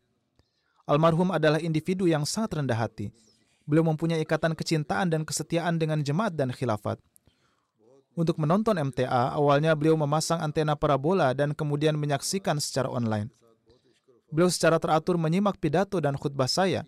Almarhum 0.85 1.32
adalah 1.32 1.61
individu 1.61 2.05
yang 2.05 2.28
sangat 2.28 2.61
rendah 2.61 2.76
hati. 2.76 3.09
Beliau 3.64 3.85
mempunyai 3.89 4.20
ikatan 4.20 4.53
kecintaan 4.53 5.09
dan 5.09 5.24
kesetiaan 5.24 5.80
dengan 5.80 6.05
jemaat 6.05 6.37
dan 6.37 6.53
khilafat. 6.53 7.01
Untuk 8.14 8.37
menonton 8.39 8.76
MTA, 8.76 9.35
awalnya 9.35 9.72
beliau 9.74 9.97
memasang 9.97 10.39
antena 10.39 10.76
parabola 10.76 11.32
dan 11.32 11.57
kemudian 11.57 11.97
menyaksikan 11.97 12.61
secara 12.61 12.87
online. 12.93 13.32
Beliau 14.28 14.53
secara 14.53 14.76
teratur 14.76 15.16
menyimak 15.16 15.57
pidato 15.57 15.99
dan 15.99 16.14
khutbah 16.14 16.47
saya. 16.47 16.85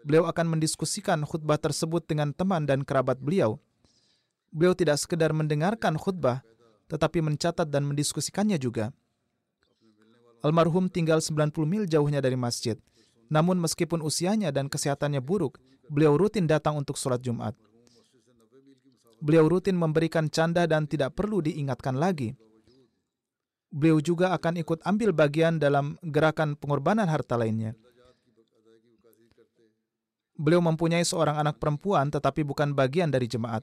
Beliau 0.00 0.24
akan 0.26 0.56
mendiskusikan 0.56 1.20
khutbah 1.28 1.60
tersebut 1.60 2.02
dengan 2.08 2.32
teman 2.32 2.64
dan 2.64 2.82
kerabat 2.82 3.20
beliau 3.20 3.60
Beliau 4.50 4.74
tidak 4.74 4.98
sekedar 4.98 5.30
mendengarkan 5.30 5.94
khutbah, 5.94 6.42
tetapi 6.90 7.22
mencatat 7.22 7.70
dan 7.70 7.86
mendiskusikannya 7.86 8.58
juga. 8.58 8.90
Almarhum 10.42 10.90
tinggal 10.90 11.22
90 11.22 11.54
mil 11.70 11.86
jauhnya 11.86 12.18
dari 12.18 12.34
masjid. 12.34 12.74
Namun 13.30 13.62
meskipun 13.62 14.02
usianya 14.02 14.50
dan 14.50 14.66
kesehatannya 14.66 15.22
buruk, 15.22 15.62
beliau 15.86 16.18
rutin 16.18 16.50
datang 16.50 16.74
untuk 16.74 16.98
sholat 16.98 17.22
Jumat. 17.22 17.54
Beliau 19.22 19.46
rutin 19.46 19.78
memberikan 19.78 20.26
canda 20.26 20.66
dan 20.66 20.90
tidak 20.90 21.14
perlu 21.14 21.38
diingatkan 21.38 21.94
lagi. 21.94 22.34
Beliau 23.70 24.02
juga 24.02 24.34
akan 24.34 24.58
ikut 24.58 24.82
ambil 24.82 25.14
bagian 25.14 25.62
dalam 25.62 25.94
gerakan 26.02 26.58
pengorbanan 26.58 27.06
harta 27.06 27.38
lainnya. 27.38 27.78
Beliau 30.34 30.58
mempunyai 30.58 31.06
seorang 31.06 31.38
anak 31.38 31.62
perempuan 31.62 32.10
tetapi 32.10 32.42
bukan 32.42 32.74
bagian 32.74 33.14
dari 33.14 33.30
jemaat. 33.30 33.62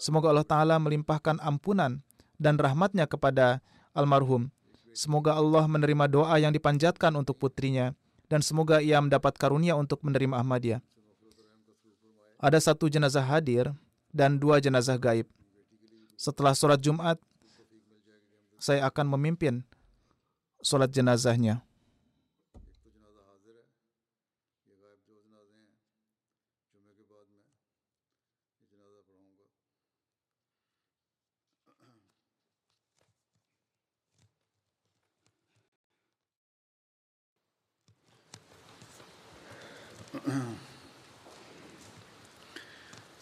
Semoga 0.00 0.32
Allah 0.32 0.48
Ta'ala 0.48 0.76
melimpahkan 0.80 1.42
ampunan 1.44 2.00
dan 2.40 2.56
rahmatnya 2.56 3.04
kepada 3.04 3.60
almarhum. 3.92 4.48
Semoga 4.94 5.34
Allah 5.34 5.66
menerima 5.66 6.06
doa 6.06 6.38
yang 6.38 6.54
dipanjatkan 6.54 7.12
untuk 7.18 7.36
putrinya 7.36 7.92
dan 8.34 8.42
semoga 8.42 8.82
ia 8.82 8.98
mendapat 8.98 9.38
karunia 9.38 9.78
untuk 9.78 10.02
menerima 10.02 10.42
Ahmadiyah. 10.42 10.82
Ada 12.42 12.58
satu 12.58 12.90
jenazah 12.90 13.22
hadir 13.22 13.70
dan 14.10 14.42
dua 14.42 14.58
jenazah 14.58 14.98
gaib. 14.98 15.30
Setelah 16.18 16.50
sholat 16.50 16.82
Jumat, 16.82 17.14
saya 18.58 18.90
akan 18.90 19.14
memimpin 19.14 19.62
sholat 20.66 20.90
jenazahnya. 20.90 21.62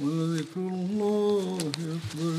ولذكر 0.00 0.56
الله 0.56 1.58
أكبر 1.58 2.34